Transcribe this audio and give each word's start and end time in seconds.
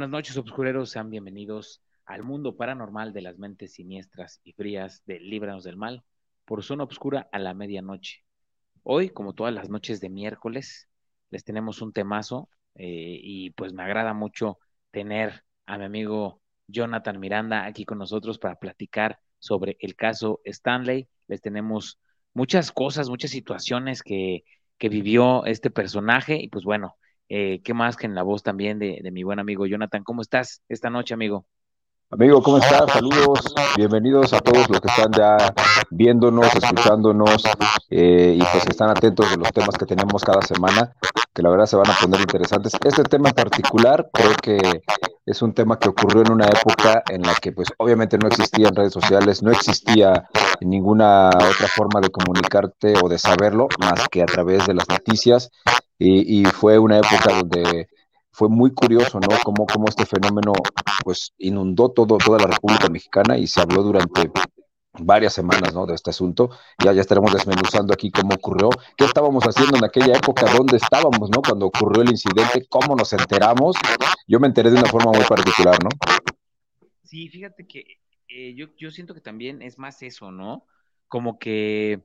Buenas 0.00 0.12
noches, 0.12 0.38
obscureros. 0.38 0.88
Sean 0.88 1.10
bienvenidos 1.10 1.82
al 2.06 2.22
mundo 2.22 2.56
paranormal 2.56 3.12
de 3.12 3.20
las 3.20 3.36
mentes 3.38 3.74
siniestras 3.74 4.40
y 4.44 4.54
frías 4.54 5.02
de 5.04 5.20
Líbranos 5.20 5.62
del 5.62 5.76
Mal 5.76 6.04
por 6.46 6.64
Zona 6.64 6.84
Obscura 6.84 7.28
a 7.32 7.38
la 7.38 7.52
medianoche. 7.52 8.24
Hoy, 8.82 9.10
como 9.10 9.34
todas 9.34 9.52
las 9.52 9.68
noches 9.68 10.00
de 10.00 10.08
miércoles, 10.08 10.88
les 11.28 11.44
tenemos 11.44 11.82
un 11.82 11.92
temazo 11.92 12.48
eh, 12.76 13.20
y 13.22 13.50
pues 13.50 13.74
me 13.74 13.82
agrada 13.82 14.14
mucho 14.14 14.58
tener 14.90 15.44
a 15.66 15.76
mi 15.76 15.84
amigo 15.84 16.40
Jonathan 16.66 17.20
Miranda 17.20 17.66
aquí 17.66 17.84
con 17.84 17.98
nosotros 17.98 18.38
para 18.38 18.58
platicar 18.58 19.20
sobre 19.38 19.76
el 19.80 19.96
caso 19.96 20.40
Stanley. 20.46 21.10
Les 21.28 21.42
tenemos 21.42 22.00
muchas 22.32 22.72
cosas, 22.72 23.10
muchas 23.10 23.32
situaciones 23.32 24.02
que, 24.02 24.44
que 24.78 24.88
vivió 24.88 25.44
este 25.44 25.68
personaje 25.68 26.36
y 26.40 26.48
pues 26.48 26.64
bueno, 26.64 26.96
eh, 27.30 27.60
¿Qué 27.62 27.74
más 27.74 27.96
que 27.96 28.06
en 28.06 28.16
la 28.16 28.24
voz 28.24 28.42
también 28.42 28.80
de, 28.80 29.08
mi 29.12 29.22
buen 29.22 29.38
amigo 29.38 29.64
Jonathan? 29.64 30.02
¿Cómo 30.02 30.20
estás 30.20 30.62
esta 30.68 30.90
noche, 30.90 31.14
amigo? 31.14 31.46
Amigo, 32.10 32.42
¿cómo 32.42 32.58
estás? 32.58 32.90
Saludos, 32.90 33.54
bienvenidos 33.76 34.32
a 34.32 34.40
todos 34.40 34.68
los 34.68 34.80
que 34.80 34.88
están 34.88 35.12
ya 35.12 35.36
viéndonos, 35.90 36.52
escuchándonos 36.52 37.44
eh, 37.88 38.36
y 38.36 38.42
pues 38.50 38.66
están 38.66 38.90
atentos 38.90 39.30
de 39.30 39.36
los 39.36 39.52
temas 39.52 39.78
que 39.78 39.86
tenemos 39.86 40.24
cada 40.24 40.42
semana, 40.42 40.92
que 41.32 41.42
la 41.42 41.50
verdad 41.50 41.66
se 41.66 41.76
van 41.76 41.88
a 41.88 41.94
poner 42.00 42.20
interesantes. 42.20 42.72
Este 42.84 43.04
tema 43.04 43.28
en 43.28 43.36
particular 43.36 44.10
creo 44.12 44.34
que 44.42 44.82
es 45.24 45.40
un 45.40 45.54
tema 45.54 45.78
que 45.78 45.88
ocurrió 45.88 46.22
en 46.22 46.32
una 46.32 46.46
época 46.46 47.04
en 47.08 47.22
la 47.22 47.34
que 47.36 47.52
pues 47.52 47.68
obviamente 47.78 48.18
no 48.18 48.26
existían 48.26 48.74
redes 48.74 48.92
sociales, 48.92 49.40
no 49.40 49.52
existía 49.52 50.28
ninguna 50.60 51.28
otra 51.28 51.68
forma 51.68 52.00
de 52.00 52.10
comunicarte 52.10 52.94
o 53.00 53.08
de 53.08 53.18
saberlo 53.18 53.68
más 53.78 54.08
que 54.08 54.20
a 54.20 54.26
través 54.26 54.66
de 54.66 54.74
las 54.74 54.88
noticias 54.88 55.52
y, 56.00 56.44
fue 56.46 56.78
una 56.78 56.98
época 56.98 57.34
donde 57.38 57.88
fue 58.32 58.48
muy 58.48 58.72
curioso, 58.72 59.20
¿no? 59.20 59.28
Cómo, 59.44 59.66
cómo 59.66 59.86
este 59.88 60.06
fenómeno, 60.06 60.52
pues, 61.04 61.34
inundó 61.38 61.90
todo, 61.90 62.16
toda 62.16 62.38
la 62.38 62.46
República 62.46 62.88
Mexicana 62.88 63.36
y 63.36 63.46
se 63.46 63.60
habló 63.60 63.82
durante 63.82 64.30
varias 64.98 65.34
semanas, 65.34 65.74
¿no? 65.74 65.84
De 65.84 65.94
este 65.94 66.10
asunto. 66.10 66.50
Ya, 66.82 66.94
ya 66.94 67.02
estaremos 67.02 67.32
desmenuzando 67.32 67.92
aquí 67.92 68.10
cómo 68.10 68.34
ocurrió, 68.34 68.70
qué 68.96 69.04
estábamos 69.04 69.44
haciendo 69.44 69.76
en 69.76 69.84
aquella 69.84 70.16
época, 70.16 70.46
dónde 70.56 70.78
estábamos, 70.78 71.28
¿no? 71.30 71.42
Cuando 71.42 71.66
ocurrió 71.66 72.02
el 72.02 72.10
incidente, 72.10 72.66
cómo 72.68 72.96
nos 72.96 73.12
enteramos. 73.12 73.76
Yo 74.26 74.40
me 74.40 74.46
enteré 74.46 74.70
de 74.70 74.78
una 74.78 74.88
forma 74.88 75.12
muy 75.12 75.24
particular, 75.24 75.76
¿no? 75.82 75.90
Sí, 77.04 77.28
fíjate 77.28 77.66
que 77.66 77.84
eh, 78.28 78.54
yo, 78.54 78.68
yo 78.78 78.90
siento 78.90 79.12
que 79.12 79.20
también 79.20 79.60
es 79.60 79.78
más 79.78 80.02
eso, 80.02 80.30
¿no? 80.30 80.64
Como 81.08 81.38
que 81.38 82.00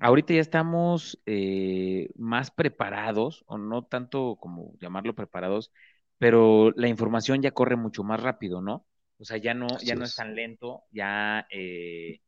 Ahorita 0.00 0.34
ya 0.34 0.40
estamos 0.40 1.20
eh, 1.26 2.08
más 2.16 2.50
preparados, 2.50 3.44
o 3.46 3.58
no 3.58 3.84
tanto 3.84 4.36
como 4.40 4.72
llamarlo 4.80 5.14
preparados, 5.14 5.72
pero 6.18 6.72
la 6.74 6.88
información 6.88 7.42
ya 7.42 7.52
corre 7.52 7.76
mucho 7.76 8.02
más 8.02 8.20
rápido, 8.20 8.62
¿no? 8.62 8.86
O 9.18 9.24
sea, 9.24 9.36
ya 9.36 9.52
no, 9.52 9.66
ya 9.82 9.94
no 9.94 10.04
es 10.04 10.16
tan 10.16 10.34
lento, 10.34 10.84
ya 10.90 11.46
eh, 11.50 12.20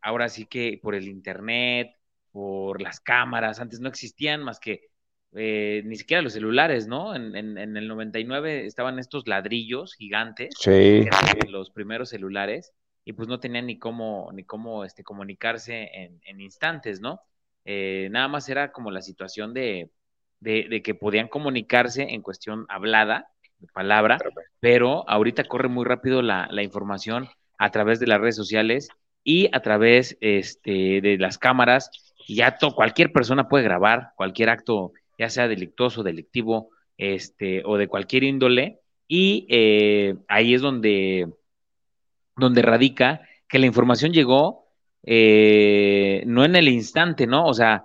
ahora 0.00 0.28
sí 0.28 0.46
que 0.46 0.80
por 0.82 0.96
el 0.96 1.06
internet, 1.06 1.92
por 2.32 2.82
las 2.82 2.98
cámaras, 2.98 3.60
antes 3.60 3.78
no 3.78 3.88
existían 3.88 4.42
más 4.42 4.58
que 4.58 4.88
eh, 5.34 5.82
ni 5.86 5.96
siquiera 5.96 6.22
los 6.22 6.32
celulares, 6.32 6.88
¿no? 6.88 7.14
En, 7.14 7.36
en, 7.36 7.56
en, 7.56 7.76
el 7.76 7.88
99 7.88 8.66
estaban 8.66 8.98
estos 8.98 9.26
ladrillos 9.26 9.94
gigantes, 9.94 10.54
sí. 10.58 11.06
los 11.48 11.70
primeros 11.70 12.10
celulares, 12.10 12.72
y 13.04 13.12
pues 13.12 13.28
no 13.28 13.40
tenían 13.40 13.66
ni 13.66 13.78
cómo, 13.78 14.30
ni 14.32 14.44
cómo 14.44 14.84
este, 14.84 15.02
comunicarse 15.02 15.90
en, 16.24 16.40
instantes, 16.40 17.00
¿no? 17.00 17.20
Eh, 17.64 18.08
nada 18.10 18.28
más 18.28 18.48
era 18.48 18.72
como 18.72 18.90
la 18.90 19.02
situación 19.02 19.54
de, 19.54 19.90
de, 20.40 20.82
que 20.82 20.94
podían 20.94 21.28
comunicarse 21.28 22.02
en 22.02 22.22
cuestión 22.22 22.66
hablada, 22.68 23.28
de 23.58 23.68
palabra, 23.68 24.18
pero 24.58 25.08
ahorita 25.08 25.44
corre 25.44 25.68
muy 25.68 25.84
rápido 25.84 26.20
la, 26.20 26.48
la 26.50 26.62
información 26.64 27.28
a 27.58 27.70
través 27.70 28.00
de 28.00 28.08
las 28.08 28.20
redes 28.20 28.34
sociales 28.34 28.88
y 29.22 29.48
a 29.52 29.60
través 29.60 30.16
este, 30.20 31.00
de 31.00 31.16
las 31.18 31.38
cámaras, 31.38 31.90
y 32.26 32.36
ya 32.36 32.56
cualquier 32.74 33.12
persona 33.12 33.48
puede 33.48 33.64
grabar 33.64 34.12
cualquier 34.16 34.50
acto, 34.50 34.92
ya 35.18 35.28
sea 35.28 35.48
delictuoso, 35.48 36.02
delictivo, 36.02 36.70
este, 36.98 37.62
o 37.64 37.76
de 37.76 37.88
cualquier 37.88 38.24
índole, 38.24 38.80
y 39.06 39.46
eh, 39.48 40.16
ahí 40.28 40.54
es 40.54 40.62
donde 40.62 41.28
donde 42.36 42.62
radica 42.62 43.22
que 43.48 43.58
la 43.58 43.66
información 43.66 44.12
llegó 44.12 44.62
eh, 45.04 46.22
no 46.26 46.44
en 46.44 46.56
el 46.56 46.68
instante, 46.68 47.26
¿no? 47.26 47.46
O 47.46 47.54
sea, 47.54 47.84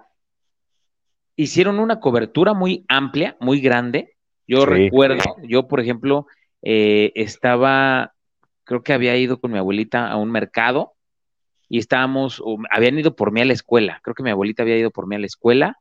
hicieron 1.35 1.80
una 1.80 2.00
cobertura 2.00 2.53
muy 2.53 2.86
amplia, 2.88 3.38
muy 3.40 3.59
grande. 3.59 4.16
Yo 4.47 4.66
recuerdo, 4.66 5.24
yo 5.44 5.68
por 5.68 5.80
ejemplo, 5.80 6.28
eh, 6.62 7.12
estaba, 7.16 8.13
creo 8.63 8.81
que 8.81 8.94
había 8.94 9.18
ido 9.18 9.40
con 9.40 9.52
mi 9.52 9.57
abuelita 9.57 10.09
a 10.09 10.16
un 10.18 10.31
mercado 10.31 10.94
y 11.68 11.80
estábamos, 11.80 12.41
habían 12.72 12.97
ido 12.97 13.16
por 13.16 13.31
mí 13.31 13.41
a 13.41 13.46
la 13.46 13.53
escuela, 13.53 14.00
creo 14.03 14.16
que 14.16 14.24
mi 14.24 14.30
abuelita 14.30 14.63
había 14.63 14.78
ido 14.78 14.91
por 14.91 15.06
mí 15.06 15.18
a 15.18 15.19
la 15.19 15.25
escuela 15.25 15.78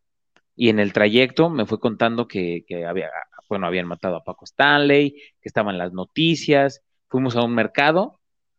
y 0.56 0.68
en 0.68 0.80
el 0.80 0.92
trayecto 0.92 1.48
me 1.48 1.64
fue 1.64 1.78
contando 1.78 2.26
que, 2.26 2.64
que 2.66 2.84
había, 2.86 3.08
bueno, 3.48 3.66
habían 3.68 3.86
matado 3.86 4.16
a 4.16 4.24
Paco 4.24 4.44
Stanley, 4.46 5.12
que 5.12 5.48
estaban 5.48 5.78
las 5.78 5.92
noticias, 5.92 6.82
fuimos 7.08 7.36
a 7.36 7.44
un 7.44 7.54
mercado 7.54 8.18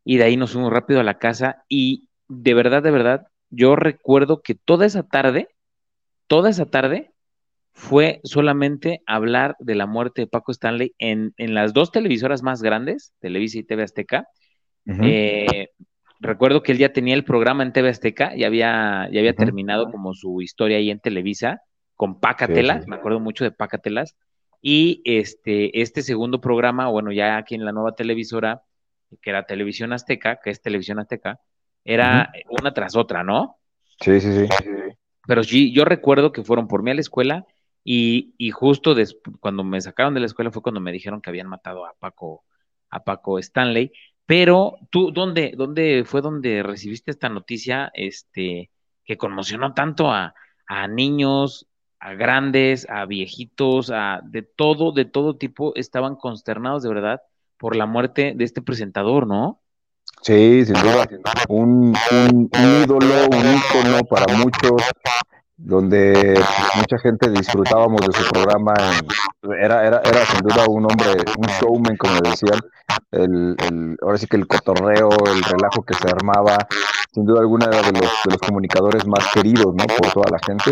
y 0.10 0.16
de 0.16 0.24
ahí 0.24 0.38
nos 0.38 0.54
fuimos 0.54 0.72
rápido 0.72 1.02
a 1.02 1.04
la 1.04 1.20
casa 1.20 1.66
y 1.68 2.08
de 2.30 2.54
verdad, 2.54 2.82
de 2.82 2.92
verdad, 2.92 3.28
yo 3.50 3.76
recuerdo 3.76 4.42
que 4.42 4.56
toda 4.56 4.86
esa 4.86 5.04
tarde, 5.04 5.50
toda 6.28 6.50
esa 6.50 6.66
tarde 6.66 7.12
fue 7.74 8.22
solamente 8.24 9.02
hablar 9.06 9.58
de 9.60 9.76
la 9.76 9.86
muerte 9.86 10.22
de 10.22 10.28
Paco 10.28 10.54
Stanley 10.54 10.96
en, 10.98 11.34
las 11.38 11.74
dos 11.74 11.92
televisoras 11.92 12.42
más 12.42 12.62
grandes, 12.62 13.14
Televisa 13.20 13.60
y 13.60 13.64
TV 13.64 13.84
Azteca. 13.84 14.30
Eh, 14.86 15.72
recuerdo 16.22 16.64
que 16.64 16.72
él 16.72 16.78
ya 16.78 16.94
tenía 16.94 17.14
el 17.14 17.26
programa 17.26 17.64
en 17.64 17.74
TV 17.74 17.90
Azteca, 17.90 18.34
ya 18.34 18.48
había, 18.48 19.10
ya 19.12 19.20
había 19.20 19.36
terminado 19.36 19.92
como 19.92 20.14
su 20.14 20.42
historia 20.42 20.78
ahí 20.78 20.90
en 20.90 21.02
Televisa 21.02 21.60
con 21.98 22.22
Pacatelas, 22.22 22.88
me 22.88 22.96
acuerdo 22.96 23.20
mucho 23.20 23.44
de 23.44 23.52
Pacatelas. 23.52 24.16
Y 24.62 25.02
este, 25.04 25.82
este 25.82 26.02
segundo 26.02 26.40
programa, 26.40 26.88
bueno, 26.88 27.12
ya 27.12 27.36
aquí 27.36 27.56
en 27.56 27.66
la 27.66 27.74
nueva 27.74 27.94
televisora, 27.94 28.64
que 29.22 29.30
era 29.30 29.46
Televisión 29.46 29.94
Azteca, 29.94 30.40
que 30.44 30.50
es 30.50 30.62
Televisión 30.62 31.00
Azteca, 31.00 31.40
era 31.84 32.32
una 32.50 32.74
tras 32.74 32.96
otra, 32.96 33.24
¿no? 33.24 33.58
Sí, 34.02 34.20
sí, 34.20 34.34
sí. 34.34 34.48
Pero 35.26 35.44
sí, 35.44 35.74
yo 35.74 35.86
recuerdo 35.86 36.32
que 36.32 36.44
fueron 36.44 36.68
por 36.68 36.84
mí 36.84 36.92
a 36.92 36.96
la 36.96 37.02
escuela 37.02 37.46
y, 37.84 38.34
y 38.38 38.52
justo 38.52 38.96
cuando 39.40 39.64
me 39.64 39.80
sacaron 39.82 40.14
de 40.14 40.20
la 40.20 40.26
escuela 40.26 40.52
fue 40.52 40.62
cuando 40.62 40.82
me 40.82 40.92
dijeron 40.92 41.22
que 41.22 41.30
habían 41.30 41.48
matado 41.48 41.86
a 41.86 41.94
Paco, 41.94 42.44
a 42.90 43.04
Paco 43.04 43.40
Stanley. 43.40 43.92
Pero 44.26 44.78
tú, 44.90 45.12
¿dónde, 45.12 45.54
dónde 45.56 46.04
fue 46.06 46.22
donde 46.22 46.62
recibiste 46.64 47.12
esta 47.12 47.30
noticia 47.30 47.90
este, 47.94 48.70
que 49.06 49.18
conmocionó 49.18 49.74
tanto 49.74 50.12
a, 50.12 50.36
a 50.68 50.88
niños, 50.88 51.68
a 52.00 52.14
grandes, 52.14 52.90
a 52.90 53.06
viejitos, 53.06 53.90
a 53.90 54.20
de 54.24 54.42
todo, 54.44 54.92
de 54.92 55.06
todo 55.06 55.38
tipo, 55.38 55.74
estaban 55.76 56.16
consternados 56.16 56.84
de 56.84 56.90
verdad 56.90 57.22
por 57.58 57.76
la 57.76 57.86
muerte 57.86 58.34
de 58.36 58.44
este 58.44 58.62
presentador, 58.62 59.28
¿no? 59.28 59.62
Sí, 60.22 60.66
sin 60.66 60.74
duda, 60.76 61.08
un, 61.48 61.96
un, 62.12 62.50
ídolo, 62.54 63.28
un 63.32 63.56
ícono 63.56 64.04
para 64.10 64.36
muchos, 64.36 64.82
donde 65.56 66.40
mucha 66.76 66.98
gente 67.00 67.30
disfrutábamos 67.30 68.02
de 68.02 68.14
su 68.14 68.30
programa. 68.32 68.74
era, 69.60 69.86
era, 69.86 70.02
era 70.04 70.26
sin 70.26 70.42
duda 70.42 70.66
un 70.68 70.86
hombre, 70.86 71.24
un 71.38 71.48
showman, 71.60 71.98
como 71.98 72.20
decían. 72.22 72.60
El, 73.12 73.56
el, 73.60 73.98
ahora 74.02 74.18
sí 74.18 74.28
que 74.28 74.38
el 74.38 74.48
cotorreo, 74.48 75.10
el 75.28 75.44
relajo 75.44 75.84
que 75.84 75.94
se 75.94 76.10
armaba, 76.10 76.58
sin 77.14 77.26
duda 77.26 77.42
alguna 77.42 77.68
era 77.68 77.82
de 77.82 77.92
los, 77.92 78.12
de 78.26 78.32
los 78.32 78.42
comunicadores 78.42 79.06
más 79.06 79.32
queridos, 79.34 79.74
¿no? 79.76 79.86
Por 79.86 80.12
toda 80.12 80.32
la 80.32 80.40
gente. 80.46 80.72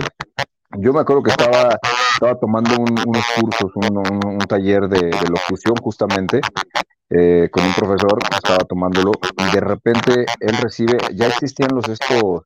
Yo 0.77 0.93
me 0.93 1.01
acuerdo 1.01 1.23
que 1.23 1.31
estaba, 1.31 1.79
estaba 2.13 2.39
tomando 2.39 2.75
unos 2.79 3.25
cursos, 3.39 3.71
un, 3.75 4.37
taller 4.39 4.87
de, 4.87 5.11
locución 5.29 5.75
justamente, 5.81 6.41
eh, 7.09 7.49
con 7.51 7.63
un 7.63 7.73
profesor, 7.73 8.19
estaba 8.31 8.63
tomándolo, 8.65 9.11
y 9.37 9.51
de 9.53 9.59
repente 9.61 10.25
él 10.39 10.57
recibe, 10.61 10.97
ya 11.13 11.27
existían 11.27 11.69
los 11.73 11.87
estos, 11.87 12.43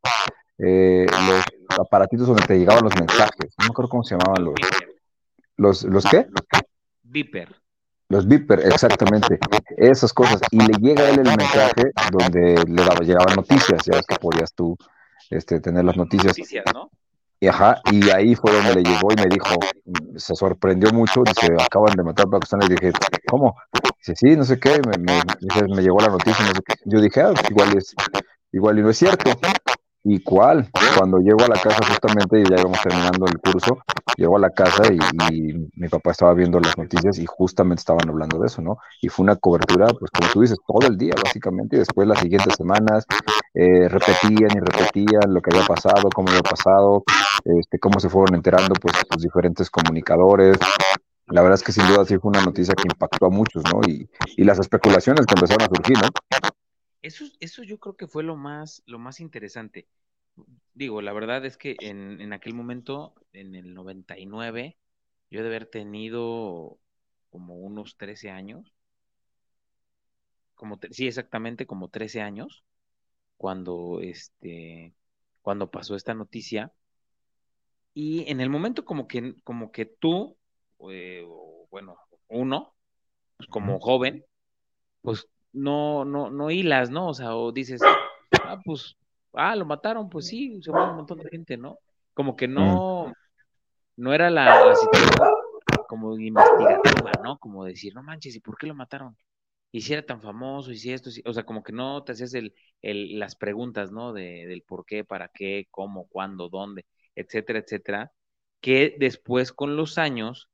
eh, 0.57 1.05
los 1.09 1.79
aparatitos 1.79 2.27
donde 2.27 2.45
te 2.45 2.57
llegaban 2.57 2.83
los 2.83 2.95
mensajes, 2.95 3.53
no 3.57 3.65
me 3.65 3.69
acuerdo 3.71 3.89
cómo 3.89 4.03
se 4.03 4.15
llamaban 4.17 4.43
los, 4.43 4.55
los, 5.57 5.83
¿los 5.83 6.05
qué? 6.05 6.27
Viper. 7.03 7.55
Los 8.09 8.27
Viper, 8.27 8.59
exactamente, 8.65 9.39
esas 9.77 10.13
cosas, 10.13 10.41
y 10.51 10.59
le 10.59 10.73
llega 10.79 11.03
a 11.03 11.09
él 11.09 11.19
el 11.19 11.37
mensaje 11.37 11.91
donde 12.11 12.63
le 12.67 12.83
daba, 12.83 12.99
llegaban 13.01 13.35
noticias, 13.35 13.85
ya 13.85 13.97
ves 13.97 14.05
que 14.07 14.15
podías 14.15 14.53
tú 14.53 14.75
este, 15.29 15.59
tener 15.59 15.85
las 15.85 15.95
noticias. 15.95 16.37
Noticias, 16.37 16.65
¿no? 16.73 16.89
Y, 17.41 17.47
ajá, 17.47 17.81
y 17.89 18.09
ahí 18.09 18.35
fue 18.35 18.51
donde 18.51 18.75
le 18.75 18.83
llegó 18.83 19.11
y 19.11 19.15
me 19.15 19.27
dijo, 19.27 19.55
se 20.17 20.35
sorprendió 20.35 20.91
mucho, 20.91 21.23
dice, 21.23 21.53
acaban 21.53 21.95
de 21.95 22.03
matar 22.03 22.27
a 22.27 22.31
Pakistán. 22.31 22.61
Y 22.63 22.69
dije, 22.69 22.91
¿cómo? 23.27 23.55
Dice, 23.99 24.15
sí, 24.15 24.35
no 24.35 24.43
sé 24.43 24.59
qué, 24.59 24.81
me, 24.85 24.97
me, 24.97 25.75
me 25.75 25.81
llegó 25.81 25.99
la 26.01 26.09
noticia, 26.09 26.45
no 26.45 26.53
sé 26.53 26.61
qué. 26.65 26.75
Yo 26.85 26.99
dije, 26.99 27.21
ah, 27.21 27.33
igual, 27.49 27.77
es, 27.77 27.95
igual 28.51 28.79
y 28.79 28.81
no 28.81 28.89
es 28.89 28.97
cierto. 28.97 29.31
¿Y 30.11 30.23
cuál? 30.23 30.67
Cuando 30.97 31.19
llego 31.19 31.43
a 31.43 31.49
la 31.49 31.61
casa 31.61 31.85
justamente 31.87 32.39
y 32.39 32.43
ya 32.43 32.59
íbamos 32.59 32.81
terminando 32.81 33.27
el 33.27 33.37
curso, 33.37 33.77
llegó 34.17 34.37
a 34.37 34.39
la 34.39 34.49
casa 34.49 34.81
y, 34.91 35.53
mi 35.75 35.87
papá 35.87 36.09
estaba 36.09 36.33
viendo 36.33 36.59
las 36.59 36.75
noticias 36.79 37.19
y 37.19 37.27
justamente 37.27 37.81
estaban 37.81 38.09
hablando 38.09 38.39
de 38.39 38.47
eso, 38.47 38.59
¿no? 38.63 38.79
Y 39.03 39.09
fue 39.09 39.23
una 39.23 39.35
cobertura, 39.35 39.85
pues 39.89 40.09
como 40.09 40.31
tú 40.31 40.41
dices, 40.41 40.57
todo 40.65 40.87
el 40.87 40.97
día 40.97 41.13
básicamente 41.23 41.75
y 41.75 41.79
después 41.79 42.07
las 42.07 42.17
siguientes 42.17 42.55
semanas 42.55 43.05
eh, 43.53 43.87
repetían 43.87 44.49
y 44.49 44.59
repetían 44.59 45.31
lo 45.31 45.41
que 45.43 45.55
había 45.55 45.67
pasado, 45.67 46.09
cómo 46.09 46.29
había 46.29 46.41
pasado, 46.41 47.03
este, 47.45 47.77
cómo 47.77 47.99
se 47.99 48.09
fueron 48.09 48.33
enterando 48.33 48.73
pues 48.81 48.95
los 49.11 49.21
diferentes 49.21 49.69
comunicadores, 49.69 50.57
la 51.27 51.43
verdad 51.43 51.59
es 51.59 51.63
que 51.63 51.71
sin 51.71 51.87
duda 51.87 52.03
sí 52.03 52.17
fue 52.17 52.29
una 52.29 52.43
noticia 52.43 52.73
que 52.73 52.87
impactó 52.91 53.27
a 53.27 53.29
muchos, 53.29 53.61
¿no? 53.71 53.81
Y, 53.87 54.09
y 54.37 54.43
las 54.43 54.57
especulaciones 54.57 55.27
que 55.27 55.35
empezaron 55.35 55.61
a 55.61 55.67
surgir, 55.67 55.97
¿no? 56.01 56.09
Eso, 57.01 57.25
eso 57.39 57.63
yo 57.63 57.79
creo 57.79 57.95
que 57.95 58.07
fue 58.07 58.23
lo 58.23 58.35
más, 58.35 58.83
lo 58.85 58.99
más 58.99 59.19
interesante. 59.19 59.87
Digo, 60.73 61.01
la 61.01 61.13
verdad 61.13 61.45
es 61.45 61.57
que 61.57 61.75
en, 61.81 62.21
en 62.21 62.33
aquel 62.33 62.53
momento, 62.53 63.13
en 63.33 63.55
el 63.55 63.73
99, 63.73 64.77
yo 65.29 65.41
de 65.41 65.47
haber 65.47 65.65
tenido 65.65 66.79
como 67.29 67.55
unos 67.55 67.97
13 67.97 68.29
años, 68.29 68.73
como 70.55 70.79
sí, 70.91 71.07
exactamente 71.07 71.65
como 71.65 71.89
13 71.89 72.21
años, 72.21 72.63
cuando 73.37 73.99
este, 74.01 74.93
cuando 75.41 75.71
pasó 75.71 75.95
esta 75.95 76.13
noticia. 76.13 76.73
Y 77.93 78.29
en 78.29 78.39
el 78.41 78.49
momento 78.49 78.85
como 78.85 79.07
que, 79.07 79.35
como 79.43 79.71
que 79.71 79.85
tú 79.85 80.37
eh, 80.89 81.25
bueno, 81.69 81.97
uno, 82.27 82.75
pues 83.37 83.49
como 83.49 83.79
joven, 83.79 84.25
pues 85.01 85.27
no, 85.53 86.05
no, 86.05 86.29
no 86.29 86.51
hilas, 86.51 86.89
¿no? 86.89 87.09
O 87.09 87.13
sea, 87.13 87.35
o 87.35 87.51
dices, 87.51 87.81
ah, 88.43 88.59
pues, 88.63 88.95
ah, 89.33 89.55
lo 89.55 89.65
mataron, 89.65 90.09
pues 90.09 90.27
sí, 90.27 90.61
se 90.61 90.71
muere 90.71 90.91
un 90.91 90.97
montón 90.97 91.19
de 91.19 91.29
gente, 91.29 91.57
¿no? 91.57 91.79
Como 92.13 92.35
que 92.35 92.47
no, 92.47 93.13
no 93.95 94.13
era 94.13 94.29
la, 94.29 94.75
situación 94.75 95.29
como 95.87 96.17
investigativa, 96.19 97.11
¿no? 97.23 97.37
Como 97.39 97.65
decir, 97.65 97.93
no 97.95 98.03
manches, 98.03 98.35
¿y 98.35 98.39
por 98.39 98.57
qué 98.57 98.67
lo 98.67 98.75
mataron? 98.75 99.17
Y 99.71 99.81
si 99.81 99.93
era 99.93 100.05
tan 100.05 100.21
famoso, 100.21 100.71
y 100.71 100.77
si 100.77 100.91
esto, 100.91 101.09
o 101.25 101.33
sea, 101.33 101.43
como 101.43 101.63
que 101.63 101.71
no 101.71 102.03
te 102.03 102.13
hacías 102.13 102.33
el, 102.33 102.53
el, 102.81 103.19
las 103.19 103.35
preguntas, 103.35 103.91
¿no? 103.91 104.13
De, 104.13 104.45
del 104.47 104.63
por 104.63 104.85
qué, 104.85 105.03
para 105.03 105.29
qué, 105.29 105.67
cómo, 105.71 106.07
cuándo, 106.07 106.49
dónde, 106.49 106.85
etcétera, 107.15 107.59
etcétera, 107.59 108.11
que 108.61 108.95
después 108.99 109.53
con 109.53 109.75
los 109.77 109.97
años 109.97 110.49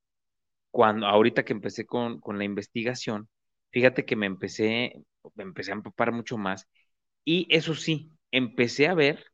cuando 0.76 1.08
ahorita 1.08 1.46
que 1.46 1.54
empecé 1.54 1.86
con, 1.86 2.20
la 2.28 2.44
investigación, 2.44 3.30
fíjate 3.76 4.06
que 4.06 4.16
me 4.16 4.26
empecé, 4.26 5.04
me 5.36 5.44
empecé 5.44 5.72
a 5.72 5.76
empapar 5.76 6.14
mucho 6.14 6.38
más 6.38 6.66
y 7.26 7.46
eso 7.50 7.76
sí, 7.76 8.12
empecé 8.32 8.88
a 8.88 8.94
ver, 8.94 9.26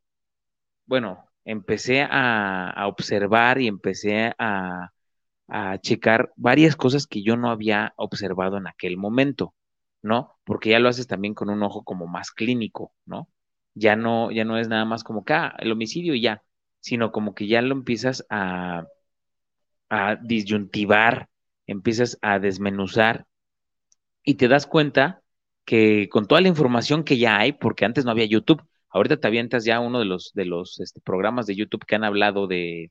bueno, 0.86 1.26
empecé 1.44 2.02
a, 2.10 2.86
observar 2.88 3.60
y 3.60 3.68
empecé 3.68 4.34
a, 4.38 4.90
a, 5.48 5.78
checar 5.78 6.32
varias 6.36 6.76
cosas 6.76 7.06
que 7.06 7.22
yo 7.22 7.36
no 7.36 7.50
había 7.50 7.94
observado 7.96 8.56
en 8.58 8.66
aquel 8.66 8.96
momento, 8.96 9.54
¿no? 10.02 10.36
Porque 10.44 10.70
ya 10.70 10.80
lo 10.80 10.88
haces 10.88 11.06
también 11.06 11.34
con 11.34 11.48
un 11.50 11.62
ojo 11.62 11.84
como 11.84 12.08
más 12.08 12.32
clínico, 12.32 12.92
¿no? 13.06 13.28
Ya 13.74 13.96
no, 13.96 14.32
ya 14.32 14.44
no 14.44 14.58
es 14.58 14.68
nada 14.68 14.84
más 14.86 15.04
como 15.04 15.24
que, 15.24 15.34
ah, 15.34 15.54
el 15.60 15.72
homicidio 15.72 16.14
ya, 16.16 16.42
sino 16.80 17.12
como 17.12 17.34
que 17.34 17.46
ya 17.46 17.62
lo 17.62 17.74
empiezas 17.74 18.26
a, 18.30 18.86
a 19.88 20.16
disyuntivar 20.16 21.28
empiezas 21.66 22.18
a 22.22 22.38
desmenuzar 22.40 23.26
y 24.24 24.34
te 24.34 24.48
das 24.48 24.66
cuenta 24.66 25.22
que 25.64 26.08
con 26.10 26.26
toda 26.26 26.40
la 26.40 26.48
información 26.48 27.04
que 27.04 27.18
ya 27.18 27.38
hay, 27.38 27.52
porque 27.52 27.84
antes 27.84 28.04
no 28.04 28.10
había 28.10 28.26
YouTube, 28.26 28.62
ahorita 28.90 29.18
te 29.18 29.26
avientas 29.28 29.64
ya 29.64 29.80
uno 29.80 29.98
de 30.00 30.04
los, 30.06 30.32
de 30.34 30.44
los 30.44 30.80
este, 30.80 31.00
programas 31.00 31.46
de 31.46 31.56
YouTube 31.56 31.84
que 31.86 31.94
han 31.94 32.04
hablado 32.04 32.46
de, 32.46 32.90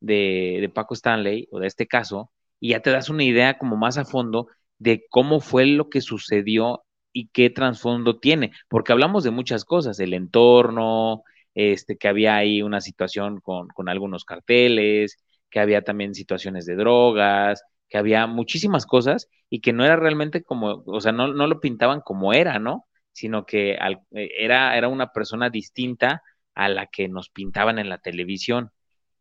de, 0.00 0.58
de, 0.60 0.68
Paco 0.68 0.94
Stanley 0.94 1.48
o 1.50 1.60
de 1.60 1.66
este 1.68 1.86
caso, 1.86 2.30
y 2.60 2.70
ya 2.70 2.80
te 2.80 2.90
das 2.90 3.10
una 3.10 3.24
idea 3.24 3.58
como 3.58 3.76
más 3.76 3.98
a 3.98 4.04
fondo 4.04 4.48
de 4.78 5.04
cómo 5.10 5.40
fue 5.40 5.66
lo 5.66 5.88
que 5.90 6.00
sucedió 6.00 6.84
y 7.12 7.28
qué 7.28 7.50
trasfondo 7.50 8.18
tiene, 8.18 8.52
porque 8.68 8.92
hablamos 8.92 9.24
de 9.24 9.30
muchas 9.30 9.64
cosas, 9.64 10.00
el 10.00 10.14
entorno, 10.14 11.22
este, 11.54 11.96
que 11.96 12.08
había 12.08 12.36
ahí 12.36 12.62
una 12.62 12.80
situación 12.80 13.40
con, 13.40 13.68
con 13.68 13.88
algunos 13.88 14.24
carteles, 14.24 15.18
que 15.50 15.60
había 15.60 15.82
también 15.82 16.14
situaciones 16.14 16.66
de 16.66 16.76
drogas, 16.76 17.62
que 17.88 17.98
había 17.98 18.26
muchísimas 18.26 18.86
cosas 18.86 19.28
y 19.50 19.60
que 19.60 19.72
no 19.72 19.84
era 19.84 19.96
realmente 19.96 20.42
como, 20.42 20.82
o 20.86 21.00
sea, 21.00 21.12
no, 21.12 21.28
no 21.28 21.46
lo 21.46 21.60
pintaban 21.60 22.00
como 22.00 22.32
era, 22.32 22.58
¿no? 22.58 22.86
Sino 23.12 23.46
que 23.46 23.72
eh, 23.72 24.30
era, 24.38 24.76
era 24.76 24.88
una 24.88 25.12
persona 25.12 25.50
distinta 25.50 26.22
a 26.54 26.68
la 26.68 26.86
que 26.86 27.08
nos 27.08 27.30
pintaban 27.30 27.78
en 27.78 27.88
la 27.88 27.98
televisión. 27.98 28.70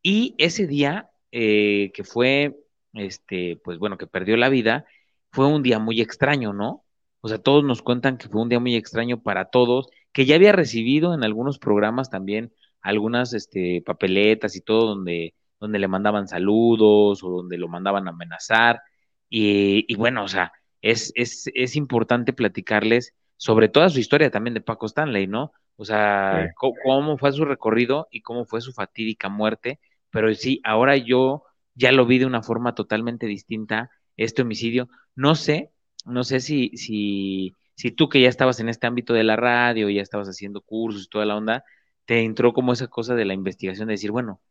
Y 0.02 0.36
ese 0.38 0.68
día 0.68 1.10
eh, 1.32 1.92
que 1.94 2.04
fue, 2.04 2.58
este, 2.94 3.60
pues 3.64 3.80
bueno, 3.80 3.98
que 3.98 4.08
perdió 4.08 4.38
la 4.38 4.50
vida, 4.50 4.86
fue 5.32 5.48
un 5.48 5.64
día 5.64 5.80
muy 5.80 6.02
extraño, 6.02 6.54
¿no? 6.54 6.86
O 7.22 7.28
sea, 7.28 7.40
todos 7.40 7.64
nos 7.64 7.82
cuentan 7.82 8.18
que 8.18 8.30
fue 8.30 8.42
un 8.42 8.50
día 8.50 8.60
muy 8.60 8.76
extraño 8.76 9.22
para 9.22 9.46
todos, 9.46 9.88
que 10.12 10.26
ya 10.26 10.36
había 10.36 10.52
recibido 10.52 11.14
en 11.14 11.24
algunos 11.24 11.58
programas 11.58 12.10
también 12.10 12.54
algunas 12.82 13.34
este, 13.34 13.82
papeletas 13.86 14.56
y 14.56 14.62
todo 14.62 14.88
donde 14.88 15.34
donde 15.64 15.80
le 15.80 15.88
mandaban 15.88 16.28
saludos 16.28 17.24
o 17.24 17.30
donde 17.30 17.58
lo 17.58 17.70
mandaban 17.70 18.06
a 18.08 18.12
amenazar. 18.12 18.82
Y, 19.30 19.96
bueno, 19.96 20.26
o 20.26 20.28
sea, 20.28 20.52
es, 20.82 21.14
es, 21.16 21.50
es, 21.56 21.78
importante 21.78 22.34
platicarles 22.34 23.14
sobre 23.38 23.70
toda 23.70 23.88
su 23.90 24.00
historia 24.00 24.30
también 24.30 24.54
de 24.56 24.60
Paco 24.60 24.88
Stanley, 24.88 25.26
¿no? 25.26 25.54
O 25.78 25.86
sea, 25.86 26.52
cómo, 26.56 27.18
fue 27.18 27.32
su 27.32 27.46
recorrido 27.46 28.10
y 28.12 28.22
cómo 28.22 28.46
fue 28.46 28.60
su 28.60 28.74
fatídica 28.74 29.30
muerte. 29.30 29.80
Pero 30.10 30.34
sí, 30.34 30.60
ahora 30.66 30.98
yo 30.98 31.44
ya 31.76 31.94
lo 31.94 32.06
vi 32.06 32.20
de 32.20 32.26
una 32.26 32.44
forma 32.44 32.76
totalmente 32.76 33.26
distinta, 33.26 33.90
este 34.18 34.42
homicidio. 34.42 34.90
No 35.16 35.36
sé, 35.36 35.72
no 36.04 36.26
sé 36.26 36.42
si, 36.42 36.72
si, 36.76 37.56
si 37.76 37.92
tú 37.92 38.10
que 38.10 38.20
ya 38.20 38.28
estabas 38.28 38.60
en 38.60 38.68
este 38.68 38.86
ámbito 38.86 39.14
de 39.14 39.24
la 39.24 39.38
radio, 39.38 39.90
ya 39.90 40.02
estabas 40.02 40.28
haciendo 40.28 40.60
cursos 40.60 41.06
y 41.06 41.10
toda 41.10 41.26
la 41.26 41.38
onda, 41.38 41.64
te 42.06 42.20
entró 42.24 42.52
como 42.52 42.74
esa 42.74 42.88
cosa 42.88 43.16
de 43.16 43.24
la 43.24 43.34
investigación 43.34 43.88
de 43.88 43.94
decir, 43.94 44.12
bueno, 44.12 44.42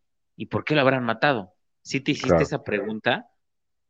¿y 0.42 0.46
por 0.46 0.64
qué 0.64 0.74
lo 0.74 0.80
habrán 0.80 1.04
matado? 1.04 1.54
¿Sí 1.82 2.00
te 2.00 2.10
hiciste 2.10 2.42
esa 2.42 2.64
pregunta? 2.64 3.28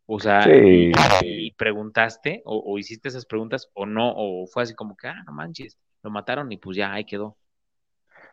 O 0.04 0.21
sea, 0.21 0.44
y, 0.47 1.50
preguntaste 1.52 2.42
o, 2.44 2.78
hiciste 2.78 3.09
esas 3.09 3.25
preguntas 3.25 3.71
o 3.73 3.87
no, 3.87 4.12
o 4.14 4.47
fue 4.47 4.62
así 4.62 4.75
como 4.75 4.94
que, 4.94 5.09
ah, 5.09 5.23
no 5.26 5.32
manches, 5.32 5.78
lo 6.02 6.11
mataron 6.11 6.52
y 6.52 6.59
pues 6.59 6.76
ya 6.76 6.92
ahí 6.92 7.06
quedó. 7.06 7.38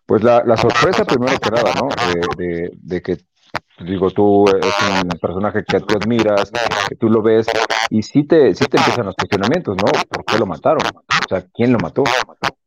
Pues 0.05 0.21
la, 0.21 0.43
sorpresa 0.57 1.05
primero 1.05 1.39
que 1.39 1.49
nada, 1.49 1.71
¿no? 1.75 1.88
De, 2.35 2.71
de, 2.73 3.01
que, 3.01 3.19
digo, 3.85 4.11
tú 4.11 4.43
es 4.49 5.01
un 5.01 5.09
personaje 5.21 5.63
que 5.63 5.79
tú 5.79 5.95
admiras, 5.95 6.51
que 6.89 6.95
tú 6.95 7.07
lo 7.07 7.21
ves, 7.21 7.47
y 7.89 8.03
sí 8.03 8.25
te, 8.25 8.53
sí 8.53 8.65
te 8.65 8.75
empiezan 8.75 9.05
los 9.05 9.15
cuestionamientos, 9.15 9.77
¿no? 9.77 9.85
¿Por 10.09 10.25
qué 10.25 10.38
lo 10.38 10.45
mataron? 10.45 10.81
Sea, 11.29 11.45
¿quién 11.53 11.71
lo 11.71 11.77
mató? 11.77 12.03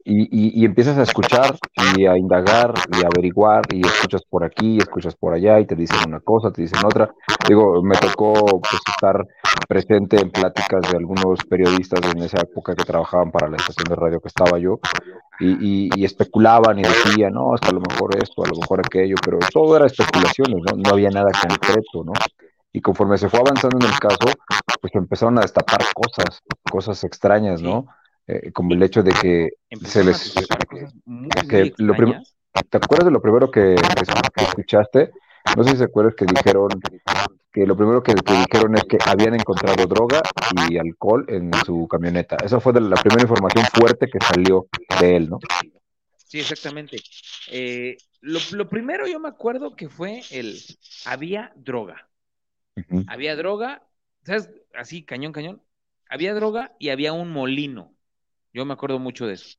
Y, 0.04 0.60
y, 0.60 0.64
empiezas 0.64 0.96
a 0.98 1.02
escuchar 1.02 1.56
y 1.96 2.06
a 2.06 2.16
indagar 2.16 2.72
y 2.92 3.04
a 3.04 3.08
averiguar 3.08 3.62
y 3.72 3.84
escuchas 3.84 4.22
por 4.28 4.44
aquí, 4.44 4.78
escuchas 4.78 5.16
por 5.16 5.34
allá 5.34 5.58
y 5.58 5.66
te 5.66 5.74
dicen 5.74 5.98
una 6.06 6.20
cosa, 6.20 6.52
te 6.52 6.62
dicen 6.62 6.78
otra. 6.84 7.12
Digo, 7.48 7.82
me 7.82 7.96
tocó 7.96 8.32
pues, 8.60 8.80
estar 8.88 9.26
presente 9.68 10.20
en 10.20 10.30
pláticas 10.30 10.88
de 10.90 10.96
algunos 10.96 11.40
periodistas 11.48 12.00
en 12.14 12.22
esa 12.22 12.40
época 12.40 12.76
que 12.76 12.84
trabajaban 12.84 13.32
para 13.32 13.48
la 13.48 13.56
estación 13.56 13.88
de 13.88 13.96
radio 13.96 14.20
que 14.20 14.28
estaba 14.28 14.58
yo 14.58 14.78
y, 15.40 15.90
y, 16.00 16.04
especulaban 16.04 16.78
y 16.78 16.82
decían, 16.82 17.32
no, 17.32 17.54
que 17.60 17.68
a 17.68 17.72
lo 17.72 17.80
mejor 17.80 18.16
esto, 18.16 18.44
a 18.44 18.48
lo 18.48 18.60
mejor 18.60 18.78
aquello, 18.78 19.16
pero 19.24 19.38
todo 19.52 19.76
era 19.76 19.86
especulaciones, 19.86 20.62
¿no? 20.70 20.76
No 20.76 20.90
había 20.90 21.10
nada 21.10 21.30
concreto, 21.32 22.04
¿no? 22.04 22.12
Y 22.72 22.80
conforme 22.80 23.18
se 23.18 23.28
fue 23.28 23.40
avanzando 23.40 23.84
en 23.84 23.92
el 23.92 23.98
caso, 23.98 24.32
pues 24.80 24.94
empezaron 24.94 25.38
a 25.38 25.42
destapar 25.42 25.80
cosas, 25.94 26.42
cosas 26.70 27.02
extrañas, 27.02 27.60
¿no? 27.60 27.86
Eh, 28.26 28.52
como 28.52 28.74
el 28.74 28.82
hecho 28.82 29.02
de 29.02 29.12
que 29.12 29.50
se 29.84 30.04
les... 30.04 30.34
Que 31.48 31.72
lo 31.78 31.94
¿Te 32.68 32.76
acuerdas 32.76 33.06
de 33.06 33.12
lo 33.12 33.22
primero 33.22 33.50
que, 33.50 33.74
escuchaste? 34.36 35.10
No 35.56 35.64
sé 35.64 35.70
si 35.70 35.76
se 35.78 35.84
acuerdas 35.84 36.14
que 36.14 36.26
dijeron 36.26 36.68
que 37.52 37.66
lo 37.66 37.76
primero 37.76 38.02
que, 38.02 38.14
dijeron 38.14 38.76
es 38.76 38.84
que 38.84 38.98
habían 39.04 39.34
encontrado 39.34 39.86
droga 39.86 40.22
y 40.68 40.78
alcohol 40.78 41.24
en 41.28 41.50
su 41.64 41.88
camioneta. 41.88 42.36
Esa 42.44 42.60
fue 42.60 42.72
la 42.74 42.96
primera 42.96 43.22
información 43.22 43.64
fuerte 43.74 44.08
que 44.08 44.18
salió 44.24 44.66
de 45.00 45.16
él, 45.16 45.30
¿no? 45.30 45.38
Sí, 46.16 46.40
exactamente. 46.40 46.98
Eh, 47.50 47.96
lo, 48.20 48.68
primero 48.68 49.06
yo 49.06 49.18
me 49.18 49.28
acuerdo 49.28 49.74
que 49.74 49.88
fue 49.88 50.22
el, 50.30 50.56
había 51.04 51.52
droga. 51.56 52.08
Había 53.08 53.36
droga, 53.36 53.82
¿sabes? 54.24 54.50
Así, 54.74 55.04
cañón, 55.04 55.32
cañón. 55.32 55.62
Había 56.08 56.34
droga 56.34 56.74
y 56.78 56.88
había 56.88 57.12
un 57.12 57.30
molino. 57.30 57.94
Yo 58.52 58.64
me 58.64 58.74
acuerdo 58.74 58.98
mucho 58.98 59.26
de 59.26 59.34
eso. 59.34 59.56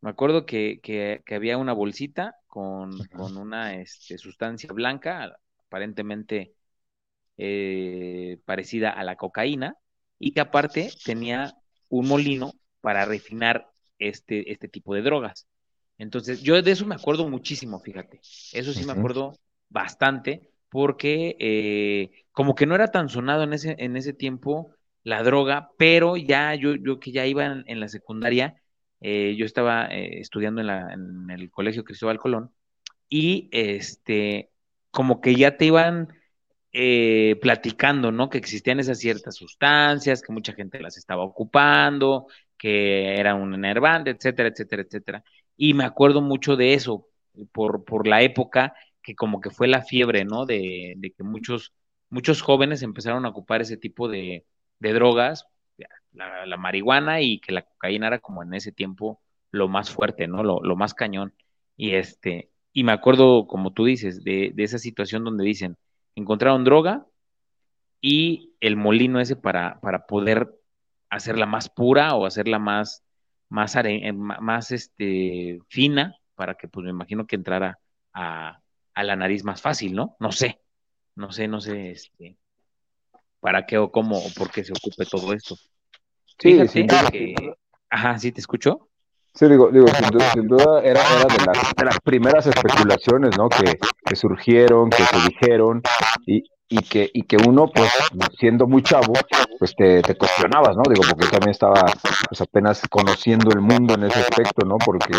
Me 0.00 0.10
acuerdo 0.10 0.46
que, 0.46 0.80
que, 0.82 1.34
había 1.34 1.58
una 1.58 1.72
bolsita 1.72 2.36
con, 2.46 3.00
una 3.36 3.74
este, 3.74 4.18
sustancia 4.18 4.72
blanca, 4.72 5.36
aparentemente 5.66 6.52
eh, 7.36 8.38
parecida 8.44 8.90
a 8.90 9.04
la 9.04 9.16
cocaína, 9.16 9.76
y 10.18 10.32
que 10.32 10.40
aparte 10.40 10.90
tenía 11.04 11.54
un 11.88 12.08
molino 12.08 12.52
para 12.80 13.04
refinar 13.04 13.68
este, 13.98 14.52
este 14.52 14.68
tipo 14.68 14.94
de 14.94 15.02
drogas. 15.02 15.46
Entonces, 15.98 16.42
yo 16.42 16.60
de 16.60 16.70
eso 16.70 16.86
me 16.86 16.94
acuerdo 16.94 17.28
muchísimo, 17.28 17.80
fíjate. 17.80 18.20
Eso 18.52 18.72
sí 18.72 18.84
me 18.84 18.92
acuerdo 18.92 19.38
bastante, 19.68 20.50
porque 20.68 21.36
eh, 21.40 22.24
como 22.32 22.54
que 22.54 22.66
no 22.66 22.74
era 22.74 22.90
tan 22.90 23.08
sonado 23.08 23.42
en 23.44 23.54
ese, 23.54 23.76
en 23.78 23.96
ese 23.96 24.12
tiempo 24.12 24.75
la 25.06 25.22
droga, 25.22 25.70
pero 25.78 26.16
ya 26.16 26.56
yo, 26.56 26.74
yo 26.74 26.98
que 26.98 27.12
ya 27.12 27.26
iba 27.26 27.46
en, 27.64 27.80
la 27.80 27.86
secundaria, 27.88 28.60
eh, 29.00 29.36
yo 29.38 29.46
estaba 29.46 29.86
eh, 29.86 30.18
estudiando 30.18 30.60
en, 30.60 30.66
la, 30.66 30.92
en 30.92 31.30
el 31.30 31.48
Colegio 31.48 31.84
Cristóbal 31.84 32.18
Colón 32.18 32.52
y 33.08 33.48
este, 33.52 34.50
como 34.90 35.20
que 35.20 35.36
ya 35.36 35.56
te 35.56 35.66
iban 35.66 36.08
eh, 36.72 37.38
platicando, 37.40 38.10
¿no? 38.10 38.28
Que 38.28 38.38
existían 38.38 38.80
esas 38.80 38.98
ciertas 38.98 39.36
sustancias, 39.36 40.22
que 40.22 40.32
mucha 40.32 40.54
gente 40.54 40.80
las 40.80 40.96
estaba 40.96 41.22
ocupando, 41.22 42.26
que 42.58 43.14
era 43.16 43.36
un 43.36 43.54
enervante, 43.54 44.10
etcétera, 44.10 44.48
etcétera, 44.48 44.82
etcétera. 44.82 45.24
Y 45.56 45.74
me 45.74 45.84
acuerdo 45.84 46.20
mucho 46.20 46.56
de 46.56 46.74
eso, 46.74 47.08
por, 47.52 47.84
por 47.84 48.08
la 48.08 48.22
época 48.22 48.74
que 49.02 49.14
como 49.14 49.40
que 49.40 49.50
fue 49.50 49.68
la 49.68 49.82
fiebre, 49.82 50.24
¿no? 50.24 50.46
De, 50.46 50.94
de 50.96 51.12
que 51.12 51.22
muchos, 51.22 51.72
muchos 52.10 52.42
jóvenes 52.42 52.82
empezaron 52.82 53.24
a 53.24 53.28
ocupar 53.28 53.60
ese 53.60 53.76
tipo 53.76 54.08
de, 54.08 54.44
de 54.78 54.92
drogas, 54.92 55.46
la, 56.12 56.56
marihuana 56.56 57.20
y 57.20 57.40
que 57.40 57.52
la 57.52 57.62
cocaína 57.62 58.06
era 58.08 58.18
como 58.18 58.42
en 58.42 58.54
ese 58.54 58.72
tiempo 58.72 59.20
lo 59.50 59.68
más 59.68 59.90
fuerte, 59.90 60.26
¿no? 60.26 60.42
Lo, 60.42 60.60
lo 60.62 60.76
más 60.76 60.94
cañón. 60.94 61.34
Y 61.76 61.94
este, 61.94 62.50
y 62.72 62.84
me 62.84 62.92
acuerdo, 62.92 63.46
como 63.46 63.72
tú 63.72 63.84
dices, 63.84 64.24
de, 64.24 64.52
de 64.54 64.62
esa 64.64 64.78
situación 64.78 65.24
donde 65.24 65.44
dicen, 65.44 65.76
encontraron 66.14 66.64
droga 66.64 67.06
y 68.00 68.54
el 68.60 68.76
molino 68.76 69.20
ese 69.20 69.36
para, 69.36 69.80
para 69.80 70.06
poder 70.06 70.54
hacerla 71.10 71.46
más 71.46 71.68
pura 71.68 72.14
o 72.14 72.26
hacerla 72.26 72.58
más, 72.58 73.04
más, 73.48 73.76
eh, 73.76 74.12
más 74.12 74.72
este, 74.72 75.60
fina, 75.68 76.16
para 76.34 76.54
que 76.54 76.68
pues 76.68 76.84
me 76.84 76.90
imagino 76.90 77.26
que 77.26 77.36
entrara 77.36 77.78
a, 78.12 78.60
a 78.94 79.04
la 79.04 79.16
nariz 79.16 79.44
más 79.44 79.62
fácil, 79.62 79.94
¿no? 79.94 80.16
No 80.20 80.32
sé, 80.32 80.60
no 81.14 81.32
sé, 81.32 81.48
no 81.48 81.60
sé, 81.60 81.90
este, 81.92 82.36
para 83.46 83.64
qué 83.64 83.78
o 83.78 83.92
cómo 83.92 84.18
o 84.18 84.28
por 84.36 84.50
qué 84.50 84.64
se 84.64 84.72
ocupe 84.72 85.06
todo 85.06 85.32
esto. 85.32 85.54
Sí, 86.36 86.66
sí. 86.66 86.84
Ajá, 87.88 88.18
¿sí 88.18 88.32
te 88.32 88.40
escucho? 88.40 88.88
Sí, 89.34 89.46
digo, 89.46 89.70
digo 89.70 89.86
sin, 90.32 90.48
duda, 90.48 90.82
era, 90.82 91.00
era 91.00 91.26
de, 91.26 91.46
las, 91.46 91.74
de, 91.76 91.84
las, 91.84 92.00
primeras 92.00 92.44
especulaciones, 92.48 93.38
¿no? 93.38 93.48
Que, 93.48 93.78
que 94.04 94.16
surgieron, 94.16 94.90
que 94.90 95.04
se 95.04 95.16
dijeron 95.28 95.80
y, 96.26 96.42
y, 96.68 96.78
que, 96.78 97.08
y 97.14 97.22
que 97.22 97.36
uno, 97.36 97.70
pues, 97.72 97.92
siendo 98.36 98.66
muy 98.66 98.82
chavo, 98.82 99.12
pues 99.60 99.76
te, 99.76 100.02
te 100.02 100.16
cuestionabas, 100.16 100.74
¿no? 100.74 100.82
Digo, 100.92 101.04
porque 101.08 101.28
también 101.28 101.50
estaba 101.50 101.84
pues 102.28 102.40
apenas 102.40 102.82
conociendo 102.90 103.52
el 103.52 103.60
mundo 103.60 103.94
en 103.94 104.04
ese 104.04 104.18
aspecto, 104.18 104.66
¿no? 104.66 104.76
Porque 104.84 105.18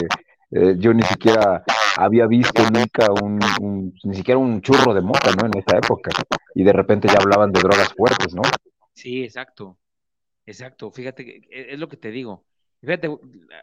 eh, 0.51 0.75
yo 0.77 0.93
ni 0.93 1.03
siquiera 1.03 1.63
había 1.97 2.27
visto 2.27 2.63
nunca 2.69 3.11
un, 3.11 3.39
un, 3.61 3.93
ni 4.03 4.15
siquiera 4.15 4.37
un 4.37 4.61
churro 4.61 4.93
de 4.93 5.01
mota, 5.01 5.31
¿no? 5.35 5.47
En 5.47 5.57
esa 5.57 5.77
época. 5.77 6.11
Y 6.55 6.63
de 6.63 6.73
repente 6.73 7.07
ya 7.07 7.17
hablaban 7.19 7.51
de 7.51 7.59
drogas 7.59 7.93
fuertes, 7.93 8.33
¿no? 8.33 8.43
Sí, 8.93 9.23
exacto. 9.23 9.77
Exacto. 10.45 10.91
Fíjate, 10.91 11.25
que 11.25 11.41
e, 11.49 11.73
es 11.73 11.79
lo 11.79 11.87
que 11.87 11.97
te 11.97 12.11
digo 12.11 12.45
Fíjate, 12.81 13.09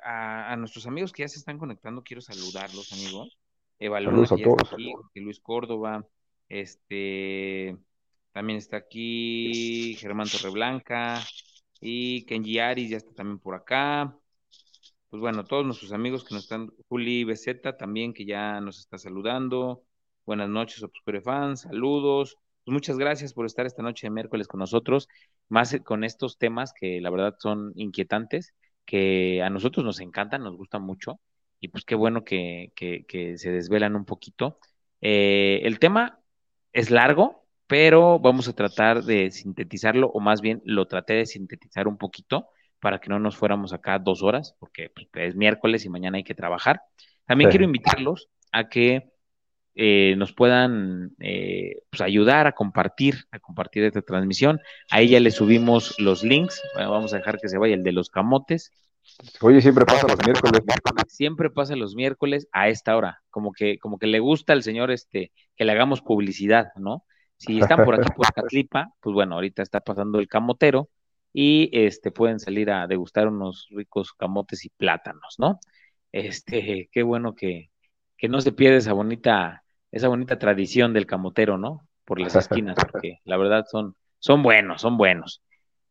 a, 0.02 0.56
nuestros 0.56 0.86
amigos 0.86 1.12
que 1.12 1.22
ya 1.22 1.28
se 1.28 1.38
están 1.38 1.58
conectando, 1.58 2.02
quiero 2.02 2.20
saludarlos, 2.20 2.92
amigos. 2.92 3.38
Eva 3.78 4.00
Luis 4.00 5.40
Córdoba, 5.40 6.06
este, 6.48 7.76
también 8.32 8.58
está 8.58 8.78
aquí 8.78 9.96
Germán 9.98 10.28
Torreblanca 10.28 11.20
y 11.80 12.24
Kenji 12.26 12.58
Aris 12.58 12.90
ya 12.90 12.96
está 12.96 13.12
también 13.14 13.38
por 13.38 13.54
acá. 13.54 14.16
Pues 15.14 15.21
bueno, 15.21 15.44
todos 15.44 15.64
nuestros 15.64 15.92
amigos 15.92 16.25
que 16.25 16.35
nos 16.35 16.42
están, 16.42 16.73
Juli 16.88 17.23
Beceta 17.23 17.76
también 17.76 18.12
que 18.12 18.25
ya 18.25 18.61
nos 18.61 18.80
está 18.80 18.99
saludando. 18.99 19.85
Buenas 20.26 20.49
noches, 20.49 20.83
Obscure 20.83 21.21
Fans, 21.21 21.61
saludos. 21.61 22.37
Pues 22.64 22.73
muchas 22.73 22.99
gracias 22.99 23.33
por 23.33 23.47
estar 23.47 23.64
esta 23.64 23.80
noche 23.80 24.09
de 24.09 24.11
miércoles 24.11 24.49
con 24.49 24.59
nosotros, 24.59 25.06
más 25.49 25.78
con 25.85 26.02
estos 26.02 26.37
temas 26.37 26.73
que 26.73 27.00
la 27.00 27.11
verdad 27.11 27.37
son 27.38 27.73
inquietantes 27.76 28.54
que 28.85 29.40
a 29.40 29.50
nosotros 29.50 29.85
nos 29.85 30.00
encantan, 30.00 30.42
nos 30.42 30.56
gustan 30.56 30.83
mucho, 30.83 31.21
y 31.61 31.68
pues 31.68 31.85
qué 31.85 31.94
bueno 31.94 32.25
que, 32.25 32.73
se 33.37 33.52
desvelan 33.52 33.94
un 33.94 34.06
poquito. 34.06 34.59
Eh, 35.00 35.61
el 35.62 35.78
tema 35.78 36.18
es 36.73 36.90
largo, 36.90 37.47
pero 37.68 38.18
vamos 38.18 38.49
a 38.49 38.52
tratar 38.52 39.04
de 39.04 39.30
sintetizarlo, 39.30 40.09
o 40.09 40.18
más 40.18 40.40
bien 40.40 40.61
lo 40.64 40.88
traté 40.88 41.12
de 41.12 41.26
sintetizar 41.26 41.87
un 41.87 41.99
poquito 41.99 42.49
para 42.84 42.98
que 42.98 43.08
no 43.08 43.18
nos 43.18 43.34
fuéramos 43.34 43.72
acá 43.72 43.98
dos 43.98 44.22
horas, 44.22 44.56
porque 44.58 44.90
pues, 44.94 45.08
es 45.14 45.34
miércoles 45.34 45.86
y 45.86 45.88
mañana 45.88 46.18
hay 46.18 46.22
que 46.22 46.34
trabajar. 46.34 46.82
También 47.24 47.48
quiero 47.48 47.64
invitarlos 47.64 48.28
a 48.52 48.68
que 48.68 49.10
eh, 49.74 50.14
nos 50.18 50.34
puedan 50.34 51.12
eh, 51.18 51.76
pues 51.88 52.02
ayudar 52.02 52.46
a 52.46 52.52
compartir, 52.52 53.24
a 53.30 53.38
compartir 53.38 53.84
esta 53.84 54.02
transmisión. 54.02 54.60
Ahí 54.90 55.08
ya 55.08 55.18
le 55.18 55.30
subimos 55.30 55.98
los 55.98 56.22
links. 56.24 56.60
vamos 56.76 57.14
a 57.14 57.16
dejar 57.16 57.38
que 57.38 57.48
se 57.48 57.56
vaya 57.56 57.74
el 57.74 57.84
de 57.84 57.92
los 57.92 58.10
camotes. 58.10 58.70
Oye, 59.40 59.62
siempre 59.62 59.86
pasa 59.86 60.06
los 60.06 60.18
miércoles. 60.22 60.60
Siempre 61.08 61.48
pasa 61.48 61.76
los 61.76 61.94
miércoles 61.94 62.48
a 62.52 62.68
esta 62.68 62.98
hora. 62.98 63.22
Como 63.30 63.54
que, 63.54 63.78
como 63.78 63.98
que 63.98 64.08
le 64.08 64.18
gusta 64.18 64.52
al 64.52 64.62
señor 64.62 64.90
este 64.90 65.32
que 65.56 65.64
le 65.64 65.72
hagamos 65.72 66.02
publicidad, 66.02 66.66
¿no? 66.76 67.06
Si 67.38 67.58
están 67.60 67.82
por 67.86 67.94
aquí 67.94 68.10
por 68.14 68.30
Catlipa, 68.30 68.90
pues 69.00 69.14
bueno, 69.14 69.36
ahorita 69.36 69.62
está 69.62 69.80
pasando 69.80 70.18
el 70.18 70.28
camotero 70.28 70.90
y 71.34 71.68
este 71.72 72.10
pueden 72.10 72.40
salir 72.40 72.70
a 72.70 72.86
degustar 72.86 73.28
unos 73.28 73.68
ricos 73.70 74.14
camotes 74.14 74.64
y 74.64 74.70
plátanos, 74.70 75.34
¿no? 75.38 75.60
Este, 76.12 76.88
qué 76.90 77.02
bueno 77.02 77.34
que, 77.34 77.70
que 78.16 78.28
no 78.28 78.40
se 78.40 78.52
pierda 78.52 78.78
esa 78.78 78.94
bonita 78.94 79.64
esa 79.94 80.08
bonita 80.08 80.40
tradición 80.40 80.92
del 80.92 81.06
camotero, 81.06 81.56
¿no? 81.56 81.86
Por 82.04 82.18
las 82.18 82.34
esquinas, 82.34 82.74
porque 82.90 83.20
la 83.24 83.36
verdad 83.36 83.64
son, 83.70 83.94
son 84.18 84.42
buenos, 84.42 84.82
son 84.82 84.96
buenos. 84.96 85.40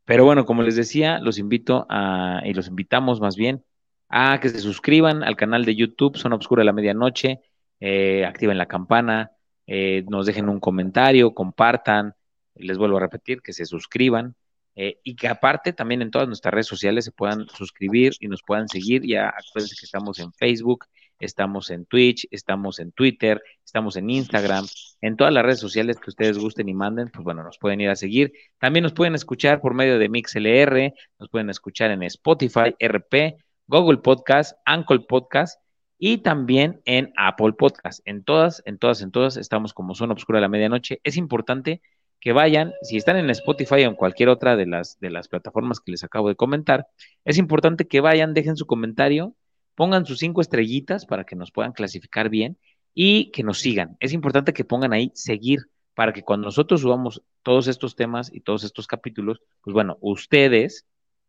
Pero 0.03 0.25
bueno, 0.25 0.45
como 0.45 0.61
les 0.61 0.75
decía, 0.75 1.19
los 1.19 1.39
invito 1.39 1.85
a, 1.89 2.41
y 2.43 2.53
los 2.53 2.67
invitamos 2.67 3.21
más 3.21 3.37
bien, 3.37 3.63
a 4.09 4.41
que 4.41 4.49
se 4.49 4.59
suscriban 4.59 5.23
al 5.23 5.37
canal 5.37 5.63
de 5.63 5.75
YouTube 5.75 6.17
Zona 6.17 6.35
Obscura 6.35 6.61
de 6.61 6.65
la 6.65 6.73
Medianoche, 6.73 7.39
eh, 7.79 8.25
activen 8.25 8.57
la 8.57 8.65
campana, 8.65 9.31
eh, 9.67 10.03
nos 10.09 10.25
dejen 10.25 10.49
un 10.49 10.59
comentario, 10.59 11.33
compartan, 11.33 12.13
les 12.55 12.77
vuelvo 12.77 12.97
a 12.97 12.99
repetir, 12.99 13.41
que 13.41 13.53
se 13.53 13.65
suscriban, 13.65 14.35
eh, 14.75 14.99
y 15.03 15.15
que 15.15 15.27
aparte 15.27 15.73
también 15.73 16.01
en 16.01 16.11
todas 16.11 16.27
nuestras 16.27 16.53
redes 16.53 16.67
sociales 16.67 17.05
se 17.05 17.11
puedan 17.11 17.47
suscribir 17.49 18.13
y 18.19 18.27
nos 18.27 18.41
puedan 18.41 18.67
seguir. 18.67 19.05
Ya 19.05 19.29
acuérdense 19.29 19.75
que 19.79 19.85
estamos 19.85 20.19
en 20.19 20.33
Facebook, 20.33 20.85
estamos 21.19 21.69
en 21.69 21.85
Twitch, 21.85 22.27
estamos 22.31 22.79
en 22.79 22.91
Twitter, 22.91 23.41
estamos 23.63 23.95
en 23.95 24.09
Instagram, 24.09 24.65
en 25.01 25.15
todas 25.15 25.33
las 25.33 25.43
redes 25.43 25.59
sociales 25.59 25.97
que 25.99 26.09
ustedes 26.09 26.37
gusten 26.37 26.69
y 26.69 26.73
manden, 26.73 27.09
pues 27.09 27.23
bueno, 27.23 27.43
nos 27.43 27.57
pueden 27.57 27.81
ir 27.81 27.89
a 27.89 27.95
seguir. 27.95 28.33
También 28.59 28.83
nos 28.83 28.93
pueden 28.93 29.15
escuchar 29.15 29.61
por 29.61 29.73
medio 29.73 29.99
de 29.99 30.09
MixLR, 30.09 30.93
nos 31.19 31.29
pueden 31.29 31.49
escuchar 31.49 31.91
en 31.91 32.03
Spotify, 32.03 32.75
RP, 32.79 33.37
Google 33.67 33.97
Podcast, 33.97 34.57
Anchor 34.65 35.05
Podcast 35.07 35.61
y 35.97 36.17
también 36.17 36.81
en 36.85 37.13
Apple 37.15 37.53
Podcast. 37.53 38.01
En 38.05 38.23
todas, 38.23 38.61
en 38.65 38.77
todas, 38.77 39.01
en 39.01 39.11
todas 39.11 39.37
estamos 39.37 39.73
como 39.73 39.95
Zona 39.95 40.13
Obscura 40.13 40.37
de 40.37 40.41
la 40.41 40.49
Medianoche. 40.49 40.99
Es 41.03 41.15
importante 41.17 41.81
que 42.23 42.31
vayan, 42.31 42.73
si 42.81 42.95
están 42.95 43.17
en 43.17 43.29
Spotify 43.31 43.83
o 43.83 43.89
en 43.89 43.95
cualquier 43.95 44.29
otra 44.29 44.55
de 44.55 44.65
las, 44.65 44.97
de 45.01 45.09
las 45.09 45.27
plataformas 45.27 45.81
que 45.81 45.91
les 45.91 46.05
acabo 46.05 46.29
de 46.29 46.37
comentar, 46.37 46.87
es 47.25 47.37
importante 47.37 47.85
que 47.85 47.99
vayan, 47.99 48.33
dejen 48.33 48.55
su 48.55 48.65
comentario, 48.65 49.35
pongan 49.75 50.05
sus 50.05 50.19
cinco 50.19 50.39
estrellitas 50.39 51.05
para 51.05 51.25
que 51.25 51.35
nos 51.35 51.51
puedan 51.51 51.73
clasificar 51.73 52.29
bien 52.29 52.57
y 52.93 53.29
que 53.31 53.43
nos 53.43 53.59
sigan. 53.59 53.97
Es 53.99 54.13
importante 54.13 54.53
que 54.53 54.63
pongan 54.63 54.93
ahí 54.93 55.11
seguir 55.15 55.59
para 55.95 56.13
que 56.13 56.23
cuando 56.23 56.45
nosotros 56.45 56.79
subamos 56.79 57.21
todos 57.41 57.67
estos 57.67 57.97
temas 57.97 58.33
y 58.33 58.39
todos 58.39 58.63
estos 58.63 58.87
capítulos, 58.87 59.41
pues 59.61 59.73
bueno, 59.73 59.97
ustedes 59.99 60.85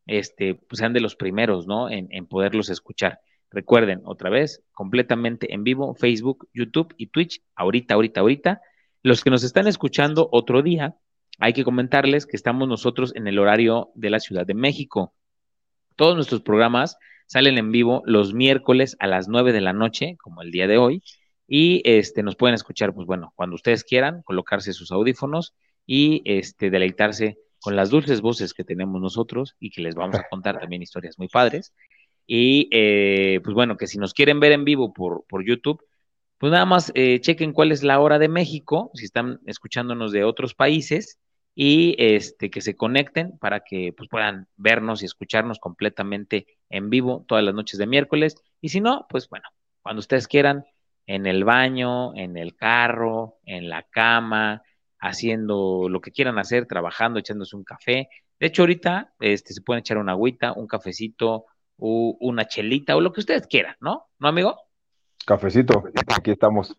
este, 0.06 0.54
pues 0.54 0.78
sean 0.78 0.92
de 0.92 1.00
los 1.00 1.16
primeros, 1.16 1.66
¿no? 1.66 1.90
En, 1.90 2.06
en 2.12 2.26
poderlos 2.26 2.70
escuchar. 2.70 3.18
Recuerden, 3.50 4.02
otra 4.04 4.30
vez, 4.30 4.62
completamente 4.70 5.52
en 5.52 5.64
vivo, 5.64 5.96
Facebook, 5.96 6.48
YouTube 6.54 6.94
y 6.96 7.08
Twitch, 7.08 7.42
ahorita, 7.56 7.94
ahorita, 7.94 8.20
ahorita. 8.20 8.62
Los 9.04 9.22
que 9.22 9.28
nos 9.28 9.44
están 9.44 9.66
escuchando 9.66 10.30
otro 10.32 10.62
día, 10.62 10.96
hay 11.38 11.52
que 11.52 11.62
comentarles 11.62 12.24
que 12.24 12.38
estamos 12.38 12.66
nosotros 12.66 13.12
en 13.14 13.26
el 13.26 13.38
horario 13.38 13.90
de 13.94 14.08
la 14.08 14.18
Ciudad 14.18 14.46
de 14.46 14.54
México. 14.54 15.12
Todos 15.94 16.14
nuestros 16.14 16.40
programas 16.40 16.96
salen 17.26 17.58
en 17.58 17.70
vivo 17.70 18.02
los 18.06 18.32
miércoles 18.32 18.96
a 19.00 19.06
las 19.06 19.28
9 19.28 19.52
de 19.52 19.60
la 19.60 19.74
noche, 19.74 20.16
como 20.22 20.40
el 20.40 20.50
día 20.50 20.66
de 20.66 20.78
hoy, 20.78 21.02
y 21.46 21.82
este, 21.84 22.22
nos 22.22 22.34
pueden 22.34 22.54
escuchar, 22.54 22.94
pues 22.94 23.06
bueno, 23.06 23.34
cuando 23.36 23.56
ustedes 23.56 23.84
quieran, 23.84 24.22
colocarse 24.22 24.72
sus 24.72 24.90
audífonos 24.90 25.54
y 25.84 26.22
este, 26.24 26.70
deleitarse 26.70 27.36
con 27.60 27.76
las 27.76 27.90
dulces 27.90 28.22
voces 28.22 28.54
que 28.54 28.64
tenemos 28.64 29.02
nosotros 29.02 29.54
y 29.60 29.70
que 29.70 29.82
les 29.82 29.94
vamos 29.94 30.16
a 30.16 30.26
contar 30.30 30.58
también 30.58 30.80
historias 30.80 31.18
muy 31.18 31.28
padres. 31.28 31.74
Y 32.26 32.70
eh, 32.72 33.38
pues 33.44 33.52
bueno, 33.52 33.76
que 33.76 33.86
si 33.86 33.98
nos 33.98 34.14
quieren 34.14 34.40
ver 34.40 34.52
en 34.52 34.64
vivo 34.64 34.94
por, 34.94 35.26
por 35.28 35.44
YouTube, 35.44 35.82
pues 36.38 36.52
nada 36.52 36.66
más 36.66 36.92
eh, 36.94 37.20
chequen 37.20 37.52
cuál 37.52 37.72
es 37.72 37.82
la 37.82 38.00
hora 38.00 38.18
de 38.18 38.28
México, 38.28 38.90
si 38.94 39.04
están 39.04 39.40
escuchándonos 39.46 40.12
de 40.12 40.24
otros 40.24 40.54
países, 40.54 41.18
y 41.54 41.94
este, 41.98 42.50
que 42.50 42.60
se 42.60 42.76
conecten 42.76 43.38
para 43.38 43.60
que 43.60 43.92
pues, 43.96 44.08
puedan 44.08 44.48
vernos 44.56 45.02
y 45.02 45.06
escucharnos 45.06 45.58
completamente 45.60 46.46
en 46.68 46.90
vivo 46.90 47.24
todas 47.28 47.44
las 47.44 47.54
noches 47.54 47.78
de 47.78 47.86
miércoles. 47.86 48.36
Y 48.60 48.70
si 48.70 48.80
no, 48.80 49.06
pues 49.08 49.28
bueno, 49.28 49.48
cuando 49.82 50.00
ustedes 50.00 50.26
quieran, 50.26 50.64
en 51.06 51.26
el 51.26 51.44
baño, 51.44 52.14
en 52.16 52.36
el 52.36 52.56
carro, 52.56 53.38
en 53.44 53.68
la 53.68 53.82
cama, 53.84 54.62
haciendo 54.98 55.88
lo 55.88 56.00
que 56.00 56.10
quieran 56.12 56.38
hacer, 56.38 56.66
trabajando, 56.66 57.18
echándose 57.18 57.56
un 57.56 57.64
café. 57.64 58.08
De 58.40 58.46
hecho, 58.46 58.62
ahorita 58.62 59.14
este, 59.20 59.52
se 59.52 59.60
pueden 59.60 59.80
echar 59.80 59.98
una 59.98 60.12
agüita, 60.12 60.52
un 60.52 60.66
cafecito, 60.66 61.44
una 61.76 62.46
chelita 62.46 62.96
o 62.96 63.00
lo 63.00 63.12
que 63.12 63.20
ustedes 63.20 63.46
quieran, 63.46 63.76
¿no? 63.80 64.06
¿No, 64.18 64.28
amigo? 64.28 64.58
Cafecito, 65.26 65.84
aquí 66.14 66.30
estamos. 66.30 66.76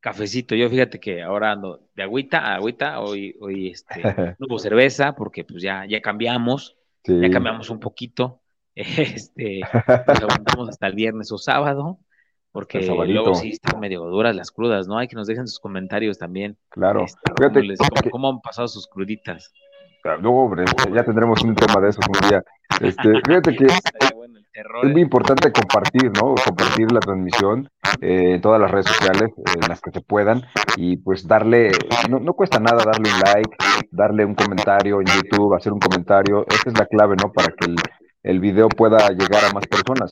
Cafecito, 0.00 0.54
yo 0.56 0.68
fíjate 0.68 0.98
que 0.98 1.22
ahora 1.22 1.52
ando 1.52 1.88
de 1.94 2.02
agüita 2.02 2.40
a 2.40 2.56
agüita, 2.56 3.00
hoy, 3.00 3.36
hoy 3.40 3.70
este, 3.70 4.02
no 4.38 4.46
hubo 4.48 4.58
cerveza 4.58 5.14
porque 5.14 5.44
pues 5.44 5.62
ya, 5.62 5.84
ya 5.86 6.00
cambiamos, 6.00 6.76
ya 7.04 7.30
cambiamos 7.30 7.70
un 7.70 7.78
poquito, 7.78 8.40
este, 8.74 9.60
nos 9.60 10.22
aguantamos 10.22 10.68
hasta 10.68 10.88
el 10.88 10.94
viernes 10.94 11.30
o 11.30 11.38
sábado, 11.38 12.00
porque 12.50 12.82
luego 12.82 13.34
sí 13.34 13.50
están 13.50 13.80
medio 13.80 14.00
duras 14.02 14.34
las 14.36 14.50
crudas, 14.50 14.86
¿no? 14.88 14.98
Hay 14.98 15.08
que 15.08 15.16
nos 15.16 15.26
dejen 15.26 15.46
sus 15.46 15.60
comentarios 15.60 16.18
también. 16.18 16.58
Claro. 16.68 17.04
Este, 17.04 18.10
cómo, 18.10 18.28
han 18.28 18.40
pasado 18.40 18.68
sus 18.68 18.86
cruditas? 18.86 19.52
No, 20.20 20.32
hombre, 20.32 20.64
ya 20.92 21.04
tendremos 21.04 21.42
un 21.42 21.54
tema 21.54 21.80
de 21.80 21.90
eso 21.90 22.00
un 22.06 22.28
día. 22.28 22.44
Este, 22.80 23.20
fíjate 23.24 23.54
que 23.54 23.66
es 24.82 24.90
muy 24.90 25.02
importante 25.02 25.52
compartir, 25.52 26.10
¿no? 26.14 26.34
Compartir 26.34 26.90
la 26.92 27.00
transmisión 27.00 27.68
eh, 28.00 28.34
en 28.34 28.40
todas 28.40 28.60
las 28.60 28.70
redes 28.70 28.86
sociales, 28.86 29.30
en 29.54 29.68
las 29.68 29.80
que 29.80 29.90
se 29.90 30.00
puedan, 30.00 30.42
y 30.76 30.96
pues 30.96 31.26
darle, 31.26 31.72
no, 32.08 32.20
no 32.20 32.34
cuesta 32.34 32.60
nada 32.60 32.84
darle 32.84 33.10
un 33.10 33.20
like, 33.20 33.56
darle 33.90 34.24
un 34.24 34.34
comentario 34.34 35.00
en 35.00 35.06
YouTube, 35.06 35.54
hacer 35.54 35.72
un 35.72 35.80
comentario. 35.80 36.46
Esa 36.48 36.70
es 36.70 36.78
la 36.78 36.86
clave, 36.86 37.16
¿no? 37.22 37.32
Para 37.32 37.48
que 37.48 37.70
el, 37.70 37.76
el 38.22 38.40
video 38.40 38.68
pueda 38.68 39.08
llegar 39.08 39.44
a 39.44 39.52
más 39.52 39.66
personas 39.66 40.10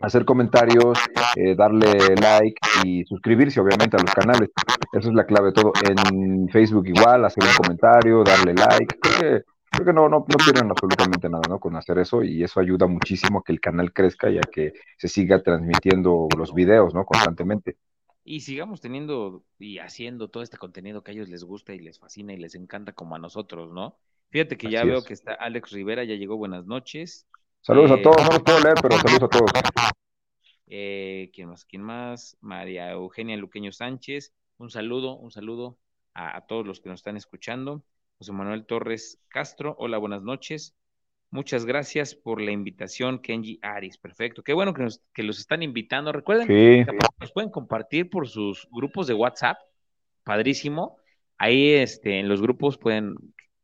hacer 0.00 0.24
comentarios, 0.24 0.98
eh, 1.36 1.54
darle 1.54 2.14
like 2.20 2.56
y 2.84 3.04
suscribirse 3.04 3.60
obviamente 3.60 3.96
a 3.96 4.00
los 4.00 4.12
canales. 4.12 4.50
Esa 4.92 5.08
es 5.08 5.14
la 5.14 5.24
clave 5.24 5.48
de 5.48 5.52
todo. 5.52 5.72
En 5.88 6.48
Facebook 6.48 6.86
igual, 6.86 7.24
hacer 7.24 7.44
un 7.44 7.54
comentario, 7.56 8.22
darle 8.22 8.54
like. 8.54 8.98
Creo 9.00 9.18
que, 9.18 9.44
creo 9.70 9.86
que 9.86 9.92
no, 9.92 10.08
no, 10.08 10.24
no 10.28 10.36
tienen 10.44 10.70
absolutamente 10.70 11.28
nada 11.28 11.42
¿no? 11.48 11.58
con 11.58 11.76
hacer 11.76 11.98
eso 11.98 12.22
y 12.22 12.42
eso 12.42 12.60
ayuda 12.60 12.86
muchísimo 12.86 13.40
a 13.40 13.42
que 13.44 13.52
el 13.52 13.60
canal 13.60 13.92
crezca 13.92 14.30
y 14.30 14.38
a 14.38 14.42
que 14.42 14.72
se 14.96 15.08
siga 15.08 15.42
transmitiendo 15.42 16.28
los 16.36 16.54
videos 16.54 16.94
¿no? 16.94 17.04
constantemente. 17.04 17.76
Y 18.24 18.40
sigamos 18.40 18.80
teniendo 18.80 19.44
y 19.58 19.78
haciendo 19.78 20.28
todo 20.28 20.42
este 20.42 20.56
contenido 20.56 21.02
que 21.02 21.12
a 21.12 21.14
ellos 21.14 21.28
les 21.28 21.44
gusta 21.44 21.74
y 21.74 21.78
les 21.78 21.98
fascina 21.98 22.32
y 22.32 22.38
les 22.38 22.54
encanta 22.56 22.92
como 22.92 23.14
a 23.14 23.20
nosotros, 23.20 23.72
¿no? 23.72 23.98
Fíjate 24.30 24.56
que 24.56 24.68
ya 24.68 24.84
veo 24.84 25.04
que 25.04 25.12
está 25.12 25.34
Alex 25.34 25.70
Rivera, 25.70 26.02
ya 26.02 26.16
llegó, 26.16 26.36
buenas 26.36 26.66
noches. 26.66 27.28
Saludos 27.60 27.92
a 27.92 27.94
eh, 27.94 28.02
todos, 28.02 28.16
no 28.22 28.28
los 28.30 28.42
puedo 28.42 28.60
leer, 28.60 28.74
pero 28.82 28.96
saludos 28.98 29.22
a 29.22 29.28
todos. 29.28 29.50
Eh, 30.66 31.30
¿Quién 31.32 31.48
más? 31.48 31.64
¿Quién 31.64 31.82
más? 31.82 32.36
María 32.40 32.90
Eugenia 32.90 33.36
Luqueño 33.36 33.70
Sánchez. 33.70 34.32
Un 34.58 34.70
saludo, 34.70 35.16
un 35.16 35.30
saludo 35.30 35.78
a, 36.14 36.46
todos 36.46 36.66
los 36.66 36.80
que 36.80 36.88
nos 36.88 37.00
están 37.00 37.16
escuchando. 37.16 37.84
José 38.18 38.32
Manuel 38.32 38.64
Torres 38.64 39.20
Castro, 39.28 39.76
hola, 39.78 39.98
buenas 39.98 40.22
noches. 40.22 40.74
Muchas 41.30 41.66
gracias 41.66 42.14
por 42.14 42.40
la 42.40 42.50
invitación, 42.50 43.18
Kenji 43.18 43.58
Aris. 43.60 43.98
Perfecto. 43.98 44.42
Qué 44.42 44.52
bueno 44.54 44.72
que, 44.72 44.84
nos, 44.84 45.02
que 45.12 45.22
los 45.22 45.38
están 45.38 45.62
invitando. 45.62 46.12
Recuerden 46.12 46.46
que 46.46 46.86
nos 47.20 47.32
pueden 47.32 47.50
compartir 47.50 48.08
por 48.08 48.28
sus 48.28 48.68
grupos 48.70 49.06
de 49.06 49.14
WhatsApp. 49.14 49.58
Padrísimo. 50.24 50.96
Ahí 51.36 51.72
este, 51.72 52.18
en 52.18 52.28
los 52.28 52.40
grupos 52.40 52.78
pueden 52.78 53.16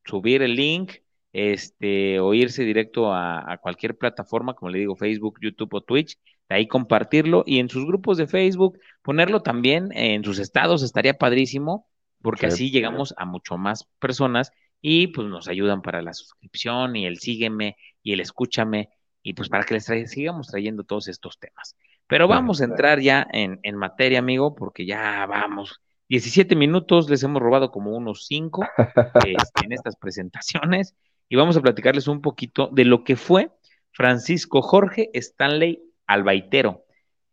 subir 0.05 0.43
el 0.43 0.57
link 0.57 0.93
este, 1.33 2.21
o 2.21 2.35
irse 2.35 2.65
directo 2.65 3.13
a, 3.13 3.59
cualquier 3.63 3.97
plataforma, 3.97 4.55
como 4.55 4.71
le 4.71 4.81
digo, 4.81 4.97
Facebook, 4.97 5.39
YouTube 5.41 5.75
o 5.75 5.81
Twitch, 5.81 6.19
de 6.49 6.57
ahí 6.57 6.69
compartirlo 6.69 7.43
y 7.47 7.59
en 7.59 7.71
sus 7.71 7.87
grupos 7.87 8.19
de 8.19 8.27
Facebook 8.27 8.79
ponerlo 9.01 9.41
también 9.41 9.89
en 9.93 10.23
sus 10.25 10.39
estados, 10.39 10.83
estaría 10.83 11.15
padrísimo, 11.15 11.87
porque 12.23 12.47
así 12.47 12.71
llegamos 12.71 13.15
a 13.17 13.25
mucho 13.25 13.59
más 13.59 13.89
personas 13.99 14.53
y 14.81 15.09
pues 15.09 15.29
nos 15.29 15.49
ayudan 15.49 15.83
para 15.83 16.03
la 16.03 16.15
suscripción 16.15 16.97
y 16.97 17.07
el 17.07 17.19
sígueme 17.19 17.77
y 18.03 18.13
el 18.13 18.21
escúchame 18.21 18.91
y 19.23 19.35
pues 19.35 19.49
para 19.49 19.65
que 19.65 19.75
les 19.75 19.87
sigamos 20.11 20.49
trayendo 20.49 20.85
todos 20.85 21.09
estos 21.09 21.39
temas. 21.39 21.77
Pero 22.07 22.29
vamos 22.29 22.61
a 22.61 22.65
entrar 22.65 23.01
ya 23.01 23.27
en, 23.33 23.61
en 23.63 23.77
materia, 23.77 24.19
amigo, 24.19 24.55
porque 24.55 24.85
ya 24.85 25.25
vamos. 25.27 25.81
17 26.09 26.57
minutos, 26.57 27.09
les 27.09 27.23
hemos 27.23 27.41
robado 27.41 27.71
como 27.71 27.97
unos 27.97 28.27
5 28.27 28.67
este, 29.27 29.65
en 29.65 29.73
estas 29.73 29.97
presentaciones 29.97 30.95
y 31.29 31.37
vamos 31.37 31.57
a 31.57 31.63
platicarles 31.63 32.09
un 32.09 32.21
poquito 32.21 32.69
de 32.73 32.85
lo 32.85 33.05
que 33.05 33.17
fue 33.17 33.51
Francisco 33.93 34.61
Jorge 34.61 35.11
Stanley 35.15 35.83
Albaitero. 36.07 36.85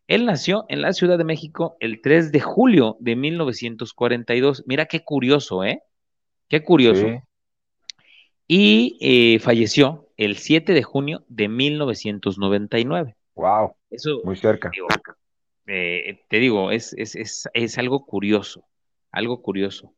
Él 0.10 0.26
nació 0.26 0.65
en 0.69 0.82
la 0.82 0.91
Ciudad 0.91 1.19
de 1.19 1.24
México 1.24 1.78
el 1.80 2.02
3 2.02 2.32
de 2.32 2.39
julio 2.39 2.98
de 3.00 3.15
1942. 3.15 4.63
Mira 4.65 4.88
qué 4.88 5.04
curioso, 5.04 5.63
¿eh? 5.63 5.84
Qué 6.48 6.63
curioso. 6.63 7.06
Y 8.48 8.98
eh, 9.02 9.38
falleció 9.38 10.10
el 10.17 10.38
7 10.38 10.74
de 10.74 10.82
junio 10.82 11.24
de 11.28 11.48
1999. 11.48 13.15
Wow. 13.36 13.76
Eso, 13.91 14.22
muy 14.24 14.36
cerca. 14.36 14.72
Eh, 15.67 16.24
te 16.28 16.39
digo, 16.39 16.72
es, 16.72 16.95
es, 16.98 17.48
es 17.54 17.78
algo 17.78 18.04
curioso, 18.08 18.65
algo 19.12 19.43
curioso. 19.43 19.93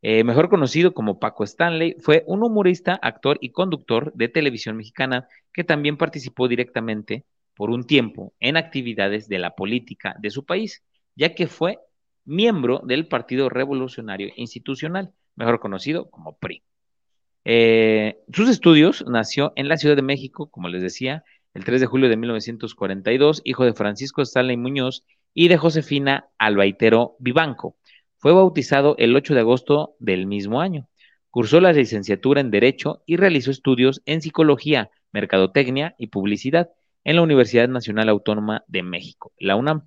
Eh, 0.00 0.22
mejor 0.22 0.48
conocido 0.48 0.94
como 0.94 1.18
Paco 1.18 1.42
Stanley, 1.42 1.96
fue 1.98 2.22
un 2.28 2.44
humorista, 2.44 3.00
actor 3.02 3.36
y 3.40 3.50
conductor 3.50 4.12
de 4.14 4.28
televisión 4.28 4.76
mexicana 4.76 5.26
que 5.52 5.64
también 5.64 5.96
participó 5.96 6.46
directamente 6.46 7.24
por 7.56 7.70
un 7.70 7.86
tiempo 7.86 8.34
en 8.38 8.56
actividades 8.56 9.28
de 9.28 9.38
la 9.38 9.56
política 9.56 10.14
de 10.20 10.30
su 10.30 10.44
país, 10.44 10.84
ya 11.16 11.34
que 11.34 11.48
fue 11.48 11.78
miembro 12.24 12.82
del 12.84 13.08
Partido 13.08 13.48
Revolucionario 13.48 14.28
Institucional, 14.36 15.12
mejor 15.34 15.58
conocido 15.58 16.10
como 16.10 16.36
PRI. 16.36 16.62
Eh, 17.44 18.18
sus 18.32 18.50
estudios 18.50 19.04
nació 19.08 19.52
en 19.56 19.68
la 19.68 19.78
Ciudad 19.78 19.96
de 19.96 20.02
México, 20.02 20.50
como 20.50 20.68
les 20.68 20.82
decía, 20.82 21.24
el 21.54 21.64
3 21.64 21.80
de 21.80 21.86
julio 21.86 22.08
de 22.10 22.16
1942, 22.16 23.40
hijo 23.44 23.64
de 23.64 23.72
Francisco 23.72 24.20
Stanley 24.20 24.58
Muñoz 24.58 25.04
y 25.32 25.48
de 25.48 25.56
Josefina 25.56 26.28
Albaitero 26.38 27.16
Vivanco. 27.18 27.76
Fue 28.18 28.32
bautizado 28.32 28.96
el 28.98 29.16
8 29.16 29.34
de 29.34 29.40
agosto 29.40 29.94
del 29.98 30.26
mismo 30.26 30.60
año. 30.60 30.88
Cursó 31.30 31.60
la 31.60 31.72
licenciatura 31.72 32.40
en 32.40 32.50
Derecho 32.50 33.02
y 33.06 33.16
realizó 33.16 33.50
estudios 33.50 34.02
en 34.04 34.20
Psicología, 34.20 34.90
Mercadotecnia 35.12 35.94
y 35.98 36.08
Publicidad 36.08 36.70
en 37.06 37.14
la 37.14 37.22
Universidad 37.22 37.68
Nacional 37.68 38.08
Autónoma 38.08 38.64
de 38.66 38.82
México, 38.82 39.32
la 39.38 39.54
UNAM. 39.54 39.86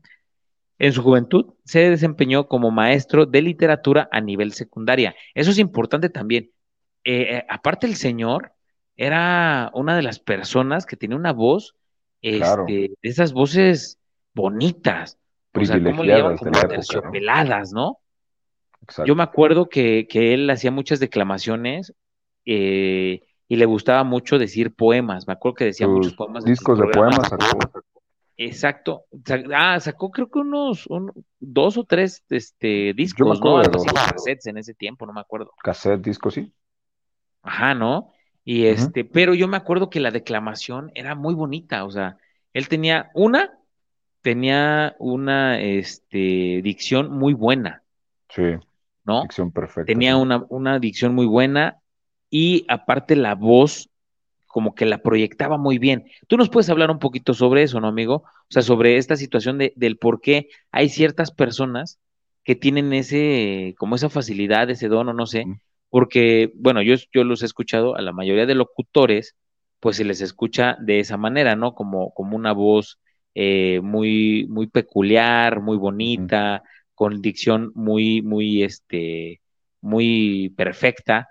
En 0.78 0.94
su 0.94 1.04
juventud 1.04 1.54
se 1.66 1.90
desempeñó 1.90 2.48
como 2.48 2.72
maestro 2.72 3.26
de 3.26 3.42
literatura 3.42 4.08
a 4.10 4.22
nivel 4.22 4.54
secundaria. 4.54 5.14
Eso 5.34 5.52
es 5.52 5.60
importante 5.60 6.10
también. 6.10 6.50
Eh, 7.04 7.36
eh, 7.36 7.46
aparte 7.50 7.88
el 7.88 7.96
señor 7.98 8.54
era 8.96 9.70
una 9.74 9.98
de 9.98 10.02
las 10.02 10.20
personas 10.20 10.86
que 10.86 10.96
tenía 10.96 11.18
una 11.18 11.34
voz, 11.34 11.76
este, 12.22 12.94
de 13.02 13.10
esas 13.10 13.34
voces 13.34 14.00
bonitas, 14.34 15.20
o 15.54 15.66
sea, 15.66 15.84
¿cómo 15.84 16.06
le 16.06 16.18
llaman? 16.18 16.38
Como 16.38 16.52
terciopeladas, 16.52 17.74
¿no? 17.74 18.00
Yo 19.06 19.16
me 19.16 19.24
acuerdo 19.24 19.68
que, 19.68 20.08
él 20.10 20.50
hacía 20.50 20.72
muchas 20.72 21.02
declamaciones 21.02 21.94
eh, 22.46 23.24
y 23.50 23.56
le 23.56 23.66
gustaba 23.66 24.04
mucho 24.06 24.38
decir 24.38 24.74
poemas. 24.74 25.28
Me 25.28 25.34
acuerdo 25.34 25.56
que 25.56 25.66
decía 25.66 25.88
muchos 25.88 26.14
poemas. 26.14 26.46
Discos 26.46 26.80
de 26.80 26.88
poemas 26.88 27.30
Exacto. 28.38 29.04
Ah, 29.54 29.78
sacó 29.82 30.12
creo 30.12 30.30
que 30.30 30.40
unos 30.40 30.88
dos 31.40 31.78
o 31.78 31.84
tres 31.84 32.24
este, 32.30 32.94
discos, 32.94 33.42
¿no? 33.42 33.62
cassettes 33.94 34.46
en 34.46 34.60
ese 34.60 34.74
tiempo, 34.74 35.06
no 35.06 35.12
me 35.12 35.20
acuerdo. 35.20 35.52
Cassette, 35.62 36.02
disco, 36.02 36.32
sí. 36.32 36.54
Ajá, 37.42 37.74
¿no? 37.74 38.14
Y 38.46 38.68
este, 38.68 39.04
pero 39.04 39.34
yo 39.34 39.48
me 39.50 39.58
acuerdo 39.58 39.90
que 39.90 40.00
la 40.00 40.12
declamación 40.12 40.92
era 40.96 41.16
muy 41.16 41.34
bonita, 41.34 41.84
o 41.84 41.92
sea, 41.92 42.18
él 42.54 42.70
tenía 42.70 43.12
una, 43.14 43.60
tenía 44.22 44.96
una 45.00 45.60
este, 45.60 46.62
dicción 46.64 47.12
muy 47.12 47.34
buena. 47.34 47.84
Sí. 48.30 48.58
¿no? 49.04 49.24
Tenía 49.86 50.18
una, 50.18 50.46
una 50.50 50.80
dicción 50.80 51.16
muy 51.16 51.26
buena 51.26 51.80
y 52.30 52.66
aparte 52.68 53.16
la 53.16 53.36
voz 53.36 53.90
como 54.48 54.74
que 54.74 54.86
la 54.86 54.98
proyectaba 54.98 55.58
muy 55.58 55.78
bien. 55.78 56.06
Tú 56.28 56.36
nos 56.36 56.50
puedes 56.50 56.70
hablar 56.70 56.90
un 56.90 57.00
poquito 57.00 57.34
sobre 57.34 57.64
eso, 57.64 57.80
¿no, 57.80 57.88
amigo? 57.88 58.24
O 58.26 58.48
sea, 58.50 58.64
sobre 58.64 58.98
esta 58.98 59.16
situación 59.16 59.60
de, 59.60 59.74
del 59.76 59.98
por 59.98 60.22
qué 60.22 60.50
hay 60.72 60.90
ciertas 60.90 61.32
personas 61.32 62.00
que 62.44 62.56
tienen 62.56 62.92
ese, 62.94 63.76
como 63.78 63.96
esa 63.96 64.10
facilidad, 64.10 64.70
ese 64.72 64.88
don, 64.88 65.08
o 65.10 65.14
no 65.14 65.28
sé, 65.28 65.46
porque, 65.90 66.52
bueno, 66.56 66.82
yo, 66.82 66.96
yo 67.14 67.24
los 67.24 67.44
he 67.44 67.46
escuchado 67.46 67.96
a 67.96 68.02
la 68.02 68.12
mayoría 68.12 68.48
de 68.48 68.56
locutores, 68.56 69.36
pues 69.80 69.98
se 69.98 70.04
les 70.04 70.22
escucha 70.22 70.78
de 70.80 71.00
esa 71.00 71.18
manera, 71.18 71.56
¿no? 71.56 71.74
Como, 71.74 72.12
como 72.14 72.36
una 72.36 72.52
voz 72.52 73.00
eh, 73.36 73.82
muy, 73.84 74.48
muy 74.50 74.68
peculiar, 74.68 75.62
muy 75.62 75.78
bonita, 75.78 76.64
con 76.96 77.22
dicción 77.22 77.72
muy, 77.76 78.22
muy, 78.22 78.64
este, 78.64 79.42
muy 79.82 80.54
perfecta. 80.58 81.30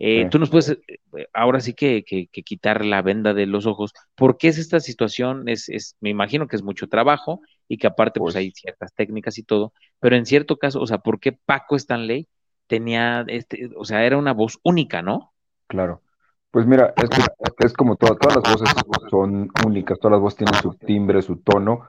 Eh, 0.00 0.28
tú 0.30 0.38
nos 0.38 0.48
puedes, 0.50 0.70
eh, 0.70 1.26
ahora 1.32 1.60
sí 1.60 1.74
que, 1.74 2.04
que, 2.04 2.28
quitar 2.28 2.84
la 2.84 3.02
venda 3.02 3.34
de 3.34 3.46
los 3.46 3.66
ojos. 3.66 3.92
¿Por 4.14 4.38
qué 4.38 4.48
es 4.48 4.58
esta 4.58 4.78
situación? 4.80 5.48
Es, 5.48 5.68
es, 5.68 5.96
me 6.00 6.10
imagino 6.10 6.46
que 6.46 6.56
es 6.56 6.62
mucho 6.62 6.88
trabajo 6.88 7.40
y 7.66 7.78
que 7.78 7.88
aparte 7.88 8.20
pues, 8.20 8.34
pues 8.34 8.36
hay 8.36 8.52
ciertas 8.52 8.94
técnicas 8.94 9.38
y 9.38 9.42
todo, 9.42 9.72
pero 9.98 10.16
en 10.16 10.26
cierto 10.26 10.56
caso, 10.56 10.80
o 10.80 10.86
sea, 10.86 10.98
¿por 10.98 11.18
qué 11.18 11.32
Paco 11.32 11.74
Stanley 11.76 12.28
tenía, 12.68 13.24
este, 13.26 13.70
o 13.76 13.84
sea, 13.84 14.04
era 14.04 14.16
una 14.16 14.32
voz 14.32 14.60
única, 14.62 15.02
¿no? 15.02 15.32
Claro. 15.66 16.02
Pues 16.50 16.66
mira, 16.66 16.94
es, 16.96 17.10
es 17.58 17.72
como 17.74 17.96
todas 17.96 18.16
las 18.34 18.52
voces 18.52 18.70
son 19.10 19.50
únicas, 19.66 19.98
todas 19.98 20.12
las 20.12 20.20
voces 20.22 20.38
tienen 20.38 20.54
su 20.62 20.72
timbre, 20.74 21.20
su 21.20 21.36
tono. 21.36 21.86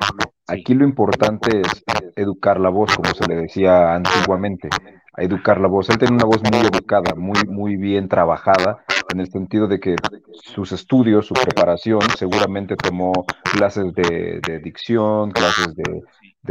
Aquí 0.49 0.73
lo 0.73 0.83
importante 0.83 1.62
es 1.62 1.83
educar 2.15 2.59
la 2.59 2.69
voz, 2.69 2.95
como 2.95 3.13
se 3.13 3.27
le 3.27 3.35
decía 3.35 3.93
antiguamente, 3.93 4.67
educar 5.15 5.62
la 5.62 5.67
voz. 5.67 5.89
Él 5.89 5.99
tiene 5.99 6.15
una 6.15 6.25
voz 6.25 6.41
muy 6.41 6.59
educada, 6.62 7.13
muy, 7.15 7.39
muy 7.47 7.75
bien 7.75 8.09
trabajada, 8.09 8.83
en 9.12 9.19
el 9.19 9.30
sentido 9.30 9.67
de 9.67 9.80
que 9.80 9.95
sus 10.34 10.72
estudios, 10.72 11.28
su 11.28 11.34
preparación, 11.34 12.02
seguramente 12.17 12.76
tomó 12.76 13.12
clases 13.43 13.93
de, 13.93 14.39
de 14.45 14.60
dicción, 14.60 15.32
clases 15.32 15.76
de, 15.76 16.04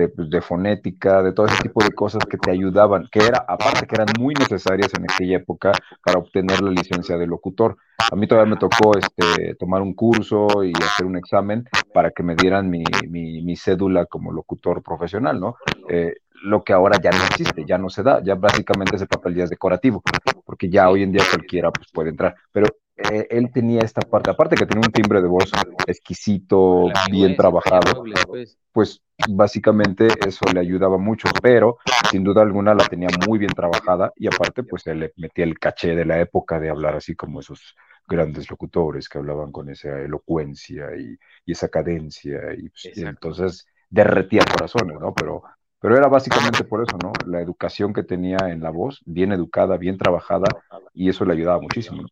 pues, 0.09 0.31
de, 0.31 0.41
fonética, 0.41 1.23
de 1.23 1.33
todo 1.33 1.47
ese 1.47 1.63
tipo 1.63 1.83
de 1.83 1.91
cosas 1.93 2.25
que 2.25 2.37
te 2.37 2.51
ayudaban, 2.51 3.09
que 3.11 3.21
era, 3.21 3.45
aparte 3.49 3.87
que 3.87 3.95
eran 3.95 4.09
muy 4.19 4.35
necesarias 4.35 4.93
en 4.95 5.05
aquella 5.11 5.39
época 5.39 5.73
para 6.05 6.19
obtener 6.19 6.61
la 6.61 6.71
licencia 6.71 7.17
de 7.17 7.27
locutor. 7.27 7.77
A 8.11 8.15
mí 8.15 8.27
todavía 8.27 8.55
me 8.55 8.61
tocó 8.61 8.97
este, 8.97 9.55
tomar 9.57 9.83
un 9.83 9.95
curso 9.95 10.63
y 10.63 10.73
hacer 10.77 11.07
un 11.07 11.17
examen 11.17 11.65
para 11.93 12.11
que 12.11 12.23
me 12.23 12.37
dieran 12.37 12.71
mi, 12.71 12.85
mi, 13.09 13.57
cédula 13.57 14.07
como 14.07 14.31
locutor 14.31 14.83
profesional, 14.83 15.41
¿no? 15.41 15.57
Eh, 15.89 16.15
lo 16.43 16.63
que 16.63 16.73
ahora 16.73 16.99
ya 17.03 17.11
no 17.11 17.25
existe, 17.25 17.65
ya 17.67 17.79
no 17.79 17.89
se 17.91 18.03
da, 18.03 18.23
ya 18.23 18.35
básicamente 18.35 18.97
ese 18.97 19.07
papel 19.07 19.35
ya 19.35 19.45
es 19.45 19.51
decorativo, 19.51 20.03
porque 20.45 20.69
ya 20.69 20.89
hoy 20.89 21.03
en 21.03 21.13
día 21.13 21.25
cualquiera 21.31 21.71
pues, 21.71 21.89
puede 21.93 22.11
entrar. 22.11 22.35
Pero 22.53 22.67
eh, 22.97 23.27
él 23.31 23.51
tenía 23.53 23.81
esta 23.81 24.01
parte, 24.03 24.31
aparte 24.31 24.57
que 24.57 24.67
tenía 24.67 24.87
un 24.87 24.93
timbre 24.93 25.23
de 25.23 25.29
voz 25.29 25.51
exquisito, 25.87 26.89
bien 27.11 27.37
trabajado, 27.37 28.03
pues. 28.27 28.59
pues 28.73 29.03
básicamente 29.29 30.09
eso 30.27 30.45
le 30.53 30.61
ayudaba 30.61 30.99
mucho, 30.99 31.29
pero 31.43 31.79
sin 32.11 32.25
duda 32.25 32.43
alguna 32.43 32.75
la 32.75 32.85
tenía 32.85 33.09
muy 33.27 33.39
bien 33.39 33.53
trabajada 33.53 34.13
y 34.17 34.27
aparte 34.27 34.63
pues 34.63 34.87
él 34.87 35.01
le 35.01 35.13
metía 35.17 35.45
el 35.45 35.59
caché 35.59 35.95
de 35.95 36.05
la 36.05 36.21
época 36.21 36.61
de 36.61 36.71
hablar 36.71 36.95
así 36.97 37.17
como 37.17 37.41
esos 37.41 37.75
grandes 38.07 38.51
locutores 38.51 39.09
que 39.09 39.19
hablaban 39.19 39.53
con 39.53 39.69
esa 39.71 40.01
elocuencia 40.01 40.89
y, 40.97 41.19
esa 41.51 41.69
cadencia 41.69 42.53
y, 42.57 42.69
pues, 42.69 42.97
y 42.97 43.03
entonces 43.03 43.67
derretía 43.91 44.45
corazones, 44.45 44.99
¿no? 45.01 45.15
Pero 45.15 45.43
pero 45.81 45.97
era 45.97 46.09
básicamente 46.09 46.65
por 46.65 46.83
eso, 46.83 46.97
¿no? 47.03 47.13
La 47.27 47.41
educación 47.41 47.93
que 47.93 48.03
tenía 48.03 48.51
en 48.51 48.61
la 48.63 48.71
voz, 48.71 49.01
bien 49.05 49.33
educada, 49.33 49.77
bien 49.77 49.97
trabajada, 49.97 50.47
y 50.93 51.09
eso 51.09 51.25
le 51.25 51.35
ayudaba 51.35 51.61
muchísimo. 51.61 52.05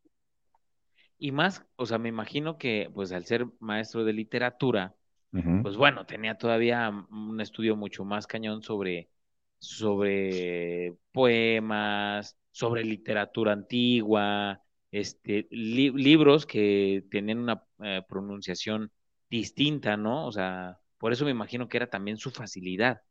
Y 1.19 1.33
más, 1.33 1.65
o 1.77 1.87
sea, 1.87 1.99
me 1.99 2.09
imagino 2.09 2.59
que, 2.59 2.91
pues 2.95 3.11
al 3.13 3.25
ser 3.25 3.47
maestro 3.59 4.05
de 4.05 4.13
literatura, 4.13 4.95
pues 5.63 5.77
bueno, 5.77 6.07
tenía 6.07 6.39
todavía 6.39 6.91
un 7.11 7.41
estudio 7.43 7.77
mucho 7.77 8.07
más 8.07 8.27
cañón 8.27 8.63
sobre, 8.63 9.11
sobre 9.59 10.95
poemas, 11.13 12.39
sobre 12.51 12.85
literatura 12.85 13.53
antigua, 13.53 14.63
este, 14.91 15.47
libros 15.51 16.47
que 16.47 17.05
tenían 17.11 17.41
una 17.41 17.63
eh, 17.81 18.03
pronunciación 18.09 18.91
distinta, 19.29 19.99
¿no? 19.99 20.27
O 20.27 20.33
sea, 20.33 20.79
por 20.97 21.13
eso 21.13 21.27
me 21.27 21.33
imagino 21.33 21.69
que 21.69 21.77
era 21.77 21.89
también 21.89 22.17
su 22.17 22.31
facilidad. 22.31 23.03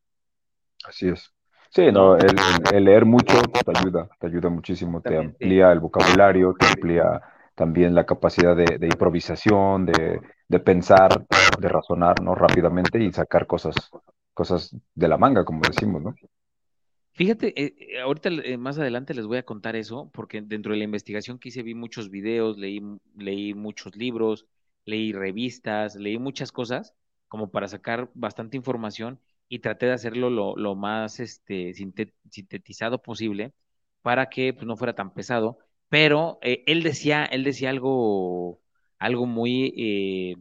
Así 0.84 1.10
es. 1.10 1.32
Sí, 1.70 1.92
no, 1.92 2.16
el, 2.16 2.86
leer 2.86 3.06
mucho 3.06 3.42
te 3.42 3.78
ayuda, 3.78 4.08
te 4.20 4.28
ayuda 4.28 4.50
muchísimo, 4.50 5.02
te 5.02 5.18
amplía 5.18 5.74
el 5.74 5.82
vocabulario, 5.82 6.54
te 6.58 6.68
amplía 6.68 7.22
también 7.54 7.94
la 7.94 8.06
capacidad 8.06 8.56
de, 8.56 8.88
improvisación, 8.88 9.86
de, 9.86 10.60
pensar, 10.60 11.26
de 11.60 11.68
razonar, 11.68 12.22
¿no? 12.22 12.34
Rápidamente 12.34 13.04
y 13.04 13.12
sacar 13.12 13.46
cosas, 13.46 13.76
cosas 14.34 14.74
de 14.94 15.08
la 15.10 15.18
manga, 15.18 15.44
como 15.44 15.62
decimos, 15.68 16.02
¿no? 16.02 16.16
Fíjate, 17.12 17.54
eh, 17.62 17.76
eh, 17.78 18.00
ahorita 18.02 18.30
eh, 18.30 18.58
más 18.58 18.78
adelante 18.78 19.14
les 19.14 19.26
voy 19.26 19.38
a 19.38 19.44
contar 19.44 19.76
eso, 19.76 20.10
porque 20.14 20.42
dentro 20.42 20.72
de 20.72 20.78
la 20.78 20.84
investigación 20.86 21.40
que 21.40 21.50
hice 21.50 21.64
vi 21.64 21.74
muchos 21.74 22.10
videos, 22.10 22.58
leí, 22.58 22.82
leí 23.18 23.54
muchos 23.54 23.98
libros, 23.98 24.48
leí 24.86 25.12
revistas, 25.12 25.96
leí 25.96 26.20
muchas 26.20 26.52
cosas, 26.54 26.94
como 27.28 27.52
para 27.52 27.68
sacar 27.68 28.10
bastante 28.14 28.56
información 28.58 29.20
y 29.48 29.60
traté 29.60 29.88
de 29.88 29.94
hacerlo 29.94 30.30
lo, 30.30 30.76
más 30.76 31.20
este, 31.20 31.74
sintetizado 31.74 33.02
posible 33.02 33.54
para 34.02 34.30
que 34.30 34.54
pues, 34.54 34.66
no 34.68 34.78
fuera 34.78 34.96
tan 34.96 35.14
pesado. 35.14 35.60
Pero 35.90 36.40
eh, 36.42 36.64
él 36.68 36.84
decía, 36.84 37.26
él 37.26 37.44
decía 37.44 37.70
algo, 37.70 38.62
algo 39.00 39.26
muy, 39.26 39.74
eh, 39.78 40.36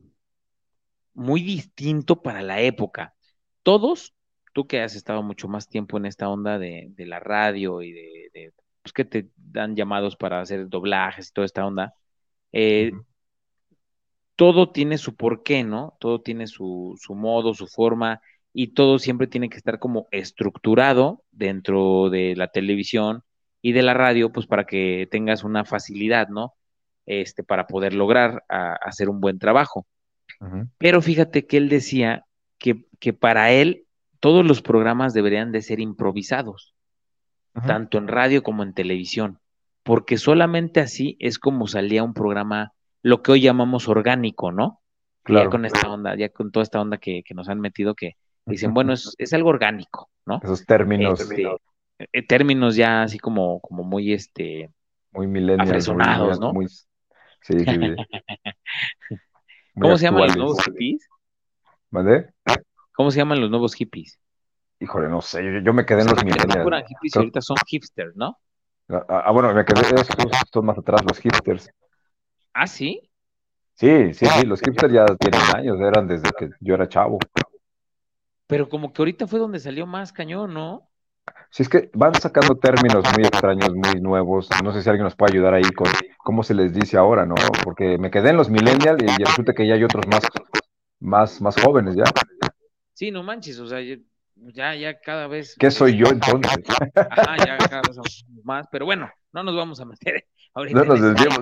muy 1.14 1.42
distinto 1.42 2.22
para 2.22 2.42
la 2.42 2.60
época. 2.60 3.14
Todos, 3.62 4.14
tú 4.52 4.66
que 4.66 4.80
has 4.80 4.94
estado 4.96 5.22
mucho 5.22 5.48
más 5.48 5.68
tiempo 5.68 5.96
en 5.98 6.06
esta 6.06 6.28
onda 6.28 6.58
de, 6.58 6.92
la 6.98 7.20
radio 7.20 7.82
y 7.82 7.92
de, 7.92 8.52
pues 8.82 8.92
que 8.92 9.04
te 9.04 9.30
dan 9.36 9.76
llamados 9.76 10.16
para 10.16 10.40
hacer 10.40 10.68
doblajes 10.68 11.30
y 11.30 11.32
toda 11.32 11.46
esta 11.46 11.66
onda, 11.66 11.94
eh, 12.52 12.92
todo 14.36 14.70
tiene 14.72 14.98
su 14.98 15.16
porqué, 15.16 15.64
¿no? 15.64 15.96
Todo 16.00 16.20
tiene 16.20 16.46
su, 16.46 16.94
su 17.00 17.14
modo, 17.14 17.54
su 17.54 17.66
forma, 17.66 18.20
y 18.56 18.68
todo 18.68 19.00
siempre 19.00 19.26
tiene 19.26 19.50
que 19.50 19.56
estar 19.56 19.80
como 19.80 20.06
estructurado 20.12 21.24
dentro 21.32 22.08
de 22.08 22.36
la 22.36 22.46
televisión 22.46 23.24
y 23.60 23.72
de 23.72 23.82
la 23.82 23.94
radio, 23.94 24.30
pues 24.30 24.46
para 24.46 24.64
que 24.64 25.08
tengas 25.10 25.42
una 25.42 25.64
facilidad, 25.64 26.28
¿no? 26.28 26.54
Este, 27.04 27.42
para 27.42 27.66
poder 27.66 27.94
lograr 27.94 28.44
hacer 28.48 29.10
un 29.10 29.20
buen 29.20 29.38
trabajo. 29.38 29.86
Pero 30.78 31.02
fíjate 31.02 31.46
que 31.46 31.56
él 31.56 31.68
decía 31.68 32.26
que, 32.58 32.86
que, 33.00 33.12
para 33.12 33.50
él 33.50 33.86
todos 34.20 34.46
los 34.46 34.62
programas 34.62 35.14
deberían 35.14 35.50
de 35.50 35.62
ser 35.62 35.80
improvisados, 35.80 36.74
tanto 37.66 37.98
en 37.98 38.08
radio 38.08 38.42
como 38.42 38.62
en 38.62 38.74
televisión, 38.74 39.38
porque 39.82 40.16
solamente 40.16 40.80
así 40.80 41.16
es 41.18 41.38
como 41.38 41.66
salía 41.66 42.04
un 42.04 42.14
programa, 42.14 42.72
lo 43.02 43.22
que 43.22 43.32
hoy 43.32 43.40
llamamos 43.40 43.88
orgánico, 43.88 44.52
¿no? 44.52 44.80
Claro. 45.22 45.46
Ya 45.46 45.50
con 45.50 45.64
esta 45.64 45.90
onda, 45.90 46.16
ya 46.16 46.28
con 46.28 46.52
toda 46.52 46.62
esta 46.62 46.80
onda 46.80 46.98
que, 46.98 47.22
que 47.24 47.34
nos 47.34 47.48
han 47.48 47.60
metido 47.60 47.94
que, 47.94 48.16
Dicen, 48.46 48.74
bueno, 48.74 48.92
es, 48.92 49.14
es 49.18 49.32
algo 49.32 49.48
orgánico, 49.48 50.10
¿no? 50.26 50.40
Esos 50.42 50.66
términos. 50.66 51.20
Este, 51.20 51.48
eh, 51.98 52.26
términos 52.26 52.76
ya 52.76 53.02
así 53.02 53.18
como, 53.18 53.60
como 53.60 53.84
muy, 53.84 54.12
este... 54.12 54.70
Muy 55.12 55.26
millennials. 55.26 55.88
¿no? 56.40 56.52
Muy, 56.52 56.68
sí, 56.68 56.84
sí, 57.60 57.64
¿Cómo 59.80 59.96
se 59.96 60.04
llaman 60.04 60.26
los 60.26 60.36
nuevos 60.36 60.64
hippies? 60.64 61.08
¿Vale? 61.90 62.34
¿Cómo 62.92 63.10
se 63.10 63.18
llaman 63.18 63.40
los 63.40 63.50
nuevos 63.50 63.74
hippies? 63.74 64.18
Híjole, 64.80 65.08
no 65.08 65.20
sé, 65.20 65.62
yo, 65.64 65.72
me 65.72 65.86
quedé 65.86 66.02
en 66.02 66.08
los 66.08 66.24
millennials. 66.24 66.66
No 66.66 66.86
hippies 66.86 67.16
ahorita 67.16 67.40
son 67.40 67.56
hipsters, 67.66 68.14
¿no? 68.16 68.38
Ah, 68.88 69.04
ah, 69.08 69.22
ah 69.26 69.30
bueno, 69.30 69.54
me 69.54 69.64
quedé, 69.64 69.80
estos 69.80 70.64
más 70.64 70.76
atrás, 70.76 71.02
los 71.08 71.18
hipsters. 71.18 71.70
¿Ah, 72.52 72.66
sí? 72.66 73.00
Sí, 73.74 74.14
sí, 74.14 74.26
sí, 74.26 74.46
los 74.46 74.60
hipsters 74.60 74.92
ya 74.92 75.06
tienen 75.16 75.40
años, 75.54 75.80
eran 75.80 76.06
desde 76.06 76.30
que 76.38 76.50
yo 76.60 76.74
era 76.74 76.88
chavo. 76.88 77.18
Pero 78.54 78.68
como 78.68 78.92
que 78.92 79.02
ahorita 79.02 79.26
fue 79.26 79.40
donde 79.40 79.58
salió 79.58 79.84
más 79.84 80.12
cañón, 80.12 80.54
¿no? 80.54 80.88
Sí, 81.50 81.64
es 81.64 81.68
que 81.68 81.90
van 81.92 82.14
sacando 82.14 82.56
términos 82.56 83.04
muy 83.16 83.24
extraños, 83.24 83.74
muy 83.74 84.00
nuevos. 84.00 84.48
No 84.62 84.72
sé 84.72 84.80
si 84.80 84.88
alguien 84.88 85.02
nos 85.02 85.16
puede 85.16 85.32
ayudar 85.32 85.54
ahí 85.54 85.72
con 85.72 85.88
cómo 86.18 86.44
se 86.44 86.54
les 86.54 86.72
dice 86.72 86.96
ahora, 86.96 87.26
¿no? 87.26 87.34
Porque 87.64 87.98
me 87.98 88.12
quedé 88.12 88.30
en 88.30 88.36
los 88.36 88.50
millennials 88.50 89.02
y 89.02 89.24
resulta 89.24 89.54
que 89.54 89.66
ya 89.66 89.74
hay 89.74 89.82
otros 89.82 90.06
más, 90.06 90.22
más, 91.00 91.42
más 91.42 91.60
jóvenes 91.60 91.96
ya. 91.96 92.04
Sí, 92.92 93.10
no 93.10 93.24
manches, 93.24 93.58
o 93.58 93.66
sea, 93.66 93.80
ya, 94.52 94.76
ya 94.76 95.00
cada 95.00 95.26
vez. 95.26 95.56
¿Qué 95.58 95.72
soy 95.72 95.96
yo 95.96 96.06
entonces? 96.06 96.64
Ajá, 97.10 97.36
ya 97.44 97.58
cada 97.58 97.82
vez 97.82 98.24
más, 98.44 98.68
pero 98.70 98.84
bueno, 98.84 99.10
no 99.32 99.42
nos 99.42 99.56
vamos 99.56 99.80
a 99.80 99.84
meter 99.84 100.28
ahorita. 100.54 100.78
No 100.78 100.84
nos 100.84 101.00
desviamos. 101.00 101.38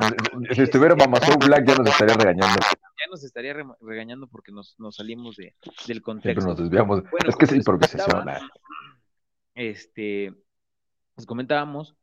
Si 0.53 0.62
estuviera 0.62 0.94
Mamazou 0.94 1.38
Black 1.38 1.66
ya 1.66 1.75
nos 1.77 1.88
estaría 1.88 2.14
regañando. 2.14 2.61
Ya 2.62 3.07
nos 3.11 3.25
estaría 3.25 3.55
regañando 3.81 4.27
porque 4.29 4.53
nos, 4.53 4.75
nos 4.79 4.96
salimos 4.96 5.37
de, 5.37 5.55
del 5.87 6.03
contexto. 6.03 6.46
nos 6.46 6.59
desviamos. 6.59 7.03
es 7.27 7.37
que 7.37 7.44
es 7.44 7.53
improvisación. 7.53 8.29
Ah. 8.29 8.40
Este, 9.55 10.33
les 11.16 11.27
comentábamos, 11.27 11.94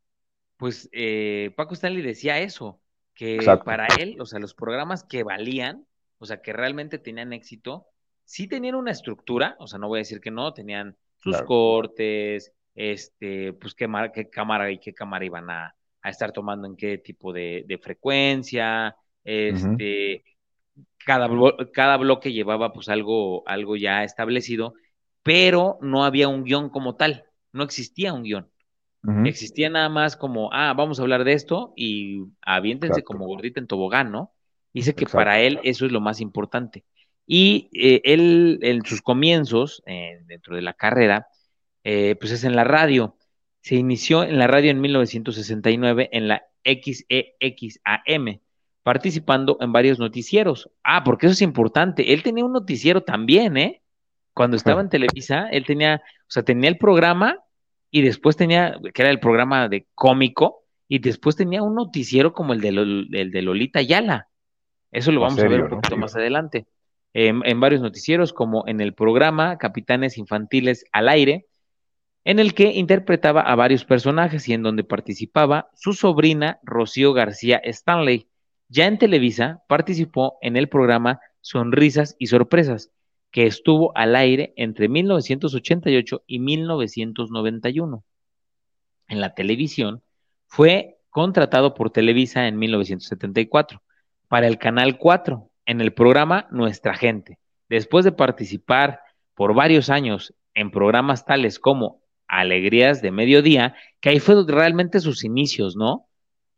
pues 0.58 0.90
eh, 0.92 1.52
Paco 1.56 1.74
Stanley 1.74 2.02
decía 2.02 2.40
eso, 2.40 2.80
que 3.14 3.40
para 3.66 3.88
él, 3.98 4.16
o 4.22 4.26
sea, 4.26 4.40
los 4.40 4.54
programas 4.54 5.04
que 5.04 5.24
valían, 5.24 5.86
o 6.20 6.26
sea, 6.26 6.42
que 6.42 6.54
realmente 6.54 7.00
tenían 7.00 7.34
éxito, 7.34 7.88
sí 8.24 8.48
tenían 8.48 8.76
una 8.76 8.92
estructura, 8.92 9.56
o 9.60 9.68
sea, 9.68 9.80
no 9.80 9.88
voy 9.88 9.98
a 9.98 10.02
decir 10.02 10.22
que 10.22 10.32
no, 10.32 10.54
tenían 10.54 10.96
sus 11.18 11.42
cortes, 11.42 12.54
este, 12.76 13.52
pues 13.54 13.74
qué, 13.74 13.90
qué, 14.14 14.30
cámara 14.30 14.72
y 14.72 14.80
qué 14.80 14.94
cámara 14.94 15.26
iban 15.26 15.50
a, 15.50 15.76
estar 16.04 16.32
tomando 16.32 16.66
en 16.68 16.78
qué 16.78 16.98
tipo 16.98 17.34
de, 17.34 17.80
frecuencia, 17.82 18.96
este, 19.24 20.24
cada, 21.06 21.30
cada 21.74 21.98
bloque 21.98 22.32
llevaba 22.32 22.72
pues 22.72 22.88
algo, 22.88 23.46
algo 23.48 23.76
ya 23.76 24.04
establecido, 24.04 24.74
pero 25.24 25.78
no 25.82 26.06
había 26.06 26.30
un 26.30 26.44
guion 26.44 26.70
como 26.70 26.96
tal, 26.96 27.26
no 27.52 27.64
existía 27.64 28.14
un 28.14 28.24
guion. 28.24 28.50
Existía 29.26 29.70
nada 29.70 29.88
más 29.88 30.18
como, 30.18 30.50
ah, 30.52 30.74
vamos 30.76 31.00
a 31.00 31.04
hablar 31.04 31.24
de 31.24 31.34
esto 31.34 31.74
y 31.76 32.26
aviéntense 32.42 33.02
como 33.02 33.28
gordita 33.28 33.60
en 33.60 33.68
tobogán, 33.68 34.12
¿no? 34.12 34.34
Dice 34.74 34.94
que 34.94 35.06
para 35.06 35.40
él 35.40 35.60
eso 35.64 35.86
es 35.86 35.92
lo 35.92 36.02
más 36.02 36.20
importante. 36.20 36.84
Y 37.26 37.70
eh, 37.74 38.02
él, 38.04 38.60
en 38.62 38.84
sus 38.86 39.02
comienzos, 39.02 39.82
eh, 39.86 40.20
dentro 40.26 40.56
de 40.56 40.62
la 40.62 40.74
carrera, 40.74 41.28
eh, 41.84 42.16
pues 42.20 42.32
es 42.32 42.44
en 42.44 42.56
la 42.56 42.64
radio. 42.64 43.16
Se 43.62 43.76
inició 43.76 44.24
en 44.24 44.38
la 44.38 44.48
radio 44.48 44.72
en 44.72 44.82
1969 44.82 46.10
en 46.12 46.28
la 46.28 46.44
XEXAM, 46.64 48.40
participando 48.84 49.58
en 49.60 49.72
varios 49.72 50.00
noticieros. 50.00 50.70
Ah, 50.84 51.04
porque 51.04 51.26
eso 51.26 51.34
es 51.34 51.42
importante. 51.42 52.14
Él 52.14 52.24
tenía 52.24 52.46
un 52.46 52.54
noticiero 52.54 53.04
también, 53.04 53.58
¿eh? 53.58 53.82
Cuando 54.34 54.56
estaba 54.56 54.82
en 54.82 54.90
Televisa, 54.90 55.50
él 55.50 55.66
tenía, 55.66 56.02
o 56.04 56.32
sea, 56.32 56.44
tenía 56.44 56.70
el 56.70 56.78
programa 56.78 57.40
y 57.92 58.02
después 58.02 58.38
tenía, 58.38 58.80
que 58.94 59.02
era 59.02 59.12
el 59.12 59.20
programa 59.20 59.68
de 59.68 59.88
cómico, 59.96 60.64
y 60.88 61.00
después 61.00 61.36
tenía 61.36 61.62
un 61.62 61.76
noticiero 61.76 62.34
como 62.34 62.54
el 62.54 62.62
de, 62.62 62.70
el 62.70 63.32
de 63.32 63.42
Lolita 63.42 63.82
Yala. 63.82 64.30
Eso 64.92 65.12
lo 65.12 65.22
vamos 65.22 65.40
a 65.40 65.48
ver 65.48 65.64
un 65.64 65.70
poquito 65.70 65.98
más 65.98 66.16
adelante. 66.16 66.66
en 67.14 67.60
varios 67.60 67.82
noticieros, 67.82 68.34
como 68.34 68.68
en 68.68 68.82
el 68.82 68.94
programa 68.94 69.58
Capitanes 69.58 70.18
Infantiles 70.18 70.86
al 70.92 71.10
Aire, 71.10 71.49
en 72.30 72.38
el 72.38 72.54
que 72.54 72.74
interpretaba 72.74 73.42
a 73.42 73.56
varios 73.56 73.86
personajes 73.86 74.48
y 74.48 74.54
en 74.54 74.62
donde 74.62 74.84
participaba 74.84 75.72
su 75.74 75.94
sobrina 75.94 76.60
Rocío 76.62 77.12
García 77.12 77.58
Stanley. 77.64 78.28
Ya 78.68 78.86
en 78.86 79.00
Televisa 79.00 79.64
participó 79.68 80.38
en 80.44 80.56
el 80.56 80.70
programa 80.70 81.22
Sonrisas 81.42 82.16
y 82.20 82.28
Sorpresas, 82.28 82.92
que 83.32 83.48
estuvo 83.48 83.98
al 83.98 84.16
aire 84.16 84.54
entre 84.58 84.90
1988 84.90 86.22
y 86.28 86.38
1991. 86.38 88.04
En 89.08 89.22
la 89.22 89.34
televisión 89.34 90.04
fue 90.46 91.00
contratado 91.10 91.74
por 91.74 91.90
Televisa 91.90 92.48
en 92.48 92.60
1974 92.60 93.82
para 94.28 94.46
el 94.46 94.60
Canal 94.60 95.00
4 95.00 95.50
en 95.66 95.82
el 95.82 95.94
programa 95.94 96.48
Nuestra 96.52 96.94
Gente. 96.94 97.40
Después 97.70 98.06
de 98.06 98.12
participar 98.12 99.00
por 99.34 99.56
varios 99.56 99.90
años 99.90 100.36
en 100.54 100.70
programas 100.70 101.26
tales 101.26 101.58
como 101.58 102.04
Alegrías 102.30 103.02
de 103.02 103.12
Mediodía, 103.12 103.76
que 104.00 104.10
ahí 104.10 104.20
fue 104.20 104.36
realmente 104.48 105.00
sus 105.00 105.26
inicios, 105.26 105.76
¿no? 105.76 106.06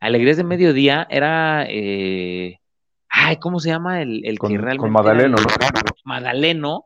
Alegrías 0.01 0.37
de 0.37 0.43
Mediodía 0.43 1.07
era, 1.09 1.65
eh, 1.69 2.59
ay, 3.07 3.37
¿cómo 3.37 3.59
se 3.59 3.69
llama 3.69 4.01
el, 4.01 4.25
el 4.25 4.37
con, 4.37 4.51
que 4.51 4.57
realmente? 4.57 4.81
Con 4.81 4.91
Madaleno, 4.91 5.37
¿no? 5.37 5.45
Madaleno, 6.03 6.85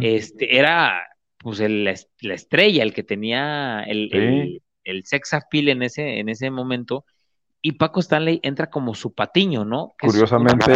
este, 0.00 0.58
era, 0.58 1.06
pues, 1.38 1.60
el, 1.60 1.84
la 1.84 2.34
estrella, 2.34 2.82
el 2.82 2.92
que 2.92 3.04
tenía 3.04 3.84
el, 3.86 4.60
el, 4.82 5.04
sex 5.04 5.34
appeal 5.34 5.68
en 5.68 5.82
ese, 5.84 6.18
en 6.18 6.28
ese 6.28 6.50
momento, 6.50 7.04
y 7.62 7.72
Paco 7.72 8.00
Stanley 8.00 8.40
entra 8.42 8.68
como 8.68 8.94
su 8.94 9.14
patiño, 9.14 9.64
¿no? 9.64 9.94
Curiosamente, 10.00 10.72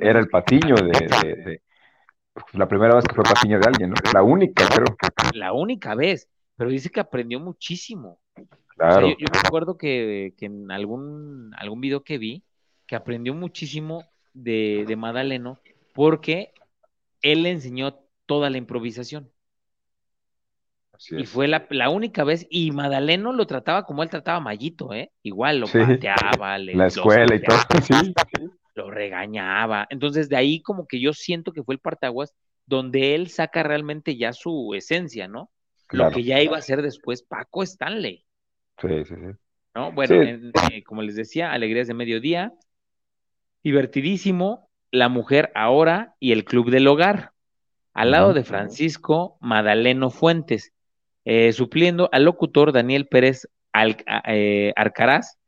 era 0.00 0.18
el 0.18 0.28
patiño 0.28 0.74
de, 0.74 1.60
pues, 2.32 2.54
la 2.54 2.66
primera 2.66 2.96
vez 2.96 3.04
que 3.04 3.14
fue 3.14 3.22
patiño 3.22 3.60
de 3.60 3.66
alguien, 3.68 3.90
¿no? 3.90 3.96
La 4.12 4.24
única, 4.24 4.66
creo. 4.66 4.96
La 5.34 5.52
única 5.52 5.94
vez 5.94 6.28
pero 6.60 6.70
dice 6.70 6.90
que 6.90 7.00
aprendió 7.00 7.40
muchísimo. 7.40 8.20
Claro. 8.76 9.08
yo, 9.08 9.26
me 9.32 9.38
acuerdo 9.38 9.78
que, 9.78 10.34
en 10.40 10.70
algún, 10.70 11.54
algún 11.56 11.80
video 11.80 12.04
que 12.04 12.18
vi, 12.18 12.44
que 12.86 12.96
aprendió 12.96 13.32
muchísimo 13.32 14.04
de, 14.34 14.84
de 14.86 14.94
Madaleno, 14.94 15.58
porque 15.94 16.52
él 17.22 17.44
le 17.44 17.50
enseñó 17.52 17.98
toda 18.26 18.50
la 18.50 18.58
improvisación. 18.58 19.30
y 21.12 21.24
fue 21.24 21.48
la, 21.48 21.88
única 21.88 22.24
vez, 22.24 22.46
y 22.50 22.72
Madaleno 22.72 23.32
lo 23.32 23.46
trataba 23.46 23.86
como 23.86 24.02
él 24.02 24.10
trataba 24.10 24.36
a 24.36 24.42
Mayito, 24.42 24.92
¿eh? 24.92 25.10
Igual 25.22 25.60
lo 25.60 25.66
pateaba, 25.66 26.58
le, 26.58 26.74
la 26.74 26.88
escuela 26.88 27.36
y 27.36 27.40
todo, 27.40 27.56
sí, 28.04 28.12
lo 28.74 28.90
regañaba. 28.90 29.86
Entonces, 29.88 30.28
de 30.28 30.36
ahí 30.36 30.60
como 30.60 30.86
que 30.86 31.00
yo 31.00 31.14
siento 31.14 31.54
que 31.54 31.62
fue 31.62 31.74
el 31.74 31.80
partaguas 31.80 32.34
donde 32.66 33.14
él 33.14 33.28
saca 33.28 33.62
realmente 33.62 34.18
ya 34.18 34.34
su 34.34 34.74
esencia, 34.74 35.26
¿no? 35.26 35.50
Lo 35.90 36.10
que 36.10 36.22
ya 36.22 36.40
iba 36.40 36.56
a 36.56 36.62
ser 36.62 36.82
después 36.82 37.22
Paco 37.22 37.62
Stanley. 37.62 38.24
Sí, 38.80 39.04
sí, 39.04 39.14
sí. 39.14 39.36
¿No? 39.74 39.92
Bueno, 39.92 40.14
eh, 40.22 40.82
como 40.84 41.02
les 41.02 41.14
decía, 41.14 41.52
Alegrías 41.52 41.86
de 41.86 41.94
Mediodía, 41.94 42.52
divertidísimo, 43.62 44.68
La 44.90 45.08
Mujer 45.08 45.52
Ahora 45.54 46.16
y 46.18 46.32
El 46.32 46.44
Club 46.44 46.70
del 46.70 46.88
Hogar, 46.88 47.32
al 47.92 48.10
lado 48.12 48.34
de 48.34 48.44
Francisco 48.44 49.36
Madaleno 49.40 50.10
Fuentes, 50.10 50.72
eh, 51.24 51.52
supliendo 51.52 52.08
al 52.12 52.24
locutor 52.24 52.72
Daniel 52.72 53.06
Pérez 53.06 53.48
Al, 53.72 53.96
eh, 54.26 54.72
Arcaraz 54.76 55.38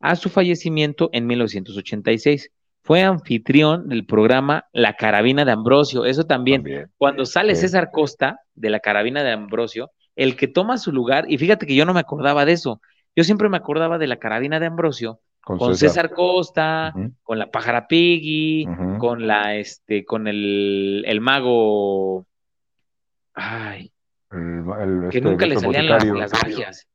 a 0.00 0.16
su 0.16 0.28
fallecimiento 0.28 1.10
en 1.12 1.26
1986. 1.26 2.50
Fue 2.82 3.02
anfitrión 3.02 3.88
del 3.88 4.04
programa 4.04 4.66
La 4.72 4.94
Carabina 4.94 5.44
de 5.44 5.52
Ambrosio. 5.52 6.04
Eso 6.04 6.24
también, 6.24 6.90
cuando 6.98 7.24
sale 7.24 7.54
César 7.54 7.90
Costa 7.92 8.40
de 8.54 8.70
La 8.70 8.80
Carabina 8.80 9.22
de 9.22 9.32
Ambrosio, 9.32 9.90
el 10.16 10.36
que 10.36 10.48
toma 10.48 10.78
su 10.78 10.92
lugar, 10.92 11.24
y 11.28 11.38
fíjate 11.38 11.66
que 11.66 11.74
yo 11.74 11.84
no 11.84 11.94
me 11.94 12.00
acordaba 12.00 12.44
de 12.44 12.52
eso, 12.52 12.80
yo 13.14 13.24
siempre 13.24 13.48
me 13.48 13.56
acordaba 13.56 13.98
de 13.98 14.06
La 14.06 14.16
Carabina 14.16 14.58
de 14.58 14.66
Ambrosio 14.66 15.20
con, 15.42 15.76
César. 15.76 16.10
Costa, 16.10 16.94
con 17.22 17.38
la 17.38 17.50
pájara 17.50 17.86
Piggy, 17.86 18.66
con 18.98 19.26
la, 19.26 19.56
este, 19.56 20.04
con 20.04 20.26
el, 20.28 21.04
el 21.06 21.20
mago, 21.20 22.26
ay, 23.34 23.92
que 24.30 25.18
este, 25.18 25.20
nunca 25.20 25.46
le 25.46 25.58
salían 25.58 25.88
las, 25.88 26.04
las 26.04 26.32
magias. 26.32 26.88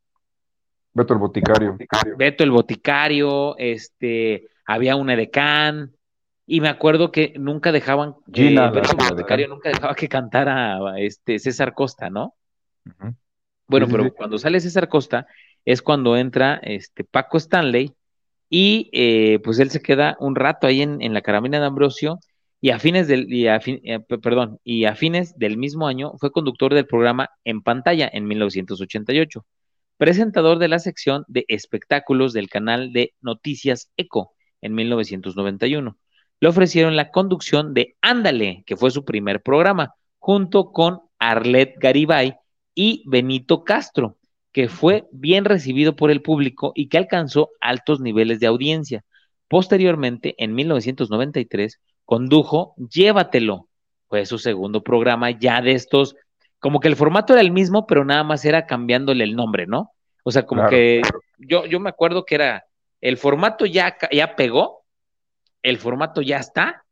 Beto 0.93 1.13
el 1.13 1.19
boticario. 1.19 1.77
Beto 2.17 2.43
el 2.43 2.51
boticario, 2.51 3.57
este, 3.57 4.47
había 4.67 4.97
una 4.97 5.13
edecán, 5.13 5.97
y 6.45 6.61
me 6.61 6.69
acuerdo 6.69 7.11
que 7.11 7.33
nunca 7.37 7.71
dejaban, 7.71 8.15
Gina, 8.31 8.67
el 8.67 9.49
nunca 9.49 9.69
dejaba 9.69 9.95
que 9.95 10.07
cantara 10.07 10.79
este 10.97 11.39
César 11.39 11.73
Costa, 11.73 12.09
¿no? 12.09 12.35
Bueno, 13.67 13.87
pero 13.89 14.13
cuando 14.13 14.37
sale 14.37 14.61
César 14.61 14.87
Costa 14.87 15.27
es 15.65 15.81
cuando 15.81 16.15
entra 16.15 16.55
este 16.63 17.03
Paco 17.03 17.37
Stanley 17.37 17.93
y 18.49 18.89
eh, 18.93 19.39
pues 19.43 19.59
él 19.59 19.69
se 19.71 19.81
queda 19.81 20.15
un 20.21 20.35
rato 20.35 20.67
ahí 20.67 20.81
en, 20.81 21.13
la 21.13 21.21
carabina 21.21 21.59
de 21.59 21.65
Ambrosio 21.65 22.19
y 22.61 22.69
a 22.69 22.79
fines 22.79 23.09
del 23.09 23.31
y 23.31 23.47
eh, 23.47 23.99
perdón, 24.21 24.59
y 24.63 24.85
a 24.85 24.95
fines 24.95 25.37
del 25.37 25.57
mismo 25.57 25.87
año 25.87 26.13
fue 26.17 26.31
conductor 26.31 26.73
del 26.73 26.87
programa 26.87 27.29
En 27.43 27.61
pantalla 27.61 28.09
en 28.11 28.25
1988, 28.25 29.45
presentador 29.97 30.59
de 30.59 30.69
la 30.69 30.79
sección 30.79 31.25
de 31.27 31.43
espectáculos 31.49 32.31
del 32.31 32.49
canal 32.49 32.93
de 32.93 33.13
Noticias 33.19 33.91
Eco 33.97 34.36
en 34.61 34.75
1991. 34.75 35.97
Le 36.39 36.47
ofrecieron 36.47 36.95
la 36.95 37.11
conducción 37.11 37.73
de 37.73 37.95
Ándale, 38.01 38.63
que 38.65 38.77
fue 38.77 38.91
su 38.91 39.05
primer 39.05 39.41
programa, 39.41 39.95
junto 40.19 40.71
con 40.71 41.01
Arlet 41.19 41.75
Garibay 41.79 42.35
y 42.75 43.03
Benito 43.07 43.63
Castro, 43.63 44.17
que 44.51 44.69
fue 44.69 45.07
bien 45.11 45.45
recibido 45.45 45.95
por 45.95 46.11
el 46.11 46.21
público 46.21 46.71
y 46.75 46.89
que 46.89 46.97
alcanzó 46.97 47.49
altos 47.59 47.99
niveles 47.99 48.39
de 48.39 48.47
audiencia. 48.47 49.03
Posteriormente, 49.47 50.35
en 50.37 50.53
1993, 50.53 51.79
condujo 52.05 52.75
Llévatelo, 52.77 53.67
fue 54.07 54.25
su 54.25 54.37
segundo 54.37 54.83
programa 54.83 55.31
ya 55.31 55.61
de 55.61 55.73
estos, 55.73 56.15
como 56.59 56.79
que 56.79 56.87
el 56.87 56.95
formato 56.95 57.33
era 57.33 57.41
el 57.41 57.51
mismo, 57.51 57.85
pero 57.87 58.05
nada 58.05 58.23
más 58.23 58.45
era 58.45 58.65
cambiándole 58.65 59.23
el 59.23 59.35
nombre, 59.35 59.67
¿no? 59.67 59.91
O 60.23 60.31
sea, 60.31 60.45
como 60.45 60.67
que 60.67 61.01
yo, 61.37 61.65
yo 61.65 61.79
me 61.79 61.89
acuerdo 61.89 62.25
que 62.25 62.35
era 62.35 62.65
el 63.01 63.17
formato 63.17 63.65
ya, 63.65 63.97
ya 64.11 64.35
pegó, 64.35 64.83
el 65.61 65.77
formato 65.77 66.21
ya 66.21 66.37
está, 66.37 66.83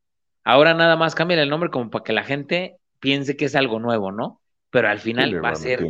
ahora 0.43 0.73
nada 0.73 0.95
más 0.95 1.15
cambia 1.15 1.41
el 1.41 1.49
nombre 1.49 1.69
como 1.69 1.89
para 1.89 2.03
que 2.03 2.13
la 2.13 2.23
gente 2.23 2.77
piense 2.99 3.37
que 3.37 3.45
es 3.45 3.55
algo 3.55 3.79
nuevo, 3.79 4.11
¿no? 4.11 4.41
Pero 4.69 4.89
al 4.89 4.99
final 4.99 5.43
va 5.43 5.49
a 5.49 5.55
ser 5.55 5.85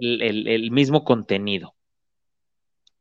el, 0.00 0.70
mismo 0.70 1.04
contenido. 1.04 1.74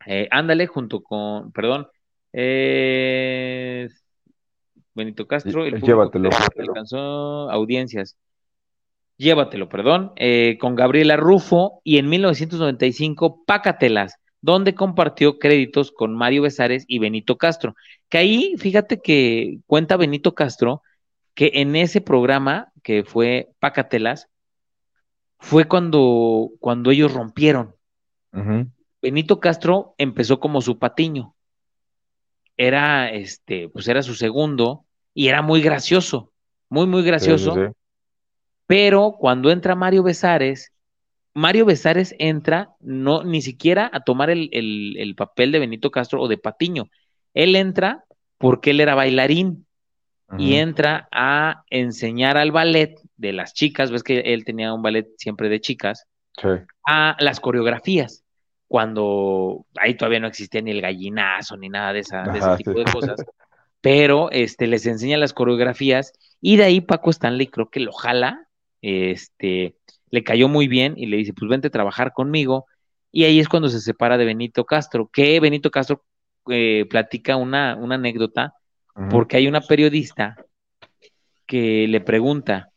Eh, 0.05 0.27
ándale, 0.31 0.67
junto 0.67 1.01
con, 1.01 1.51
perdón, 1.51 1.87
eh, 2.33 3.87
Benito 4.93 5.27
Castro, 5.27 5.65
el 5.65 5.81
Llévatelo. 5.81 6.29
alcanzó 6.57 7.49
audiencias. 7.49 8.17
Llévatelo, 9.17 9.69
perdón, 9.69 10.11
eh, 10.15 10.57
con 10.59 10.75
Gabriela 10.75 11.15
Rufo 11.15 11.81
y 11.83 11.97
en 11.97 12.09
1995 12.09 13.43
Pácatelas, 13.45 14.15
donde 14.43 14.75
compartió 14.75 15.39
créditos 15.39 15.93
con 15.93 16.13
Mario 16.13 16.41
Besares 16.41 16.83
y 16.89 16.99
Benito 16.99 17.37
Castro. 17.37 17.75
Que 18.09 18.17
ahí, 18.17 18.55
fíjate 18.57 19.01
que 19.01 19.59
cuenta 19.67 19.95
Benito 19.95 20.35
Castro 20.35 20.83
que 21.33 21.51
en 21.55 21.77
ese 21.77 22.01
programa 22.01 22.71
que 22.83 23.05
fue 23.05 23.49
Pácatelas, 23.59 24.27
fue 25.39 25.65
cuando, 25.65 26.51
cuando 26.59 26.91
ellos 26.91 27.13
rompieron. 27.13 27.73
Benito 29.01 29.39
Castro 29.39 29.95
empezó 29.97 30.41
como 30.41 30.61
su 30.61 30.77
patiño. 30.77 31.35
Era 32.57 33.11
este, 33.11 33.69
pues 33.69 33.87
era 33.87 34.03
su 34.03 34.13
segundo 34.13 34.83
y 35.13 35.29
era 35.29 35.41
muy 35.41 35.61
gracioso, 35.61 36.33
muy, 36.67 36.85
muy 36.85 37.03
gracioso. 37.03 37.55
Pero 38.67 39.15
cuando 39.17 39.51
entra 39.51 39.73
Mario 39.73 40.03
Besares 40.03 40.72
Mario 41.33 41.65
Besares 41.65 42.15
entra 42.19 42.69
no 42.79 43.23
ni 43.23 43.41
siquiera 43.41 43.89
a 43.91 44.01
tomar 44.01 44.29
el, 44.29 45.13
papel 45.17 45.51
de 45.51 45.59
Benito 45.59 45.91
Castro 45.91 46.21
o 46.21 46.27
de 46.27 46.37
Patiño. 46.37 46.89
Él 47.33 47.55
entra 47.55 48.05
porque 48.37 48.71
él 48.71 48.79
era 48.79 48.95
bailarín. 48.95 49.65
y 50.37 50.55
entra 50.55 51.07
a 51.11 51.63
enseñar 51.69 52.37
al 52.37 52.51
ballet 52.51 52.95
de 53.17 53.33
las 53.33 53.53
chicas, 53.53 53.91
ves 53.91 54.01
que 54.01 54.19
él 54.19 54.43
tenía 54.45 54.73
un 54.73 54.81
ballet 54.81 55.07
siempre 55.17 55.47
de 55.47 55.61
chicas, 55.61 56.07
a 56.85 57.15
las 57.19 57.39
coreografías, 57.39 58.23
cuando 58.67 59.67
ahí 59.75 59.95
todavía 59.95 60.19
no 60.19 60.27
existía 60.27 60.61
ni 60.61 60.71
el 60.71 60.81
gallinazo 60.81 61.55
ni 61.57 61.69
nada 61.69 61.93
de, 61.93 61.99
esa, 61.99 62.23
de 62.23 62.39
ese 62.39 62.57
tipo 62.57 62.71
de 62.71 62.85
cosas, 62.85 63.23
pero 63.81 64.31
este, 64.31 64.65
les 64.65 64.87
enseña 64.87 65.17
las 65.17 65.33
coreografías 65.33 66.13
y 66.41 66.57
de 66.57 66.63
ahí 66.63 66.81
Paco 66.81 67.11
Stanley 67.11 67.47
creo 67.47 67.69
que 67.69 67.81
lo 67.81 67.91
jala, 67.91 68.47
este, 68.81 69.75
le 70.13 70.23
cayó 70.23 70.47
muy 70.47 70.67
bien 70.67 70.93
y 70.95 71.07
le 71.07 71.17
dice, 71.17 71.33
pues 71.33 71.49
vente 71.49 71.69
a 71.69 71.71
trabajar 71.71 72.13
conmigo, 72.13 72.67
y 73.11 73.23
ahí 73.23 73.39
es 73.39 73.49
cuando 73.49 73.67
se 73.67 73.81
separa 73.81 74.15
de 74.15 74.25
Benito 74.25 74.63
Castro, 74.63 75.09
que 75.11 75.39
Benito 75.39 75.71
Castro 75.71 76.05
eh, 76.49 76.85
platica 76.87 77.35
una, 77.35 77.75
una 77.75 77.95
anécdota, 77.95 78.53
porque 79.09 79.37
hay 79.37 79.47
una 79.47 79.61
periodista 79.61 80.35
que 81.47 81.87
le 81.87 81.99
pregunta, 81.99 82.69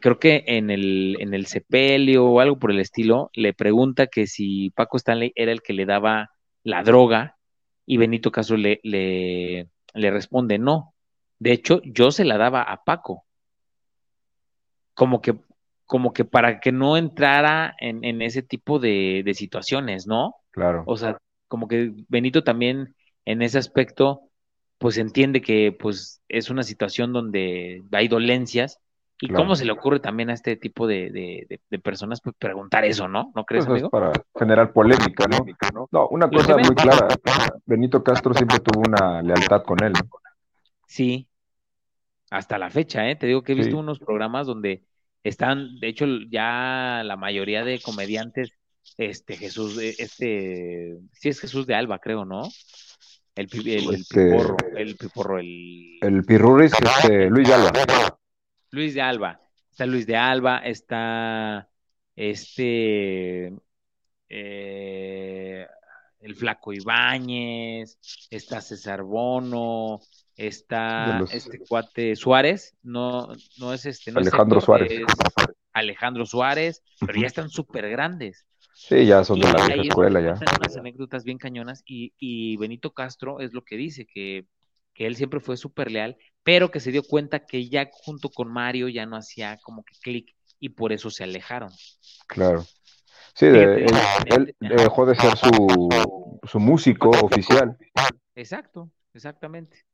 creo 0.00 0.18
que 0.18 0.42
en 0.48 0.70
el, 0.70 1.18
en 1.20 1.34
el 1.34 1.46
sepelio 1.46 2.26
o 2.26 2.40
algo 2.40 2.58
por 2.58 2.72
el 2.72 2.80
estilo, 2.80 3.30
le 3.32 3.54
pregunta 3.54 4.08
que 4.08 4.26
si 4.26 4.70
Paco 4.70 4.96
Stanley 4.96 5.30
era 5.36 5.52
el 5.52 5.62
que 5.62 5.72
le 5.72 5.86
daba 5.86 6.32
la 6.64 6.82
droga 6.82 7.36
y 7.86 7.96
Benito 7.96 8.32
Castro 8.32 8.56
le, 8.56 8.80
le, 8.82 9.68
le 9.94 10.10
responde 10.10 10.58
no. 10.58 10.94
De 11.38 11.52
hecho, 11.52 11.80
yo 11.84 12.10
se 12.10 12.24
la 12.24 12.38
daba 12.38 12.62
a 12.62 12.82
Paco. 12.82 13.24
Como 14.94 15.22
que, 15.22 15.36
como 15.90 16.12
que 16.12 16.24
para 16.24 16.60
que 16.60 16.70
no 16.70 16.96
entrara 16.96 17.74
en, 17.80 18.04
en 18.04 18.22
ese 18.22 18.42
tipo 18.42 18.78
de, 18.78 19.22
de 19.24 19.34
situaciones, 19.34 20.06
¿no? 20.06 20.36
Claro. 20.52 20.84
O 20.86 20.96
sea, 20.96 21.18
como 21.48 21.66
que 21.66 21.92
Benito 22.06 22.44
también 22.44 22.94
en 23.24 23.42
ese 23.42 23.58
aspecto, 23.58 24.20
pues 24.78 24.98
entiende 24.98 25.42
que 25.42 25.76
pues 25.76 26.22
es 26.28 26.48
una 26.48 26.62
situación 26.62 27.12
donde 27.12 27.82
hay 27.90 28.06
dolencias 28.06 28.78
y 29.20 29.30
cómo 29.30 29.56
se 29.56 29.64
le 29.64 29.72
ocurre 29.72 29.98
también 29.98 30.30
a 30.30 30.34
este 30.34 30.54
tipo 30.54 30.86
de, 30.86 31.58
personas 31.82 32.20
pues, 32.20 32.36
preguntar 32.38 32.84
eso, 32.84 33.08
¿no? 33.08 33.32
¿No 33.34 33.44
crees, 33.44 33.66
pues 33.66 33.82
para 33.88 34.12
generar 34.38 34.72
polémica, 34.72 35.26
¿no? 35.26 35.88
No, 35.90 36.06
una 36.06 36.30
cosa 36.30 36.56
muy 36.56 36.76
clara, 36.76 37.08
Benito 37.66 38.04
Castro 38.04 38.32
siempre 38.32 38.60
tuvo 38.60 38.82
una 38.86 39.22
lealtad 39.22 39.64
con 39.64 39.82
él. 39.82 39.94
Sí, 40.86 41.26
hasta 42.30 42.58
la 42.58 42.70
fecha, 42.70 43.10
¿eh? 43.10 43.16
Te 43.16 43.26
digo 43.26 43.42
que 43.42 43.52
he 43.52 43.56
visto 43.56 43.76
unos 43.76 43.98
programas 43.98 44.46
donde 44.46 44.84
están, 45.22 45.78
de 45.80 45.88
hecho, 45.88 46.06
ya 46.30 47.02
la 47.04 47.16
mayoría 47.16 47.64
de 47.64 47.80
comediantes 47.80 48.52
este 48.96 49.36
Jesús, 49.36 49.78
eh, 49.78 49.94
este, 49.98 50.98
sí 51.12 51.28
es 51.28 51.40
Jesús 51.40 51.66
de 51.66 51.74
Alba, 51.74 51.98
creo, 51.98 52.24
¿no? 52.24 52.48
El, 53.34 53.48
el, 53.66 53.94
este, 53.94 54.30
piporro, 54.30 54.56
el 54.76 54.96
piporro, 54.96 55.38
el... 55.38 55.98
El 56.02 56.24
pirruris, 56.24 56.72
este, 56.72 57.30
Luis 57.30 57.48
de 57.48 57.54
Alba. 57.54 58.18
Luis 58.70 58.94
de 58.94 59.00
Alba. 59.00 59.40
Está 59.70 59.86
Luis 59.86 60.06
de 60.06 60.16
Alba, 60.16 60.58
está 60.58 61.68
este, 62.16 63.46
eh, 63.46 63.54
el 66.30 66.36
Flaco 66.36 66.72
Ibáñez, 66.72 67.98
está 68.30 68.60
César 68.60 69.02
Bono, 69.02 70.00
está 70.36 71.24
este 71.32 71.58
cuate 71.58 72.16
Suárez, 72.16 72.76
no, 72.82 73.28
no 73.58 73.74
es 73.74 73.84
este, 73.86 74.12
no 74.12 74.20
Alejandro 74.20 74.60
Suárez. 74.60 75.02
Alejandro 75.72 76.26
Suárez, 76.26 76.82
pero 77.04 77.20
ya 77.20 77.26
están 77.26 77.50
súper 77.50 77.88
grandes. 77.90 78.46
Sí, 78.74 79.06
ya 79.06 79.24
son 79.24 79.40
de 79.40 79.52
la 79.52 79.66
vieja 79.66 79.82
escuela 79.82 80.20
ya. 80.20 80.34
unas 80.34 80.76
anécdotas 80.76 81.24
bien 81.24 81.38
cañonas 81.38 81.82
y, 81.84 82.56
Benito 82.56 82.92
Castro 82.92 83.40
es 83.40 83.52
lo 83.52 83.62
que 83.62 83.76
dice, 83.76 84.06
que, 84.06 84.46
él 84.94 85.16
siempre 85.16 85.40
fue 85.40 85.56
súper 85.56 85.90
leal, 85.90 86.18
pero 86.42 86.70
que 86.70 86.78
se 86.78 86.92
dio 86.92 87.02
cuenta 87.02 87.46
que 87.46 87.68
ya 87.70 87.88
junto 87.90 88.28
con 88.28 88.52
Mario 88.52 88.88
ya 88.88 89.06
no 89.06 89.16
hacía 89.16 89.58
como 89.62 89.82
que 89.82 89.94
clic 90.02 90.34
y 90.58 90.70
por 90.70 90.92
eso 90.92 91.10
se 91.10 91.24
alejaron. 91.24 91.70
Claro. 92.26 92.66
Sí, 93.34 93.46
él, 93.46 94.54
dejó 94.60 95.06
de 95.06 95.14
ser 95.14 95.36
su, 95.36 95.88
su 96.44 96.60
músico 96.60 97.10
oficial. 97.10 97.76
Exacto, 98.34 98.90
exactamente. 99.14 99.84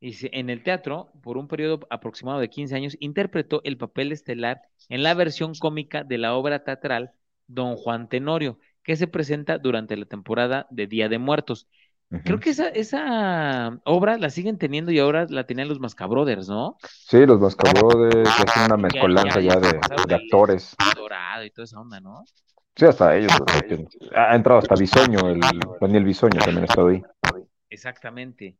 Y 0.00 0.14
en 0.36 0.50
el 0.50 0.62
teatro, 0.62 1.10
por 1.22 1.38
un 1.38 1.48
periodo 1.48 1.80
aproximado 1.90 2.38
de 2.38 2.50
15 2.50 2.74
años, 2.74 2.96
interpretó 3.00 3.62
el 3.64 3.78
papel 3.78 4.12
estelar 4.12 4.62
en 4.88 5.02
la 5.02 5.14
versión 5.14 5.54
cómica 5.54 6.04
de 6.04 6.18
la 6.18 6.34
obra 6.34 6.64
teatral 6.64 7.12
Don 7.46 7.76
Juan 7.76 8.08
Tenorio, 8.08 8.58
que 8.82 8.96
se 8.96 9.06
presenta 9.06 9.58
durante 9.58 9.96
la 9.96 10.04
temporada 10.04 10.66
de 10.70 10.86
Día 10.86 11.08
de 11.08 11.18
Muertos. 11.18 11.66
Creo 12.24 12.38
que 12.38 12.50
esa, 12.50 12.68
esa 12.68 13.80
obra 13.84 14.16
la 14.16 14.30
siguen 14.30 14.58
teniendo 14.58 14.92
y 14.92 14.98
ahora 15.00 15.26
la 15.28 15.44
tenían 15.44 15.68
los 15.68 15.80
Mascabrothers, 15.80 16.48
¿no? 16.48 16.76
Sí, 16.82 17.26
los 17.26 17.40
Mascabrothers, 17.40 18.30
es 18.30 18.66
una 18.66 18.76
mezcolanza 18.76 19.40
ya, 19.40 19.56
de, 19.56 20.14
actores. 20.14 20.76
Dorado 20.94 21.44
y 21.44 21.50
toda 21.50 21.64
esa 21.64 21.80
onda, 21.80 22.00
¿no? 22.00 22.24
Sí, 22.76 22.84
hasta 22.84 23.16
ellos. 23.16 23.32
Ha 24.14 24.36
entrado 24.36 24.60
hasta 24.60 24.76
Bisoño, 24.76 25.28
el 25.28 25.40
Daniel 25.80 26.04
Bisoño 26.04 26.38
también 26.38 26.62
ha 26.62 26.66
estado 26.66 26.88
ahí. 26.88 27.02
Exactamente. 27.70 28.56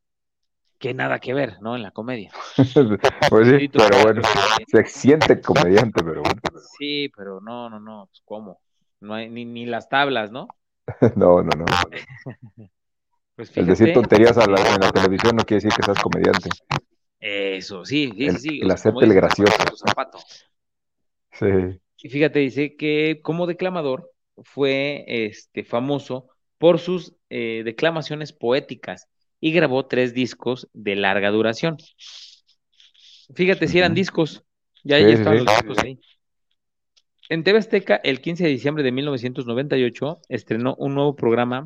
Que 0.78 0.92
nada 0.92 1.20
que 1.20 1.32
ver, 1.32 1.62
¿no? 1.62 1.76
En 1.76 1.82
la 1.82 1.92
comedia. 1.92 2.32
pues 3.30 3.48
sí, 3.48 3.68
pero 3.68 4.02
bueno, 4.02 4.22
se 4.66 4.84
siente 4.86 5.40
comediante, 5.40 6.02
pero 6.02 6.22
bueno. 6.22 6.40
Sí, 6.78 7.10
pero 7.16 7.40
no, 7.40 7.70
no, 7.70 7.78
no, 7.78 8.06
pues 8.10 8.22
cómo 8.24 8.60
no 9.00 9.14
hay 9.14 9.28
ni, 9.28 9.44
ni 9.44 9.66
las 9.66 9.88
tablas, 9.88 10.30
¿no? 10.30 10.48
no, 11.16 11.42
no, 11.42 11.50
no. 11.50 11.64
pues 13.36 13.54
el 13.54 13.66
decir 13.66 13.92
tonterías 13.92 14.38
a 14.38 14.46
la, 14.46 14.58
en 14.74 14.80
la 14.80 14.90
televisión 14.90 15.36
no 15.36 15.44
quiere 15.44 15.62
decir 15.62 15.76
que 15.76 15.82
seas 15.84 15.98
comediante. 16.00 16.48
Eso, 17.20 17.84
sí, 17.84 18.10
sí, 18.16 18.30
sí. 18.38 18.60
El, 18.62 18.70
hacerte 18.70 19.04
el 19.04 19.12
gracioso. 19.12 19.52
Sí. 21.32 21.46
Y 21.98 22.08
fíjate, 22.08 22.38
dice 22.38 22.76
que 22.76 23.20
como 23.22 23.46
declamador 23.46 24.10
fue 24.42 25.04
este, 25.06 25.64
famoso 25.64 26.28
por 26.56 26.78
sus 26.78 27.14
eh, 27.28 27.62
declamaciones 27.64 28.32
poéticas 28.32 29.08
y 29.38 29.52
grabó 29.52 29.86
tres 29.86 30.14
discos 30.14 30.68
de 30.72 30.96
larga 30.96 31.30
duración. 31.30 31.76
Fíjate 33.34 33.68
si 33.68 33.78
eran 33.78 33.92
discos, 33.92 34.44
ya, 34.82 34.98
ya 34.98 35.08
estaban 35.08 35.44
los 35.44 35.54
discos 35.54 35.78
ahí. 35.84 36.00
En 37.28 37.42
TV 37.42 37.58
Azteca, 37.58 37.96
el 37.96 38.20
15 38.20 38.44
de 38.44 38.50
diciembre 38.50 38.84
de 38.84 38.92
1998, 38.92 40.20
estrenó 40.28 40.74
un 40.76 40.94
nuevo 40.94 41.16
programa, 41.16 41.64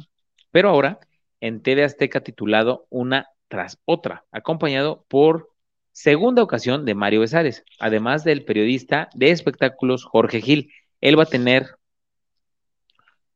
pero 0.51 0.71
ahora 0.71 0.99
en 1.41 1.63
TV 1.63 1.85
Azteca 1.85 2.21
titulado 2.21 2.87
Una 2.91 3.29
tras 3.49 3.79
otra, 3.85 4.25
acompañado 4.31 5.05
por 5.09 5.51
segunda 5.93 6.43
ocasión 6.43 6.85
de 6.85 6.95
Mario 6.95 7.21
Besares, 7.21 7.65
además 7.79 8.25
del 8.25 8.45
periodista 8.45 9.09
de 9.15 9.31
espectáculos 9.31 10.05
Jorge 10.05 10.41
Gil. 10.41 10.73
Él 11.01 11.19
va 11.19 11.25
a 11.25 11.27
tener 11.27 11.67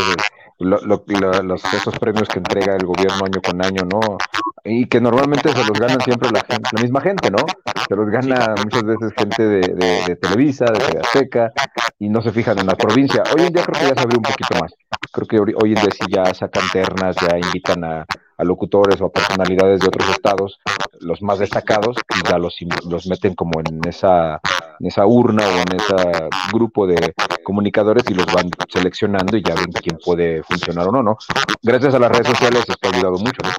los, 0.60 1.64
esos 1.74 1.98
premios 1.98 2.28
que 2.30 2.38
entrega 2.38 2.76
el 2.76 2.86
gobierno 2.86 3.26
año 3.26 3.42
con 3.42 3.66
año, 3.66 3.84
¿no? 3.92 4.18
Y 4.64 4.86
que 4.86 5.02
normalmente 5.02 5.50
se 5.50 5.66
los 5.66 5.80
ganan 5.80 6.00
siempre 6.02 6.30
la, 6.32 6.42
gente, 6.42 6.70
la 6.74 6.82
misma 6.82 7.02
gente, 7.02 7.32
¿no? 7.32 7.40
Se 7.88 7.96
los 7.96 8.08
gana 8.10 8.54
muchas 8.64 8.84
veces 8.84 9.14
gente 9.18 9.44
de, 9.44 10.16
Televisa, 10.16 10.66
de 10.66 11.28
TV 11.28 11.52
y 11.98 12.10
no 12.10 12.22
se 12.22 12.32
fijan 12.32 12.60
en 12.60 12.68
la 12.68 12.76
provincia. 12.76 13.24
Hoy 13.36 13.48
en 13.48 13.54
día 13.54 13.64
creo 13.64 13.82
que 13.82 13.88
ya 13.88 13.96
se 13.96 14.02
abrió 14.02 14.20
un 14.20 14.24
poquito 14.24 14.60
más. 14.62 14.74
Creo 15.12 15.28
que 15.28 15.40
hoy 15.40 15.74
en 15.74 15.82
día 15.82 15.92
sí 15.92 16.06
ya 16.08 16.26
sacan 16.36 16.70
ternas, 16.72 17.16
ya 17.16 17.36
invitan 17.38 17.84
a, 17.84 18.06
a 18.40 18.44
locutores 18.46 19.02
o 19.02 19.06
a 19.06 19.12
personalidades 19.12 19.82
de 19.82 19.88
otros 19.88 20.10
estados, 20.10 20.60
los 21.02 21.22
más 21.22 21.40
destacados, 21.40 21.98
y 22.18 22.30
ya 22.30 22.38
los, 22.38 22.58
los 22.90 23.06
meten 23.08 23.36
como 23.36 23.60
en 23.60 23.82
esa, 23.88 24.40
en 24.80 24.88
esa 24.88 25.06
urna 25.06 25.44
o 25.46 25.52
en 25.52 25.76
ese 25.76 26.30
grupo 26.54 26.88
de 26.88 27.14
comunicadores 27.44 28.04
y 28.10 28.14
los 28.14 28.26
van 28.28 28.50
seleccionando 28.70 29.36
y 29.36 29.44
ya 29.44 29.56
ven 29.56 29.74
quién 29.74 29.98
puede 30.04 30.42
funcionar 30.44 30.88
o 30.88 30.92
no, 30.92 31.04
¿no? 31.04 31.18
Gracias 31.62 31.94
a 31.94 32.00
las 32.00 32.12
redes 32.12 32.28
sociales 32.28 32.64
se 32.66 32.88
ha 32.88 32.90
ayudado 32.90 33.18
mucho, 33.18 33.42
¿no? 33.44 33.50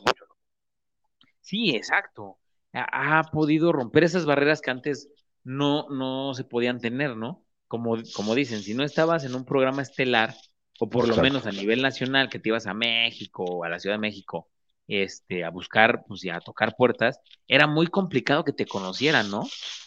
Sí, 1.42 1.76
exacto. 1.76 2.38
Ha, 2.72 3.24
podido 3.24 3.72
romper 3.72 4.04
esas 4.04 4.24
barreras 4.24 4.62
que 4.62 4.70
antes 4.70 5.10
no, 5.44 5.90
no 5.90 6.32
se 6.32 6.44
podían 6.44 6.80
tener, 6.80 7.16
¿no? 7.16 7.44
Como, 7.68 7.96
como 8.14 8.34
dicen, 8.34 8.62
si 8.62 8.72
no 8.72 8.82
estabas 8.82 9.24
en 9.24 9.34
un 9.34 9.44
programa 9.44 9.82
estelar, 9.82 10.34
o 10.78 10.88
por 10.88 11.06
lo 11.06 11.16
menos 11.16 11.46
a 11.46 11.52
nivel 11.52 11.82
nacional, 11.82 12.30
que 12.30 12.38
te 12.38 12.48
ibas 12.48 12.66
a 12.66 12.72
México 12.72 13.44
o 13.44 13.64
a 13.64 13.68
la 13.68 13.78
Ciudad 13.78 13.96
de 13.96 14.00
México, 14.00 14.49
este, 14.90 15.44
a 15.44 15.50
buscar, 15.50 16.02
pues 16.06 16.20
ya 16.20 16.36
a 16.36 16.40
tocar 16.40 16.74
puertas, 16.76 17.20
era 17.46 17.68
muy 17.68 17.86
complicado 17.86 18.44
que 18.44 18.52
te 18.52 18.66
conocieran, 18.66 19.30
¿no? 19.30 19.46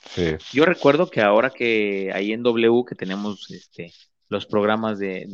Sí. 0.10 0.38
Yo 0.54 0.66
recuerdo 0.66 1.10
que 1.10 1.22
ahora 1.22 1.50
que 1.50 2.12
ahí 2.14 2.32
en 2.32 2.42
W, 2.42 2.86
que 2.88 2.96
tenemos 2.96 3.52
este, 3.52 3.94
los 4.30 4.46
programas 4.46 5.00
de, 5.00 5.26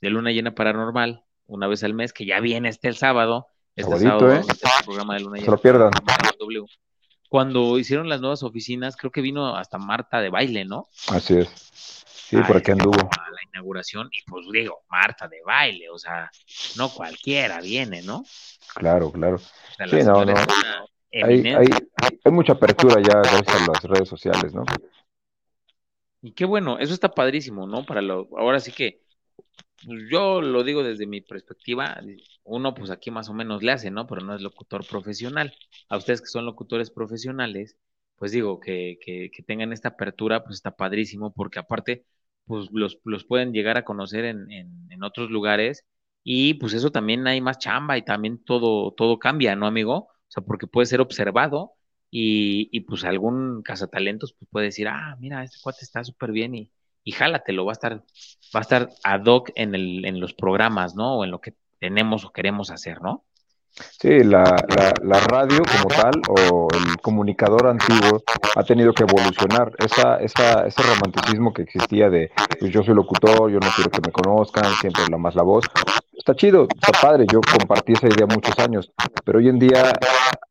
de, 0.00 0.10
Luna 0.10 0.30
Llena 0.30 0.54
Paranormal, 0.54 1.24
una 1.46 1.66
vez 1.66 1.82
al 1.82 1.94
mes, 1.94 2.12
que 2.12 2.24
ya 2.26 2.38
viene 2.38 2.68
este 2.68 2.86
el 2.86 2.96
sábado, 2.96 3.48
este 3.74 3.98
sábado, 3.98 4.32
¿eh? 4.32 4.42
este 4.48 4.68
programa 4.84 5.14
de 5.14 5.20
Luna 5.20 5.36
Llena. 5.36 5.44
Se 5.46 5.50
lo 5.50 5.60
pierdan. 5.60 5.90
Cuando 7.28 7.78
hicieron 7.78 8.08
las 8.08 8.20
nuevas 8.20 8.42
oficinas, 8.42 8.96
creo 8.96 9.10
que 9.10 9.20
vino 9.20 9.56
hasta 9.56 9.78
Marta 9.78 10.20
de 10.20 10.30
baile, 10.30 10.64
¿no? 10.64 10.86
Así 11.08 11.34
es. 11.34 12.04
Sí, 12.30 12.36
por 12.46 12.58
aquí 12.58 12.70
anduvo. 12.70 12.94
A 12.94 13.30
la 13.30 13.42
inauguración, 13.52 14.08
y 14.12 14.22
pues 14.22 14.46
digo, 14.52 14.84
Marta 14.88 15.26
de 15.26 15.42
baile, 15.44 15.90
o 15.90 15.98
sea, 15.98 16.30
no 16.76 16.88
cualquiera 16.88 17.60
viene, 17.60 18.02
¿no? 18.02 18.22
Claro, 18.76 19.10
claro. 19.10 19.38
sí, 19.38 20.04
no, 20.04 20.24
no. 20.24 20.34
Hay, 21.12 21.44
hay, 21.44 21.66
hay, 22.24 22.32
mucha 22.32 22.52
apertura 22.52 23.02
ya 23.02 23.18
gracias 23.18 23.48
a 23.48 23.72
las 23.72 23.82
redes 23.82 24.08
sociales, 24.08 24.54
¿no? 24.54 24.62
Y 26.22 26.30
qué 26.30 26.44
bueno, 26.44 26.78
eso 26.78 26.94
está 26.94 27.10
padrísimo, 27.10 27.66
¿no? 27.66 27.84
Para 27.84 28.00
lo, 28.00 28.28
ahora 28.38 28.60
sí 28.60 28.70
que, 28.70 29.02
pues 29.84 29.98
yo 30.08 30.40
lo 30.40 30.62
digo 30.62 30.84
desde 30.84 31.08
mi 31.08 31.22
perspectiva, 31.22 32.00
uno 32.44 32.74
pues 32.74 32.92
aquí 32.92 33.10
más 33.10 33.28
o 33.28 33.34
menos 33.34 33.64
le 33.64 33.72
hace, 33.72 33.90
¿no? 33.90 34.06
Pero 34.06 34.20
no 34.20 34.36
es 34.36 34.40
locutor 34.40 34.86
profesional. 34.86 35.52
A 35.88 35.96
ustedes 35.96 36.20
que 36.20 36.28
son 36.28 36.46
locutores 36.46 36.92
profesionales, 36.92 37.76
pues 38.14 38.30
digo, 38.30 38.60
que, 38.60 38.98
que, 39.04 39.32
que 39.34 39.42
tengan 39.42 39.72
esta 39.72 39.88
apertura, 39.88 40.44
pues 40.44 40.56
está 40.56 40.76
padrísimo, 40.76 41.32
porque 41.32 41.58
aparte, 41.58 42.04
pues 42.50 42.68
los, 42.72 42.98
los 43.04 43.24
pueden 43.24 43.52
llegar 43.52 43.76
a 43.78 43.84
conocer 43.84 44.24
en, 44.26 44.50
en, 44.50 44.88
en 44.90 45.02
otros 45.04 45.30
lugares 45.30 45.84
y 46.24 46.54
pues 46.54 46.74
eso 46.74 46.90
también 46.90 47.26
hay 47.28 47.40
más 47.40 47.58
chamba 47.58 47.96
y 47.98 48.02
también 48.02 48.42
todo, 48.44 48.92
todo 48.92 49.18
cambia, 49.18 49.56
¿no, 49.56 49.66
amigo? 49.66 49.94
O 49.96 50.10
sea, 50.28 50.42
porque 50.44 50.66
puede 50.66 50.86
ser 50.86 51.00
observado 51.00 51.74
y, 52.10 52.68
y 52.72 52.80
pues 52.80 53.04
algún 53.04 53.62
cazatalentos 53.62 54.32
pues 54.34 54.48
puede 54.50 54.66
decir, 54.66 54.88
ah, 54.88 55.16
mira, 55.20 55.44
este 55.44 55.58
cuate 55.62 55.80
está 55.84 56.04
súper 56.04 56.32
bien 56.32 56.54
y, 56.56 56.72
y 57.04 57.12
jálatelo, 57.12 57.64
va 57.64 57.72
a 57.72 57.74
estar, 57.74 57.94
va 58.54 58.60
a 58.60 58.62
estar 58.62 58.90
ad 59.04 59.24
hoc 59.26 59.50
en, 59.54 59.74
el, 59.74 60.04
en 60.04 60.20
los 60.20 60.34
programas, 60.34 60.94
¿no? 60.96 61.18
O 61.18 61.24
en 61.24 61.30
lo 61.30 61.40
que 61.40 61.54
tenemos 61.78 62.24
o 62.24 62.32
queremos 62.32 62.70
hacer, 62.70 63.00
¿no? 63.02 63.24
Sí, 64.00 64.24
la, 64.24 64.44
la, 64.68 64.92
la, 65.02 65.20
radio 65.20 65.62
como 65.64 65.88
tal 65.88 66.22
o 66.28 66.68
el 66.74 67.00
comunicador 67.00 67.66
antiguo 67.68 68.22
ha 68.56 68.62
tenido 68.62 68.92
que 68.92 69.04
evolucionar. 69.04 69.72
Esa, 69.78 70.16
esa, 70.16 70.66
ese 70.66 70.82
romanticismo 70.82 71.52
que 71.52 71.62
existía 71.62 72.10
de 72.10 72.30
pues 72.58 72.72
yo 72.72 72.82
soy 72.82 72.94
locutor, 72.94 73.50
yo 73.50 73.58
no 73.58 73.68
quiero 73.74 73.90
que 73.90 74.00
me 74.04 74.12
conozcan, 74.12 74.72
siempre 74.80 75.02
la 75.10 75.18
más 75.18 75.34
la 75.34 75.42
voz, 75.42 75.64
está 76.12 76.34
chido, 76.34 76.66
está 76.74 76.92
padre, 77.00 77.26
yo 77.30 77.40
compartí 77.40 77.92
esa 77.92 78.08
idea 78.08 78.26
muchos 78.26 78.58
años, 78.58 78.92
pero 79.24 79.38
hoy 79.38 79.48
en 79.48 79.58
día 79.58 79.92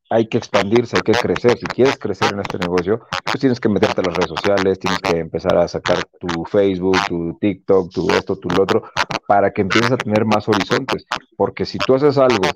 hay 0.10 0.28
que 0.28 0.38
expandirse, 0.38 0.98
hay 0.98 1.04
que 1.04 1.12
crecer. 1.12 1.58
Si 1.58 1.66
quieres 1.68 1.98
crecer 1.98 2.34
en 2.34 2.40
este 2.40 2.58
negocio, 2.58 3.02
pues 3.24 3.40
tienes 3.40 3.60
que 3.60 3.70
meterte 3.70 4.02
a 4.02 4.06
las 4.06 4.16
redes 4.16 4.30
sociales, 4.30 4.80
tienes 4.80 5.00
que 5.00 5.18
empezar 5.18 5.56
a 5.58 5.68
sacar 5.68 6.04
tu 6.20 6.46
Facebook, 6.46 6.98
tu 7.08 7.38
TikTok, 7.40 7.92
tu 7.92 8.10
esto, 8.12 8.36
tu 8.38 8.50
lo 8.50 8.64
otro, 8.64 8.84
para 9.28 9.52
que 9.52 9.62
empieces 9.62 9.92
a 9.92 9.98
tener 9.98 10.26
más 10.26 10.48
horizontes. 10.50 11.06
Porque 11.38 11.66
si 11.66 11.78
tú 11.78 11.94
haces 11.94 12.18
algo 12.18 12.48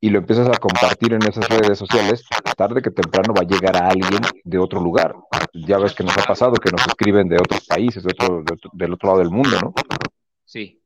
y 0.00 0.10
lo 0.10 0.18
empiezas 0.18 0.48
a 0.48 0.58
compartir 0.58 1.14
en 1.14 1.22
esas 1.22 1.48
redes 1.48 1.78
sociales, 1.78 2.24
tarde 2.56 2.82
que 2.82 2.90
temprano 2.90 3.34
va 3.34 3.42
a 3.42 3.46
llegar 3.46 3.76
a 3.76 3.88
alguien 3.88 4.20
de 4.44 4.58
otro 4.58 4.80
lugar. 4.80 5.14
Ya 5.54 5.78
ves 5.78 5.94
que 5.94 6.04
nos 6.04 6.16
ha 6.18 6.22
pasado 6.22 6.54
que 6.54 6.70
nos 6.70 6.86
escriben 6.86 7.28
de 7.28 7.36
otros 7.36 7.66
países, 7.66 8.02
de 8.02 8.12
otro, 8.12 8.44
del 8.72 8.92
otro 8.92 9.08
lado 9.08 9.20
del 9.20 9.30
mundo, 9.30 9.58
¿no? 9.60 9.74
Sí, 10.44 10.82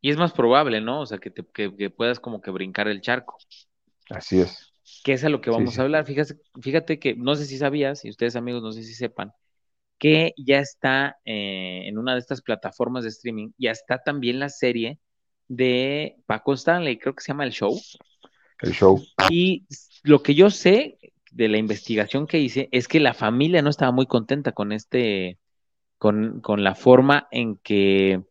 y 0.00 0.10
es 0.10 0.16
más 0.16 0.32
probable, 0.32 0.80
¿no? 0.80 1.00
O 1.00 1.06
sea, 1.06 1.18
que, 1.18 1.30
te, 1.30 1.44
que, 1.46 1.90
puedas 1.90 2.20
como 2.20 2.40
que 2.40 2.50
brincar 2.50 2.88
el 2.88 3.00
charco. 3.00 3.36
Así 4.08 4.40
es. 4.40 4.72
Que 5.04 5.12
es 5.12 5.24
a 5.24 5.28
lo 5.28 5.40
que 5.40 5.50
vamos 5.50 5.78
a 5.78 5.82
hablar. 5.82 6.06
Fíjate, 6.06 6.36
fíjate 6.60 6.98
que, 6.98 7.14
no 7.14 7.34
sé 7.36 7.44
si 7.44 7.58
sabías, 7.58 8.04
y 8.04 8.10
ustedes 8.10 8.34
amigos 8.34 8.62
no 8.62 8.72
sé 8.72 8.82
si 8.82 8.94
sepan, 8.94 9.32
que 9.98 10.32
ya 10.38 10.58
está 10.58 11.18
eh, 11.24 11.82
en 11.84 11.98
una 11.98 12.14
de 12.14 12.20
estas 12.20 12.40
plataformas 12.40 13.04
de 13.04 13.10
streaming, 13.10 13.50
ya 13.58 13.70
está 13.70 14.02
también 14.02 14.40
la 14.40 14.48
serie 14.48 14.98
de 15.48 16.16
Paco 16.26 16.54
Stanley, 16.54 16.98
creo 16.98 17.14
que 17.14 17.22
se 17.22 17.28
llama 17.28 17.44
El 17.44 17.52
Show. 17.52 17.78
El 18.62 18.72
Show. 18.72 19.02
Y 19.30 19.66
lo 20.02 20.22
que 20.22 20.34
yo 20.34 20.50
sé 20.50 20.98
de 21.30 21.48
la 21.48 21.58
investigación 21.58 22.26
que 22.26 22.38
hice 22.38 22.68
es 22.72 22.88
que 22.88 23.00
la 23.00 23.14
familia 23.14 23.62
no 23.62 23.70
estaba 23.70 23.92
muy 23.92 24.06
contenta 24.06 24.52
con 24.52 24.72
este, 24.72 25.38
con, 25.98 26.40
con 26.40 26.64
la 26.64 26.74
forma 26.74 27.28
en 27.30 27.56
que 27.56 28.22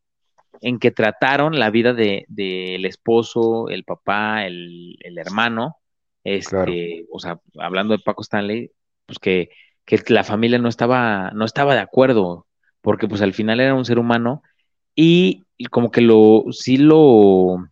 en 0.61 0.79
que 0.79 0.91
trataron 0.91 1.57
la 1.57 1.69
vida 1.69 1.93
del 1.93 2.25
de, 2.27 2.75
esposo, 2.85 3.69
el 3.69 3.83
papá, 3.83 4.45
el, 4.45 4.97
hermano, 5.17 5.77
este, 6.23 7.05
o 7.11 7.19
sea, 7.19 7.39
hablando 7.59 7.95
de 7.95 8.03
Paco 8.03 8.21
Stanley, 8.21 8.71
pues 9.05 9.19
que, 9.19 9.49
que, 9.85 10.01
la 10.09 10.23
familia 10.23 10.59
no 10.59 10.67
estaba, 10.67 11.31
no 11.31 11.45
estaba 11.45 11.75
de 11.75 11.81
acuerdo, 11.81 12.45
porque 12.81 13.07
pues 13.07 13.21
al 13.21 13.33
final 13.33 13.59
era 13.59 13.73
un 13.73 13.85
ser 13.85 13.99
humano 13.99 14.43
y 14.95 15.45
como 15.71 15.91
que 15.91 16.01
lo, 16.01 16.45
sí 16.51 16.77
lo, 16.77 17.69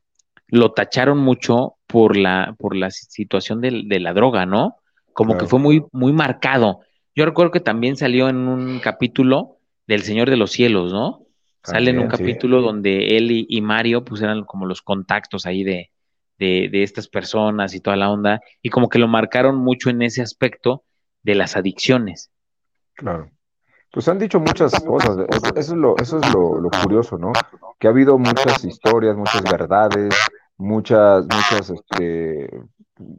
lo 0.47 0.71
tacharon 0.71 1.17
mucho 1.17 1.76
por 1.87 2.17
la, 2.17 2.55
por 2.59 2.75
la 2.75 2.91
situación 2.91 3.61
de, 3.61 3.99
la 3.99 4.13
droga, 4.13 4.45
¿no? 4.45 4.75
Como 5.13 5.37
que 5.37 5.47
fue 5.47 5.59
muy, 5.59 5.83
muy 5.91 6.13
marcado. 6.13 6.81
Yo 7.15 7.25
recuerdo 7.25 7.51
que 7.51 7.59
también 7.59 7.95
salió 7.95 8.29
en 8.29 8.47
un 8.47 8.79
capítulo 8.79 9.57
del 9.87 10.03
Señor 10.03 10.29
de 10.29 10.37
los 10.37 10.51
Cielos, 10.51 10.91
¿no? 10.93 11.23
Sale 11.63 11.89
en 11.89 11.99
un 11.99 12.07
capítulo 12.07 12.61
donde 12.61 13.17
él 13.17 13.29
y, 13.31 13.61
Mario 13.61 14.05
pues 14.05 14.21
eran 14.21 14.45
como 14.45 14.65
los 14.65 14.81
contactos 14.81 15.45
ahí 15.45 15.63
de, 15.63 15.91
de, 16.37 16.83
estas 16.83 17.07
personas 17.07 17.73
y 17.73 17.81
toda 17.81 17.97
la 17.97 18.09
onda, 18.09 18.39
y 18.61 18.69
como 18.69 18.89
que 18.89 18.99
lo 18.99 19.07
marcaron 19.07 19.57
mucho 19.57 19.89
en 19.89 20.01
ese 20.01 20.21
aspecto 20.21 20.83
de 21.23 21.35
las 21.35 21.57
adicciones. 21.57 22.31
Claro. 22.93 23.31
Pues 23.91 24.07
han 24.07 24.19
dicho 24.19 24.39
muchas 24.39 24.73
cosas, 24.83 25.17
eso, 25.29 25.55
es, 25.55 25.69
lo, 25.69 25.97
eso 25.97 26.19
es 26.19 26.33
lo, 26.33 26.59
lo, 26.59 26.69
curioso, 26.69 27.17
¿no? 27.17 27.31
Que 27.79 27.87
ha 27.87 27.89
habido 27.89 28.17
muchas 28.17 28.63
historias, 28.63 29.15
muchas 29.15 29.41
verdades, 29.43 30.13
muchas, 30.57 31.23
muchas, 31.23 31.69
este, 31.69 32.49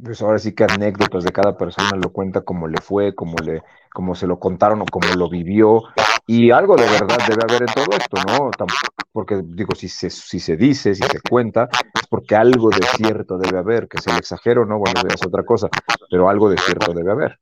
pues 0.04 0.20
ahora 0.22 0.38
sí 0.38 0.54
que 0.54 0.64
anécdotas 0.64 1.24
de 1.24 1.32
cada 1.32 1.56
persona 1.56 1.90
lo 1.96 2.10
cuenta 2.12 2.42
como 2.42 2.66
le 2.66 2.80
fue, 2.80 3.14
como 3.14 3.36
le, 3.38 3.62
como 3.92 4.14
se 4.14 4.26
lo 4.26 4.38
contaron 4.38 4.82
o 4.82 4.84
como 4.86 5.08
lo 5.14 5.28
vivió, 5.28 5.82
y 6.26 6.50
algo 6.50 6.76
de 6.76 6.86
verdad 6.86 7.18
debe 7.28 7.42
haber 7.48 7.62
en 7.62 7.74
todo 7.74 7.96
esto, 7.96 8.16
¿no? 8.26 8.50
Porque 9.12 9.40
digo, 9.44 9.74
si 9.74 9.88
se, 9.88 10.10
si 10.10 10.40
se 10.40 10.56
dice, 10.56 10.94
si 10.94 11.02
se 11.02 11.20
cuenta, 11.20 11.68
es 11.94 12.06
porque 12.08 12.36
algo 12.36 12.70
de 12.70 12.86
cierto 12.96 13.38
debe 13.38 13.58
haber, 13.58 13.88
que 13.88 14.00
se 14.00 14.12
le 14.12 14.18
exagero, 14.18 14.66
¿no? 14.66 14.78
Bueno, 14.78 15.00
es 15.08 15.24
otra 15.26 15.44
cosa, 15.44 15.68
pero 16.10 16.28
algo 16.28 16.50
de 16.50 16.58
cierto 16.58 16.92
debe 16.92 17.12
haber. 17.12 17.38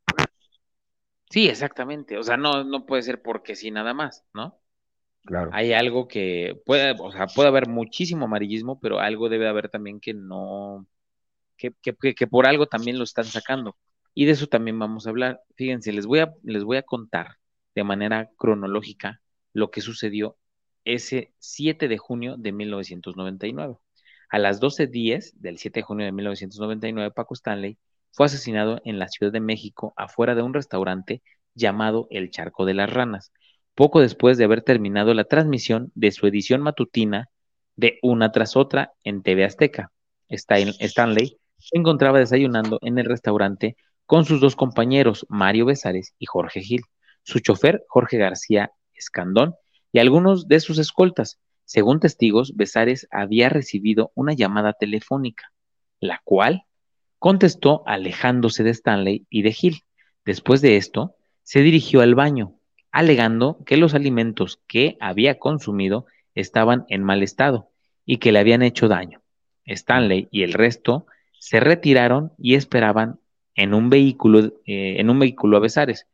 Sí, 1.30 1.49
exactamente. 1.49 2.16
O 2.18 2.22
sea, 2.22 2.36
no, 2.36 2.64
no 2.64 2.86
puede 2.86 3.03
ser 3.03 3.20
porque 3.20 3.57
sí 3.57 3.70
nada 3.70 3.92
más, 3.92 4.24
¿no? 4.32 4.59
Claro. 5.27 5.51
Hay 5.53 5.72
algo 5.72 6.09
que 6.09 6.61
puede, 6.64 6.95
o 6.99 7.12
sea, 7.12 7.27
puede 7.27 7.49
haber 7.49 7.68
muchísimo 7.68 8.27
amarillismo, 8.27 8.79
pero 8.81 9.01
algo 9.01 9.29
debe 9.29 9.49
haber 9.49 9.68
también 9.68 10.01
que 10.01 10.14
no, 10.14 10.87
que, 11.57 11.74
que, 11.83 12.14
que 12.14 12.27
por 12.27 12.47
algo 12.47 12.66
también 12.66 12.99
lo 12.99 13.05
están 13.05 13.24
sacando. 13.24 13.77
Y 14.14 14.24
de 14.24 14.33
eso 14.33 14.47
también 14.47 14.79
vamos 14.79 15.07
a 15.07 15.11
hablar. 15.11 15.43
Fíjense, 15.57 15.93
les 15.93 16.07
voy 16.07 16.20
a, 16.20 16.33
les 16.43 16.64
voy 16.64 16.79
a 16.79 16.83
contar 16.83 17.39
de 17.74 17.85
manera 17.85 18.31
cronológica 18.39 19.20
lo 19.53 19.70
que 19.70 19.81
sucedió 19.81 20.39
ese 20.85 21.35
7 21.39 21.89
de 21.89 21.99
junio 21.99 22.37
de 22.39 22.53
1999. 22.53 23.77
A 24.31 24.39
las 24.39 24.61
12.10 24.61 25.35
del 25.35 25.59
7 25.59 25.81
de 25.81 25.85
junio 25.85 26.07
de 26.07 26.12
1999, 26.12 27.11
Paco 27.12 27.35
Stanley 27.35 27.79
fue 28.12 28.27
asesinado 28.27 28.81
en 28.85 28.99
la 28.99 29.09
Ciudad 29.09 29.33
de 29.33 29.41
México 29.41 29.93
afuera 29.97 30.35
de 30.35 30.43
un 30.43 30.55
restaurante 30.55 31.22
llamado 31.55 32.07
El 32.11 32.31
Charco 32.31 32.64
de 32.64 32.74
las 32.74 32.93
Ranas, 32.93 33.33
poco 33.77 34.01
después 34.01 34.39
de 34.39 34.45
haber 34.45 34.62
terminado 34.62 35.14
la 35.14 35.24
transmisión 35.24 35.93
de 35.95 36.11
su 36.11 36.27
edición 36.27 36.62
matutina 36.62 37.29
de 37.77 37.99
una 38.03 38.33
tras 38.33 38.57
otra 38.57 38.95
en 39.05 39.22
TV 39.22 39.45
Azteca. 39.45 39.93
Stanley 40.29 41.39
se 41.59 41.79
encontraba 41.79 42.18
desayunando 42.18 42.79
en 42.81 42.99
el 42.99 43.05
restaurante 43.05 43.77
con 44.07 44.24
sus 44.24 44.41
dos 44.41 44.57
compañeros, 44.57 45.27
Mario 45.29 45.66
Besares 45.66 46.14
y 46.18 46.27
Jorge 46.27 46.62
Gil, 46.62 46.83
su 47.22 47.41
chofer, 47.41 47.85
Jorge 47.89 48.16
García 48.16 48.72
Escandón, 48.95 49.55
y 49.93 49.99
algunos 49.99 50.49
de 50.49 50.61
sus 50.61 50.79
escoltas. 50.79 51.39
Según 51.64 52.01
testigos, 52.01 52.57
Besares 52.57 53.07
había 53.11 53.51
recibido 53.51 54.11
una 54.14 54.33
llamada 54.33 54.72
telefónica, 54.72 55.53
la 56.01 56.22
cual 56.24 56.62
contestó 57.18 57.83
alejándose 57.87 58.62
de 58.62 58.70
Stanley 58.70 59.27
y 59.29 59.43
de 59.43 59.53
Gil. 59.53 59.83
Después 60.24 60.62
de 60.62 60.77
esto, 60.77 61.16
se 61.43 61.61
dirigió 61.61 62.01
al 62.01 62.14
baño, 62.14 62.55
alegando 62.97 63.59
que 63.66 63.76
los 63.76 63.92
alimentos 63.92 64.59
que 64.66 64.97
había 65.01 65.38
consumido 65.38 66.07
estaban 66.34 66.86
en 66.88 67.05
mal 67.05 67.22
estado 67.22 67.68
y 68.07 68.16
que 68.16 68.32
le 68.32 68.38
habían 68.38 68.62
hecho 68.62 68.88
daño. 68.88 69.20
Stanley 69.66 70.28
y 70.30 70.44
el 70.44 70.55
resto 70.55 71.07
se 71.38 71.61
retiraron 71.61 72.32
y 72.38 72.55
esperaban 72.55 73.20
en 73.55 73.74
un 73.74 73.90
vehículo, 73.90 74.55
eh, 74.64 74.97
en 74.99 75.11
un 75.11 75.18
vehículo 75.18 75.59
a 75.59 75.61
Besares, 75.61 76.07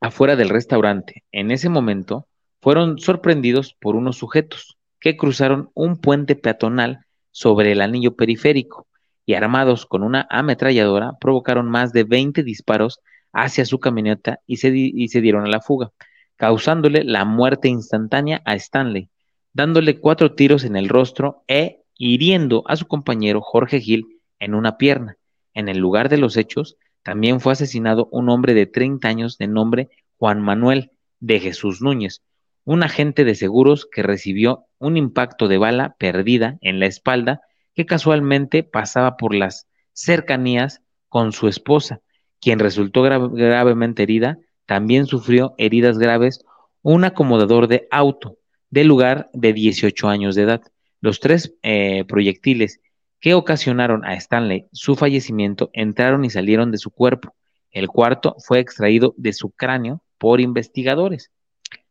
afuera 0.00 0.34
del 0.34 0.48
restaurante. 0.48 1.22
En 1.30 1.52
ese 1.52 1.68
momento 1.68 2.26
fueron 2.60 2.98
sorprendidos 2.98 3.72
por 3.80 3.94
unos 3.94 4.16
sujetos 4.16 4.76
que 4.98 5.16
cruzaron 5.16 5.70
un 5.74 6.00
puente 6.00 6.34
peatonal 6.34 7.06
sobre 7.30 7.70
el 7.70 7.82
anillo 7.82 8.16
periférico 8.16 8.88
y 9.24 9.34
armados 9.34 9.86
con 9.86 10.02
una 10.02 10.26
ametralladora 10.28 11.12
provocaron 11.20 11.70
más 11.70 11.92
de 11.92 12.02
20 12.02 12.42
disparos 12.42 12.98
hacia 13.36 13.66
su 13.66 13.78
camioneta 13.78 14.40
y 14.46 14.56
se, 14.56 14.72
y 14.74 15.08
se 15.08 15.20
dieron 15.20 15.44
a 15.44 15.48
la 15.48 15.60
fuga, 15.60 15.92
causándole 16.36 17.04
la 17.04 17.24
muerte 17.24 17.68
instantánea 17.68 18.42
a 18.44 18.54
Stanley, 18.54 19.10
dándole 19.52 20.00
cuatro 20.00 20.34
tiros 20.34 20.64
en 20.64 20.74
el 20.74 20.88
rostro 20.88 21.44
e 21.46 21.82
hiriendo 21.98 22.64
a 22.66 22.76
su 22.76 22.86
compañero 22.86 23.40
Jorge 23.42 23.80
Gil 23.80 24.06
en 24.38 24.54
una 24.54 24.78
pierna. 24.78 25.16
En 25.54 25.68
el 25.68 25.78
lugar 25.78 26.08
de 26.08 26.18
los 26.18 26.36
hechos, 26.36 26.76
también 27.02 27.40
fue 27.40 27.52
asesinado 27.52 28.08
un 28.10 28.28
hombre 28.30 28.54
de 28.54 28.66
30 28.66 29.06
años 29.06 29.38
de 29.38 29.46
nombre 29.48 29.90
Juan 30.18 30.42
Manuel 30.42 30.90
de 31.20 31.38
Jesús 31.40 31.80
Núñez, 31.80 32.22
un 32.64 32.82
agente 32.82 33.24
de 33.24 33.34
seguros 33.34 33.86
que 33.90 34.02
recibió 34.02 34.64
un 34.78 34.96
impacto 34.96 35.46
de 35.46 35.58
bala 35.58 35.94
perdida 35.98 36.58
en 36.62 36.80
la 36.80 36.86
espalda 36.86 37.40
que 37.74 37.86
casualmente 37.86 38.62
pasaba 38.62 39.16
por 39.16 39.34
las 39.34 39.68
cercanías 39.92 40.82
con 41.08 41.32
su 41.32 41.48
esposa, 41.48 42.00
quien 42.46 42.60
resultó 42.60 43.02
gravemente 43.02 44.04
herida, 44.04 44.38
también 44.66 45.06
sufrió 45.06 45.56
heridas 45.58 45.98
graves 45.98 46.44
un 46.80 47.02
acomodador 47.02 47.66
de 47.66 47.88
auto 47.90 48.38
del 48.70 48.86
lugar 48.86 49.28
de 49.32 49.52
18 49.52 50.08
años 50.08 50.36
de 50.36 50.42
edad. 50.42 50.62
Los 51.00 51.18
tres 51.18 51.56
eh, 51.64 52.04
proyectiles 52.06 52.78
que 53.18 53.34
ocasionaron 53.34 54.04
a 54.04 54.14
Stanley 54.14 54.68
su 54.70 54.94
fallecimiento 54.94 55.70
entraron 55.72 56.24
y 56.24 56.30
salieron 56.30 56.70
de 56.70 56.78
su 56.78 56.92
cuerpo. 56.92 57.34
El 57.72 57.88
cuarto 57.88 58.36
fue 58.38 58.60
extraído 58.60 59.12
de 59.16 59.32
su 59.32 59.50
cráneo 59.50 60.04
por 60.16 60.40
investigadores. 60.40 61.32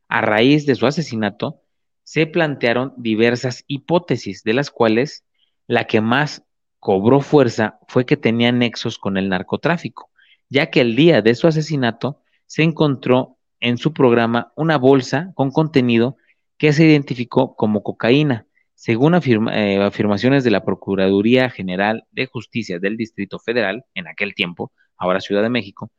A 0.08 0.22
raíz 0.22 0.66
de 0.66 0.76
su 0.76 0.88
asesinato, 0.88 1.64
se 2.03 2.28
plantearon 2.28 2.93
diversas 2.95 3.66
hipótesis, 3.68 4.41
de 4.43 4.53
las 4.53 4.72
cuales 4.72 5.26
la 5.68 5.84
que 5.84 5.99
más 5.99 6.45
cobró 6.80 7.20
fuerza 7.20 7.78
fue 7.89 8.06
que 8.06 8.16
tenía 8.16 8.53
nexos 8.53 8.97
con 8.97 9.18
el 9.18 9.28
narcotráfico, 9.28 10.12
ya 10.50 10.70
que 10.70 10.82
el 10.82 10.96
día 10.96 11.22
de 11.22 11.36
su 11.36 11.48
asesinato 11.48 12.22
se 12.46 12.64
encontró 12.64 13.38
en 13.60 13.78
su 13.78 13.93
programa 13.93 14.52
una 14.56 14.78
bolsa 14.78 15.32
con 15.34 15.52
contenido 15.52 16.18
que 16.58 16.74
se 16.74 16.86
identificó 16.86 17.56
como 17.56 17.84
cocaína, 17.84 18.46
según 18.76 19.16
eh, 19.16 19.82
afirmaciones 19.82 20.43
de 20.43 20.52
la 20.52 20.64
Procuraduría 20.64 21.50
General 21.50 22.06
de 22.12 22.28
Justicia 22.28 22.80
del 22.80 22.98
Distrito 22.98 23.39
Federal, 23.39 23.84
en 23.93 24.08
aquel 24.08 24.36
tiempo, 24.36 24.72
ahora 24.98 25.22
Ciudad 25.22 25.41
de 25.41 25.50
México, 25.50 25.91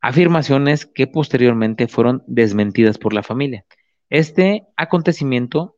afirmaciones 0.00 0.86
que 0.86 1.06
posteriormente 1.06 1.88
fueron 1.88 2.22
desmentidas 2.26 2.98
por 2.98 3.12
la 3.12 3.22
familia. 3.22 3.64
Este 4.10 4.64
acontecimiento 4.76 5.76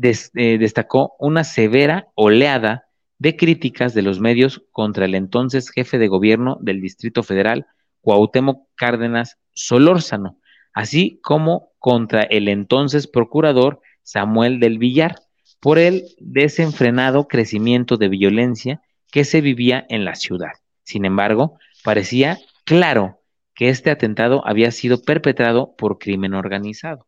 eh, 0.00 0.58
destacó 0.58 1.16
una 1.18 1.44
severa 1.44 2.08
oleada 2.14 2.87
de 3.18 3.36
críticas 3.36 3.94
de 3.94 4.02
los 4.02 4.20
medios 4.20 4.62
contra 4.70 5.04
el 5.04 5.14
entonces 5.14 5.70
jefe 5.70 5.98
de 5.98 6.08
gobierno 6.08 6.58
del 6.60 6.80
Distrito 6.80 7.22
Federal, 7.22 7.66
Cuauhtémoc 8.00 8.68
Cárdenas 8.76 9.38
Solórzano, 9.52 10.38
así 10.72 11.20
como 11.22 11.72
contra 11.78 12.22
el 12.22 12.48
entonces 12.48 13.08
procurador 13.08 13.80
Samuel 14.02 14.60
del 14.60 14.78
Villar, 14.78 15.16
por 15.60 15.78
el 15.78 16.04
desenfrenado 16.20 17.26
crecimiento 17.26 17.96
de 17.96 18.08
violencia 18.08 18.80
que 19.10 19.24
se 19.24 19.40
vivía 19.40 19.84
en 19.88 20.04
la 20.04 20.14
ciudad. 20.14 20.52
Sin 20.84 21.04
embargo, 21.04 21.58
parecía 21.82 22.38
claro 22.64 23.20
que 23.54 23.70
este 23.70 23.90
atentado 23.90 24.46
había 24.46 24.70
sido 24.70 25.02
perpetrado 25.02 25.74
por 25.76 25.98
crimen 25.98 26.34
organizado. 26.34 27.07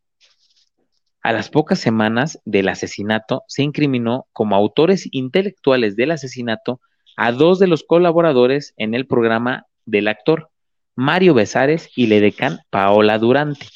A 1.22 1.32
las 1.32 1.50
pocas 1.50 1.78
semanas 1.78 2.40
del 2.46 2.68
asesinato 2.68 3.42
se 3.46 3.62
incriminó 3.62 4.26
como 4.32 4.56
autores 4.56 5.06
intelectuales 5.12 5.94
del 5.94 6.12
asesinato 6.12 6.80
a 7.14 7.30
dos 7.30 7.58
de 7.58 7.66
los 7.66 7.84
colaboradores 7.84 8.72
en 8.78 8.94
el 8.94 9.06
programa 9.06 9.66
del 9.84 10.08
actor, 10.08 10.48
Mario 10.96 11.34
Besares 11.34 11.90
y 11.94 12.06
Ledecan 12.06 12.60
Paola 12.70 13.18
Durante. 13.18 13.66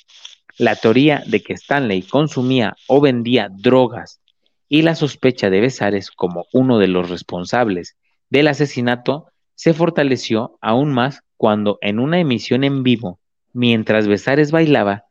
La 0.57 0.74
teoría 0.74 1.22
de 1.26 1.42
que 1.42 1.53
Stanley 1.53 2.03
consumía 2.03 2.76
o 2.86 3.03
vendía 3.03 3.51
drogas 3.51 4.20
y 4.68 4.80
la 4.80 4.95
sospecha 4.95 5.51
de 5.51 5.61
Besares 5.61 6.11
como 6.11 6.47
uno 6.53 6.78
de 6.78 6.88
los 6.88 7.11
responsables 7.11 7.97
del 8.30 8.49
asesinato 8.49 9.26
se 9.55 9.74
fortaleció 9.74 10.57
aún 10.62 10.92
más 10.92 11.20
cuando 11.36 11.78
en 11.82 11.99
una 11.99 12.20
emisión 12.20 12.64
en 12.64 12.82
vivo, 12.82 13.20
mientras 13.53 14.09
Besares 14.09 14.51
bailaba, 14.51 15.05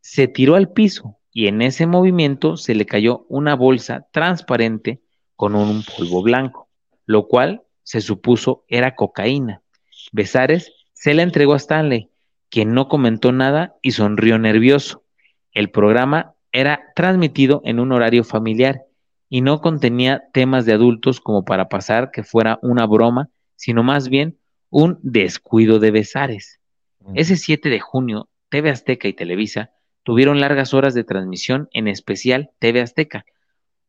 se 0.00 0.26
tiró 0.26 0.56
al 0.56 0.72
piso 0.72 1.16
y 1.36 1.48
en 1.48 1.60
ese 1.60 1.86
movimiento 1.86 2.56
se 2.56 2.74
le 2.74 2.86
cayó 2.86 3.26
una 3.28 3.54
bolsa 3.54 4.06
transparente 4.10 5.02
con 5.34 5.54
un 5.54 5.82
polvo 5.82 6.22
blanco, 6.22 6.70
lo 7.04 7.28
cual 7.28 7.60
se 7.82 8.00
supuso 8.00 8.64
era 8.68 8.94
cocaína. 8.94 9.60
Besares 10.12 10.72
se 10.94 11.12
la 11.12 11.20
entregó 11.20 11.52
a 11.52 11.58
Stanley, 11.58 12.08
quien 12.48 12.72
no 12.72 12.88
comentó 12.88 13.32
nada 13.32 13.76
y 13.82 13.90
sonrió 13.90 14.38
nervioso. 14.38 15.04
El 15.52 15.68
programa 15.68 16.32
era 16.52 16.80
transmitido 16.94 17.60
en 17.66 17.80
un 17.80 17.92
horario 17.92 18.24
familiar 18.24 18.84
y 19.28 19.42
no 19.42 19.60
contenía 19.60 20.22
temas 20.32 20.64
de 20.64 20.72
adultos 20.72 21.20
como 21.20 21.44
para 21.44 21.68
pasar 21.68 22.12
que 22.12 22.22
fuera 22.22 22.58
una 22.62 22.86
broma, 22.86 23.28
sino 23.56 23.82
más 23.82 24.08
bien 24.08 24.38
un 24.70 24.98
descuido 25.02 25.80
de 25.80 25.90
Besares. 25.90 26.60
Ese 27.12 27.36
7 27.36 27.68
de 27.68 27.80
junio, 27.80 28.30
TV 28.48 28.70
Azteca 28.70 29.06
y 29.06 29.12
Televisa 29.12 29.75
tuvieron 30.06 30.38
largas 30.38 30.72
horas 30.72 30.94
de 30.94 31.02
transmisión, 31.02 31.68
en 31.72 31.88
especial 31.88 32.50
TV 32.60 32.80
Azteca, 32.80 33.26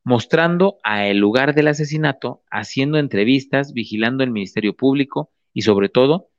mostrando 0.04 0.80
a 0.84 1.06
el 1.06 1.20
lugar 1.20 1.54
del 1.54 1.68
asesinato, 1.68 2.42
haciendo 2.50 2.98
entrevistas, 2.98 3.72
vigilando 3.72 4.24
el 4.24 4.32
Ministerio 4.32 4.76
Público 4.76 5.30
y 5.54 5.62
sobre 5.62 5.90
todo 5.90 6.30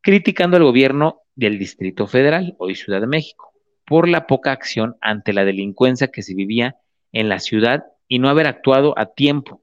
criticando 0.00 0.56
al 0.56 0.64
gobierno 0.64 1.20
del 1.36 1.60
Distrito 1.60 2.08
Federal, 2.08 2.56
hoy 2.58 2.74
Ciudad 2.74 3.00
de 3.00 3.06
México, 3.06 3.52
por 3.86 4.08
la 4.08 4.26
poca 4.26 4.50
acción 4.50 4.96
ante 5.00 5.32
la 5.32 5.44
delincuencia 5.44 6.08
que 6.08 6.22
se 6.22 6.34
vivía 6.34 6.74
en 7.12 7.28
la 7.28 7.38
ciudad 7.38 7.84
y 8.08 8.18
no 8.18 8.28
haber 8.28 8.48
actuado 8.48 8.98
a 8.98 9.06
tiempo. 9.06 9.62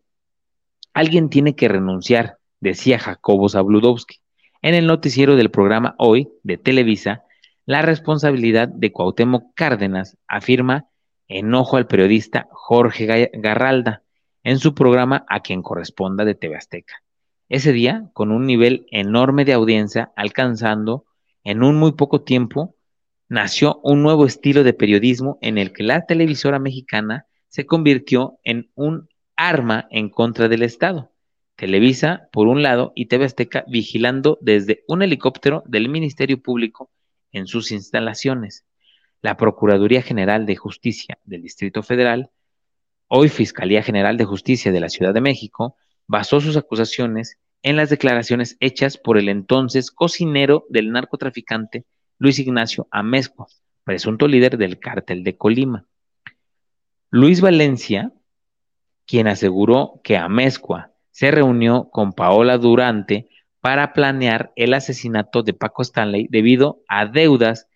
Alguien 0.94 1.30
tiene 1.30 1.58
que 1.58 1.68
renunciar, 1.68 2.38
decía 2.62 3.00
Jacobo 3.00 3.50
Zabludowski. 3.50 4.20
En 4.62 4.76
el 4.76 4.88
noticiero 4.88 5.36
del 5.36 5.52
programa 5.52 5.94
Hoy 5.98 6.30
de 6.44 6.58
Televisa, 6.58 7.25
la 7.66 7.82
responsabilidad 7.82 8.68
de 8.68 8.92
Cuauhtémoc 8.92 9.54
Cárdenas 9.56 10.18
afirma 10.28 10.88
enojo 11.28 11.78
al 11.78 11.88
periodista 11.88 12.48
Jorge 12.52 13.32
Garralda 13.34 14.04
en 14.44 14.60
su 14.60 14.76
programa 14.76 15.26
A 15.28 15.40
quien 15.40 15.64
corresponda 15.64 16.26
de 16.26 16.36
TV 16.36 16.56
Azteca. 16.56 17.02
Ese 17.50 17.72
día, 17.74 18.10
con 18.14 18.32
un 18.32 18.46
nivel 18.46 18.86
enorme 18.92 19.46
de 19.46 19.54
audiencia, 19.54 20.12
alcanzando 20.16 21.06
en 21.44 21.64
un 21.64 21.78
muy 21.78 21.94
poco 21.94 22.22
tiempo, 22.22 22.76
nació 23.30 23.80
un 23.84 24.04
nuevo 24.04 24.26
estilo 24.26 24.64
de 24.64 24.74
periodismo 24.74 25.40
en 25.42 25.58
el 25.58 25.74
que 25.74 25.84
la 25.84 26.06
televisora 26.06 26.60
mexicana 26.60 27.26
se 27.48 27.66
convirtió 27.66 28.38
en 28.44 28.70
un 28.76 29.10
arma 29.36 29.88
en 29.90 30.10
contra 30.10 30.48
del 30.48 30.62
Estado. 30.62 31.12
Televisa, 31.56 32.30
por 32.32 32.48
un 32.48 32.62
lado, 32.62 32.92
y 32.96 33.08
TV 33.08 33.26
Azteca 33.26 33.64
vigilando 33.68 34.38
desde 34.42 34.84
un 34.88 35.02
helicóptero 35.02 35.64
del 35.66 35.90
Ministerio 35.90 36.42
Público 36.42 36.92
en 37.36 37.48
sus 37.48 37.72
instalaciones. 37.72 38.66
La 39.22 39.38
Procuraduría 39.38 40.02
General 40.02 40.46
de 40.46 40.56
Justicia 40.56 41.18
del 41.26 41.42
Distrito 41.42 41.84
Federal, 41.84 42.32
hoy 43.08 43.30
Fiscalía 43.30 43.84
General 43.84 44.18
de 44.18 44.26
Justicia 44.26 44.72
de 44.72 44.80
la 44.80 44.90
Ciudad 44.90 45.14
de 45.14 45.22
México, 45.22 45.76
basó 46.08 46.40
sus 46.40 46.56
acusaciones 46.56 47.38
en 47.62 47.76
las 47.76 47.90
declaraciones 47.90 48.56
hechas 48.60 48.98
por 48.98 49.18
el 49.18 49.28
entonces 49.28 49.92
cocinero 49.92 50.66
del 50.70 50.92
narcotraficante 50.92 51.86
Luis 52.20 52.40
Ignacio 52.40 52.88
Amezcua, 52.92 53.48
presunto 53.84 54.28
líder 54.28 54.58
del 54.58 54.80
cártel 54.80 55.24
de 55.24 55.36
Colima. 55.36 55.86
Luis 57.10 57.42
Valencia, 57.42 58.14
quien 59.06 59.28
aseguró 59.28 60.00
que 60.04 60.16
Amezcua 60.16 60.92
se 61.12 61.32
reunió 61.32 61.90
con 61.90 62.14
Paola 62.14 62.58
Durante 62.58 63.30
para 63.66 63.94
planear 63.94 64.54
el 64.56 64.76
asesinato 64.76 65.42
de 65.42 65.54
Paco 65.54 65.82
Stanley 65.82 66.28
debido 66.30 66.84
a 66.88 67.08
deudas 67.08 67.68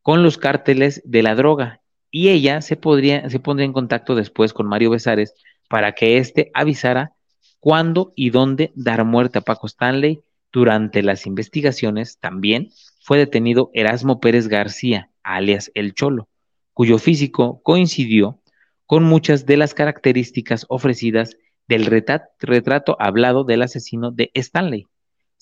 con 0.00 0.22
los 0.22 0.38
cárteles 0.38 1.02
de 1.04 1.22
la 1.22 1.34
droga 1.34 1.82
y 2.10 2.30
ella 2.30 2.62
se, 2.62 2.76
podría, 2.76 3.28
se 3.28 3.40
pondría 3.40 3.66
en 3.66 3.74
contacto 3.74 4.14
después 4.14 4.54
con 4.54 4.66
Mario 4.66 4.88
Besares 4.88 5.34
para 5.68 5.92
que 5.92 6.16
éste 6.16 6.50
avisara 6.54 7.12
cuándo 7.60 8.14
y 8.16 8.30
dónde 8.30 8.72
dar 8.74 9.04
muerte 9.04 9.40
a 9.40 9.42
Paco 9.42 9.66
Stanley. 9.66 10.22
Durante 10.50 11.02
las 11.02 11.26
investigaciones 11.26 12.18
también 12.18 12.70
fue 13.02 13.18
detenido 13.18 13.70
Erasmo 13.74 14.20
Pérez 14.20 14.48
García, 14.48 15.10
alias 15.22 15.70
El 15.74 15.92
Cholo, 15.92 16.30
cuyo 16.72 16.96
físico 16.96 17.60
coincidió 17.62 18.40
con 18.86 19.04
muchas 19.04 19.44
de 19.44 19.58
las 19.58 19.74
características 19.74 20.64
ofrecidas 20.70 21.36
del 21.68 21.84
retrato 21.84 22.96
hablado 22.98 23.44
del 23.44 23.60
asesino 23.60 24.10
de 24.10 24.30
Stanley. 24.32 24.86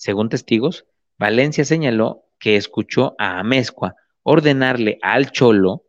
Según 0.03 0.27
testigos, 0.27 0.85
Valencia 1.17 1.63
señaló 1.63 2.25
que 2.37 2.57
escuchó 2.57 3.15
a 3.19 3.39
Amezcua 3.39 3.95
ordenarle 4.21 4.99
al 5.01 5.31
Cholo 5.31 5.85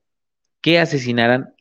que 0.61 0.79
asesinaran 0.79 1.57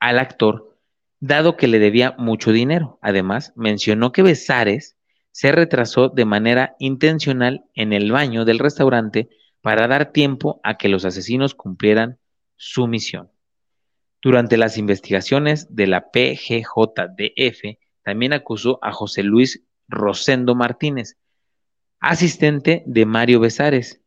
al 0.00 0.18
actor, 0.18 0.76
dado 1.20 1.56
que 1.56 1.68
le 1.68 1.78
debía 1.78 2.16
mucho 2.18 2.50
dinero. 2.50 2.98
Además, 3.02 3.52
mencionó 3.54 4.10
que 4.10 4.22
Besares 4.22 4.96
se 5.30 5.52
retrasó 5.52 6.08
de 6.08 6.24
manera 6.24 6.74
intencional 6.80 7.66
en 7.72 7.92
el 7.92 8.10
baño 8.10 8.44
del 8.44 8.58
restaurante 8.58 9.28
para 9.60 9.86
dar 9.86 10.10
tiempo 10.10 10.60
a 10.64 10.78
que 10.78 10.88
los 10.88 11.04
asesinos 11.04 11.54
cumplieran 11.54 12.18
su 12.56 12.88
misión. 12.88 13.30
Durante 14.20 14.56
las 14.56 14.76
investigaciones 14.76 15.72
de 15.72 15.86
la 15.86 16.10
PGJDF, 16.10 17.78
también 18.02 18.32
acusó 18.32 18.80
a 18.82 18.90
José 18.90 19.22
Luis 19.22 19.62
Rosendo 19.86 20.56
Martínez, 20.56 21.16
asistente 22.02 22.82
de 22.84 23.06
Mario 23.06 23.38
Besares, 23.38 24.02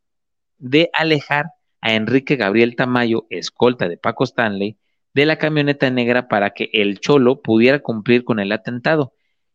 de 0.58 0.90
alejar 0.94 1.46
a 1.80 1.94
Enrique 1.94 2.36
Gabriel 2.36 2.76
Tamayo, 2.76 3.26
escolta 3.30 3.88
de 3.88 3.98
Paco 3.98 4.26
Stanley, 4.26 4.78
de 5.14 5.26
la 5.26 5.38
camioneta 5.38 5.90
negra 5.90 6.28
para 6.28 6.52
que 6.52 6.70
el 6.74 7.00
Cholo 7.00 7.42
pudiera 7.42 7.80
cumplir 7.80 8.26
con 8.26 8.42
el 8.42 8.52
atentado. 8.52 9.14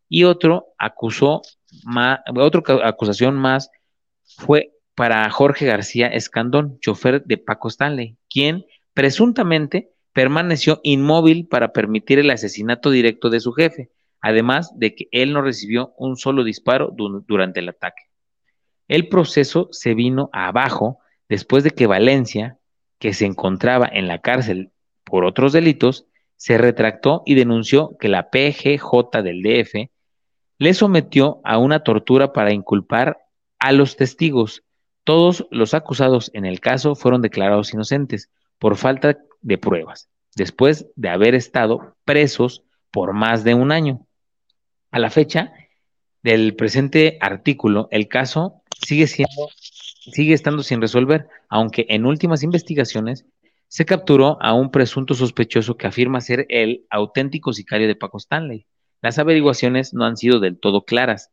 Y 0.09 0.25
otro 0.25 0.69
acusó, 0.79 1.43
otra 2.35 2.89
acusación 2.89 3.37
más 3.37 3.71
fue 4.39 4.73
para 4.95 5.29
Jorge 5.29 5.67
García 5.67 6.07
Escandón, 6.07 6.79
chofer 6.81 7.23
de 7.25 7.37
Paco 7.37 7.69
Stanley, 7.69 8.17
quien 8.31 8.65
presuntamente 8.95 9.93
permaneció 10.15 10.81
inmóvil 10.83 11.47
para 11.47 11.73
permitir 11.73 12.19
el 12.19 12.31
asesinato 12.31 12.91
directo 12.91 13.29
de 13.29 13.41
su 13.41 13.53
jefe, 13.53 13.91
además 14.23 14.73
de 14.77 14.95
que 14.95 15.09
él 15.13 15.35
no 15.35 15.43
recibió 15.43 15.93
un 15.99 16.17
solo 16.17 16.43
disparo 16.43 16.91
durante 16.97 17.61
el 17.61 17.69
ataque. 17.69 18.10
El 18.91 19.07
proceso 19.09 19.69
se 19.71 19.95
vino 19.95 20.31
abajo 20.33 20.99
después 21.29 21.63
de 21.63 21.71
que 21.71 21.87
Valencia, 21.87 22.59
que 22.99 23.15
se 23.15 23.25
encontraba 23.25 23.89
en 23.91 24.09
la 24.09 24.19
cárcel 24.19 24.73
por 25.05 25.25
otros 25.25 25.53
delitos, 25.53 26.07
se 26.35 26.59
retractó 26.59 27.23
y 27.25 27.37
denunció 27.37 27.97
que 28.01 28.09
la 28.09 28.31
PGJ 28.31 29.23
del 29.23 29.43
DF 29.43 29.93
le 30.59 30.75
sometió 30.75 31.41
a 31.45 31.59
una 31.59 31.85
tortura 31.85 32.33
para 32.33 32.53
inculpar 32.53 33.19
a 33.61 33.71
los 33.71 33.95
testigos. 33.95 34.65
Todos 35.05 35.47
los 35.53 35.73
acusados 35.73 36.33
en 36.35 36.45
el 36.45 36.59
caso 36.59 36.97
fueron 36.97 37.23
declarados 37.23 37.73
inocentes 37.73 38.29
por 38.59 38.77
falta 38.77 39.19
de 39.41 39.57
pruebas, 39.57 40.09
después 40.35 40.89
de 40.97 41.11
haber 41.11 41.37
estado 41.37 41.95
presos 42.05 42.65
por 42.91 43.13
más 43.13 43.45
de 43.45 43.55
un 43.55 43.71
año. 43.71 44.05
A 44.91 44.99
la 44.99 45.11
fecha 45.11 45.53
del 46.25 46.57
presente 46.57 47.19
artículo, 47.21 47.87
el 47.93 48.09
caso 48.09 48.60
sigue 48.87 49.07
siendo 49.07 49.49
sigue 50.01 50.35
estando 50.35 50.63
sin 50.63 50.81
resolver, 50.81 51.29
aunque 51.49 51.87
en 51.89 52.07
últimas 52.07 52.43
investigaciones 52.43 53.27
se 53.69 53.85
capturó 53.85 54.39
a 54.41 54.53
un 54.53 54.71
presunto 54.71 55.15
sospechoso 55.15 55.77
que 55.77 55.87
afirma 55.87 56.21
ser 56.21 56.47
el 56.49 56.87
auténtico 56.91 57.53
sicario 57.53 57.87
de 57.87 57.95
Paco 57.95 58.19
Stanley. 58.19 58.67
Las 59.01 59.19
averiguaciones 59.19 59.95
no 59.95 60.05
han 60.05 60.17
sido 60.17 60.41
del 60.41 60.59
todo 60.59 60.85
claras, 60.85 61.31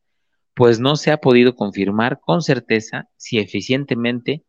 pues 0.53 0.79
no 0.79 0.95
se 0.95 1.11
ha 1.11 1.17
podido 1.17 1.55
confirmar 1.55 2.19
con 2.19 2.41
certeza 2.41 3.09
si 3.17 3.39
eficientemente 3.39 4.43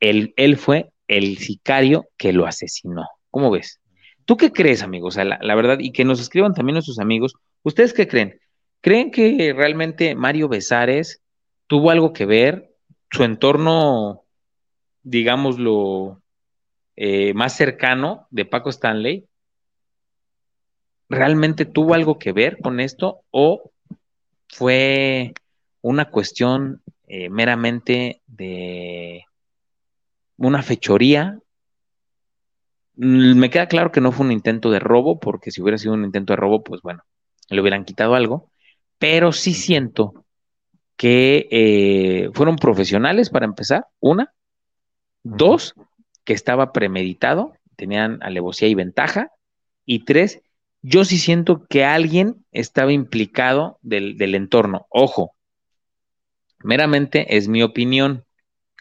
él, 0.00 0.34
él 0.36 0.56
fue 0.56 0.90
el 1.06 1.38
sicario 1.38 2.08
que 2.16 2.32
lo 2.32 2.46
asesinó. 2.46 3.06
¿Cómo 3.30 3.50
ves? 3.50 3.80
¿Tú 4.24 4.36
qué 4.36 4.52
crees, 4.52 4.82
amigos? 4.82 5.16
la, 5.16 5.38
la, 5.40 5.54
verdad, 5.54 5.78
y 5.80 5.92
que 5.92 6.04
nos 6.04 6.20
escriban 6.20 6.52
también 6.52 6.74
nuestros 6.74 6.98
amigos, 6.98 7.34
¿ustedes 7.62 7.94
qué 7.94 8.06
creen? 8.06 8.38
¿Creen 8.80 9.10
que 9.10 9.54
realmente 9.56 10.14
Mario 10.14 10.48
Besares 10.48 11.22
tuvo 11.68 11.92
algo 11.92 12.12
que 12.12 12.26
ver? 12.26 12.68
su 13.10 13.24
entorno, 13.24 14.24
digámoslo, 15.02 16.20
eh, 16.96 17.32
más 17.34 17.56
cercano 17.56 18.26
de 18.30 18.44
Paco 18.44 18.70
Stanley, 18.70 19.26
realmente 21.08 21.64
tuvo 21.64 21.94
algo 21.94 22.18
que 22.18 22.32
ver 22.32 22.58
con 22.58 22.80
esto 22.80 23.22
o 23.30 23.70
fue 24.48 25.32
una 25.80 26.10
cuestión 26.10 26.82
eh, 27.06 27.30
meramente 27.30 28.20
de 28.26 29.24
una 30.36 30.62
fechoría. 30.62 31.38
Mm, 32.96 33.38
me 33.38 33.50
queda 33.50 33.68
claro 33.68 33.90
que 33.90 34.00
no 34.00 34.12
fue 34.12 34.26
un 34.26 34.32
intento 34.32 34.70
de 34.70 34.80
robo, 34.80 35.18
porque 35.18 35.50
si 35.50 35.62
hubiera 35.62 35.78
sido 35.78 35.94
un 35.94 36.04
intento 36.04 36.32
de 36.34 36.36
robo, 36.36 36.62
pues 36.62 36.82
bueno, 36.82 37.04
le 37.48 37.60
hubieran 37.60 37.84
quitado 37.84 38.14
algo, 38.14 38.50
pero 38.98 39.32
sí 39.32 39.54
siento 39.54 40.26
que 40.98 41.48
eh, 41.52 42.30
fueron 42.34 42.56
profesionales 42.56 43.30
para 43.30 43.46
empezar, 43.46 43.86
una. 44.00 44.34
Dos, 45.22 45.74
que 46.24 46.32
estaba 46.32 46.72
premeditado, 46.72 47.54
tenían 47.76 48.18
alevosía 48.20 48.68
y 48.68 48.74
ventaja. 48.74 49.30
Y 49.86 50.04
tres, 50.04 50.42
yo 50.82 51.04
sí 51.04 51.18
siento 51.18 51.64
que 51.68 51.84
alguien 51.84 52.44
estaba 52.50 52.92
implicado 52.92 53.78
del, 53.80 54.34
entorno. 54.34 54.86
Ojo, 54.90 55.36
meramente 56.64 57.36
es 57.36 57.46
mi 57.46 57.62
opinión, 57.62 58.24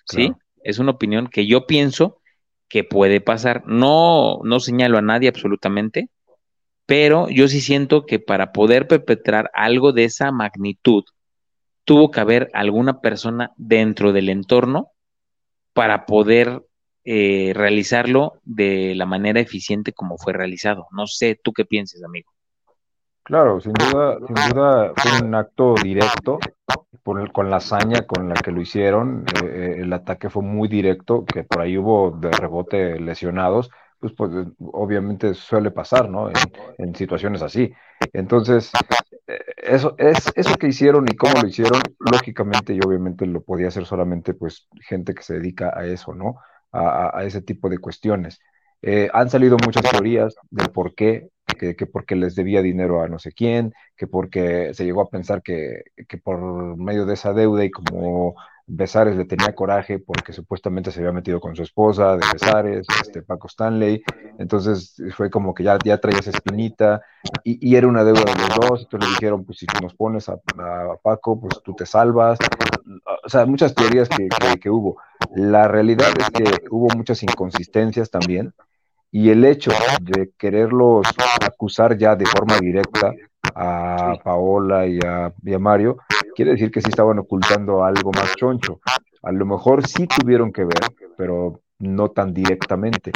¿sí? 0.05 0.33
Es 0.63 0.79
una 0.79 0.91
opinión 0.91 1.27
que 1.27 1.45
yo 1.45 1.67
pienso 1.67 2.19
que 2.67 2.83
puede 2.83 3.21
pasar. 3.21 3.63
No, 3.67 4.39
no 4.43 4.59
señalo 4.59 4.97
a 4.97 5.03
nadie 5.03 5.29
absolutamente, 5.29 6.09
pero 6.87 7.29
yo 7.29 7.47
sí 7.47 7.61
siento 7.61 8.07
que 8.07 8.17
para 8.17 8.51
poder 8.53 8.87
perpetrar 8.87 9.51
algo 9.53 9.93
de 9.93 10.05
esa 10.05 10.31
magnitud, 10.31 11.03
tuvo 11.87 12.11
que 12.11 12.19
haber 12.19 12.49
alguna 12.53 12.99
persona 12.99 13.53
dentro 13.55 14.11
del 14.11 14.27
entorno 14.27 14.91
para 15.71 16.05
poder 16.05 16.65
eh, 17.05 17.53
realizarlo 17.55 18.41
de 18.43 18.93
la 18.93 19.05
manera 19.05 19.39
eficiente 19.39 19.93
como 19.93 20.17
fue 20.17 20.33
realizado. 20.33 20.87
No 20.91 21.07
sé, 21.07 21.39
¿tú 21.41 21.53
qué 21.53 21.63
piensas, 21.63 22.03
amigo? 22.03 22.29
Claro, 23.23 23.61
sin 23.61 23.71
duda, 23.71 24.17
sin 24.27 24.35
duda 24.35 24.91
fue 24.97 25.25
un 25.25 25.33
acto 25.33 25.75
directo 25.81 26.39
con 27.31 27.49
la 27.49 27.55
hazaña 27.55 28.01
con 28.01 28.27
la 28.27 28.35
que 28.35 28.51
lo 28.51 28.59
hicieron. 28.59 29.23
Eh, 29.41 29.45
eh, 29.45 29.75
el 29.79 29.93
ataque 29.93 30.29
fue 30.29 30.43
muy 30.43 30.67
directo, 30.67 31.23
que 31.23 31.45
por 31.45 31.61
ahí 31.61 31.77
hubo 31.77 32.11
de 32.11 32.31
rebote 32.31 32.99
lesionados, 32.99 33.71
pues, 34.13 34.31
pues 34.31 34.47
obviamente 34.59 35.33
suele 35.33 35.71
pasar, 35.71 36.09
¿no? 36.09 36.29
En, 36.77 36.95
situaciones 36.95 37.41
así. 37.41 37.73
Entonces, 38.13 38.71
eh, 39.27 39.39
eso, 39.57 39.95
es, 39.97 40.31
eso 40.35 40.55
que 40.55 40.67
hicieron 40.67 41.05
y 41.09 41.15
cómo 41.15 41.41
lo 41.41 41.47
hicieron, 41.47 41.81
lógicamente 41.99 42.73
y 42.73 42.79
obviamente 42.85 43.25
lo 43.25 43.41
podía 43.41 43.67
hacer 43.69 43.85
solamente 43.85 44.33
pues 44.33 44.67
gente 44.81 45.13
que 45.13 45.23
se 45.23 45.35
dedica 45.35 45.71
a 45.77 45.85
eso, 45.85 46.13
¿no? 46.13 46.37
A, 46.71 47.23
ese 47.23 47.41
tipo 47.41 47.69
de 47.69 47.79
cuestiones. 47.79 48.39
Eh, 48.81 49.09
han 49.13 49.29
salido 49.29 49.57
muchas 49.65 49.89
teorías 49.89 50.35
del 50.51 50.69
por 50.69 50.93
qué, 50.93 51.29
que, 51.57 51.75
que, 51.75 51.85
porque 51.87 52.15
les 52.15 52.35
debía 52.35 52.61
dinero 52.61 53.01
a 53.01 53.07
no 53.07 53.19
sé 53.19 53.31
quién, 53.31 53.73
que 53.95 54.05
porque 54.05 54.73
se 54.73 54.85
llegó 54.85 55.01
a 55.01 55.09
pensar 55.09 55.41
que, 55.41 55.83
que 56.07 56.17
por 56.17 56.77
medio 56.77 57.05
de 57.05 57.15
esa 57.15 57.33
deuda 57.33 57.65
y 57.65 57.71
como 57.71 58.35
Besares 58.69 59.15
le 59.15 59.23
tenía 59.23 59.55
coraje 59.55 59.97
porque 59.97 60.33
supuestamente 60.33 60.91
se 60.91 60.99
había 60.99 61.13
metido 61.13 61.39
con 61.39 61.55
su 61.55 61.63
esposa 61.63 62.17
de 62.17 62.25
Besares, 62.33 62.85
este 63.01 63.21
Paco 63.21 63.47
Stanley, 63.47 64.03
entonces 64.37 65.01
fue 65.15 65.29
como 65.29 65.53
que 65.53 65.63
ya, 65.63 65.77
ya 65.85 65.97
traía 65.99 66.19
esa 66.19 66.31
espinita 66.31 67.01
y, 67.45 67.75
era 67.77 67.87
una 67.87 68.03
deuda 68.03 68.25
de 68.25 68.41
los 68.41 68.55
dos, 68.59 68.81
entonces 68.83 69.09
le 69.09 69.15
dijeron, 69.15 69.45
pues 69.45 69.59
si 69.59 69.65
tú 69.65 69.81
nos 69.81 69.93
pones 69.93 70.27
a, 70.27 70.37
Paco, 71.01 71.39
pues 71.39 71.61
tú 71.63 71.73
te 71.75 71.85
salvas, 71.85 72.37
o 73.23 73.29
sea, 73.29 73.45
muchas 73.45 73.73
teorías 73.73 74.09
que, 74.09 74.27
que, 74.59 74.69
hubo. 74.69 74.97
La 75.33 75.69
realidad 75.69 76.09
es 76.19 76.29
que 76.29 76.67
hubo 76.69 76.87
muchas 76.95 77.23
inconsistencias 77.23 78.09
también 78.09 78.53
y 79.11 79.29
el 79.29 79.45
hecho 79.45 79.71
de 80.01 80.31
quererlos 80.37 81.07
acusar 81.41 81.97
ya 81.97 82.17
de 82.17 82.25
forma 82.25 82.57
directa 82.59 83.13
a 83.57 84.19
Paola 84.23 84.85
y 84.85 84.99
a, 85.03 85.33
y 85.43 85.53
a, 85.53 85.59
Mario, 85.59 85.97
quiere 86.35 86.51
decir 86.51 86.69
que 86.69 86.81
sí 86.81 86.89
estaban 86.89 87.17
ocultando 87.17 87.83
algo 87.83 88.11
más 88.11 88.35
choncho. 88.35 88.79
A 89.23 89.31
lo 89.31 89.45
mejor 89.45 89.85
sí 89.87 90.07
tuvieron 90.07 90.53
que 90.53 90.63
ver, 90.63 90.93
pero 91.17 91.61
no 91.79 92.09
tan 92.11 92.33
directamente. 92.33 93.11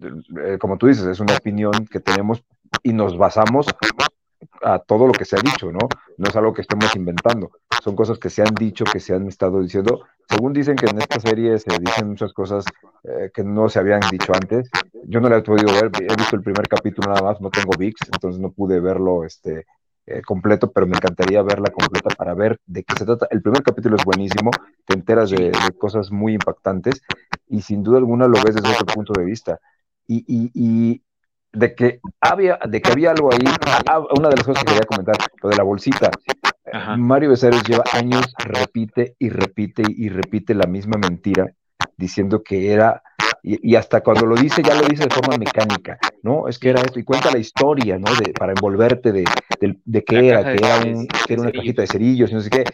Eh, 0.00 0.56
como 0.58 0.78
tú 0.78 0.86
dices, 0.86 1.04
es 1.06 1.20
una 1.20 1.36
opinión 1.36 1.86
que 1.90 2.00
tenemos 2.00 2.42
y 2.82 2.92
nos 2.92 3.18
basamos 3.18 3.66
a 4.62 4.78
todo 4.78 5.06
lo 5.06 5.12
que 5.12 5.24
se 5.24 5.36
ha 5.36 5.40
dicho, 5.40 5.70
¿no? 5.70 5.88
No 6.18 6.28
es 6.28 6.36
algo 6.36 6.52
que 6.52 6.62
estemos 6.62 6.94
inventando, 6.96 7.50
son 7.82 7.96
cosas 7.96 8.18
que 8.18 8.30
se 8.30 8.42
han 8.42 8.54
dicho, 8.54 8.84
que 8.84 9.00
se 9.00 9.14
han 9.14 9.26
estado 9.28 9.60
diciendo. 9.60 10.02
Según 10.28 10.52
dicen 10.52 10.76
que 10.76 10.86
en 10.86 10.98
esta 10.98 11.20
serie 11.20 11.58
se 11.58 11.78
dicen 11.78 12.08
muchas 12.08 12.32
cosas 12.32 12.64
eh, 13.02 13.30
que 13.34 13.44
no 13.44 13.68
se 13.68 13.78
habían 13.78 14.00
dicho 14.10 14.32
antes. 14.34 14.70
Yo 15.04 15.20
no 15.20 15.28
la 15.28 15.38
he 15.38 15.42
podido 15.42 15.72
ver, 15.72 15.90
he 16.00 16.16
visto 16.16 16.36
el 16.36 16.42
primer 16.42 16.66
capítulo 16.68 17.08
nada 17.08 17.22
más, 17.22 17.40
no 17.40 17.50
tengo 17.50 17.72
VIX, 17.78 18.00
entonces 18.12 18.40
no 18.40 18.50
pude 18.52 18.80
verlo 18.80 19.24
este, 19.24 19.66
eh, 20.06 20.20
completo, 20.20 20.70
pero 20.70 20.86
me 20.86 20.96
encantaría 20.96 21.40
verla 21.42 21.70
completa 21.70 22.10
para 22.14 22.34
ver 22.34 22.60
de 22.66 22.84
qué 22.84 22.94
se 22.94 23.06
trata. 23.06 23.26
El 23.30 23.40
primer 23.40 23.62
capítulo 23.62 23.96
es 23.96 24.04
buenísimo, 24.04 24.50
te 24.86 24.94
enteras 24.94 25.30
de, 25.30 25.50
cosas 25.78 26.10
muy 26.10 26.34
impactantes 26.34 27.00
y 27.48 27.62
sin 27.62 27.82
duda 27.82 27.98
alguna 27.98 28.28
lo 28.28 28.34
ves 28.42 28.54
desde 28.54 28.68
otro 28.68 28.86
punto 28.86 29.14
de 29.14 29.24
vista. 29.24 29.60
Y, 30.06 30.24
y, 30.28 30.50
y 30.52 31.02
de 31.54 31.74
que 31.74 32.00
había, 32.20 32.58
de 32.68 32.82
que 32.82 32.92
había 32.92 33.12
algo 33.12 33.32
ahí, 33.32 33.44
ah, 33.88 34.02
una 34.16 34.28
de 34.28 34.36
las 34.36 34.44
cosas 34.44 34.64
que 34.64 34.72
quería 34.72 34.86
comentar, 34.86 35.16
lo 35.42 35.48
de 35.48 35.56
la 35.56 35.62
bolsita. 35.62 36.10
Mario 36.98 37.30
Becerra 37.30 37.62
lleva 37.62 37.84
años, 37.92 38.34
repite 38.38 39.14
y 39.18 39.28
repite 39.28 39.82
y 39.86 40.08
repite 40.08 40.54
la 40.54 40.66
misma 40.66 40.98
mentira, 40.98 41.52
diciendo 41.96 42.42
que 42.42 42.72
era, 42.72 43.02
y, 43.42 43.76
hasta 43.76 44.00
cuando 44.00 44.26
lo 44.26 44.34
dice, 44.34 44.62
ya 44.62 44.74
lo 44.74 44.86
dice 44.86 45.04
de 45.04 45.14
forma 45.14 45.36
mecánica, 45.36 45.98
¿no? 46.22 46.48
Es 46.48 46.58
que 46.58 46.70
era 46.70 46.80
esto, 46.80 46.98
y 46.98 47.04
cuenta 47.04 47.30
la 47.30 47.38
historia, 47.38 47.98
¿no? 47.98 48.12
De, 48.16 48.32
para 48.32 48.52
envolverte 48.52 49.12
de, 49.12 49.24
de, 49.60 50.04
qué 50.04 50.28
era, 50.28 50.42
que 50.42 50.66
era, 50.66 50.78
un, 50.78 51.06
que 51.06 51.32
era 51.34 51.42
una 51.42 51.52
cajita 51.52 51.82
de 51.82 51.88
cerillos, 51.88 52.30
y 52.30 52.34
no 52.34 52.40
sé 52.40 52.50
qué. 52.50 52.64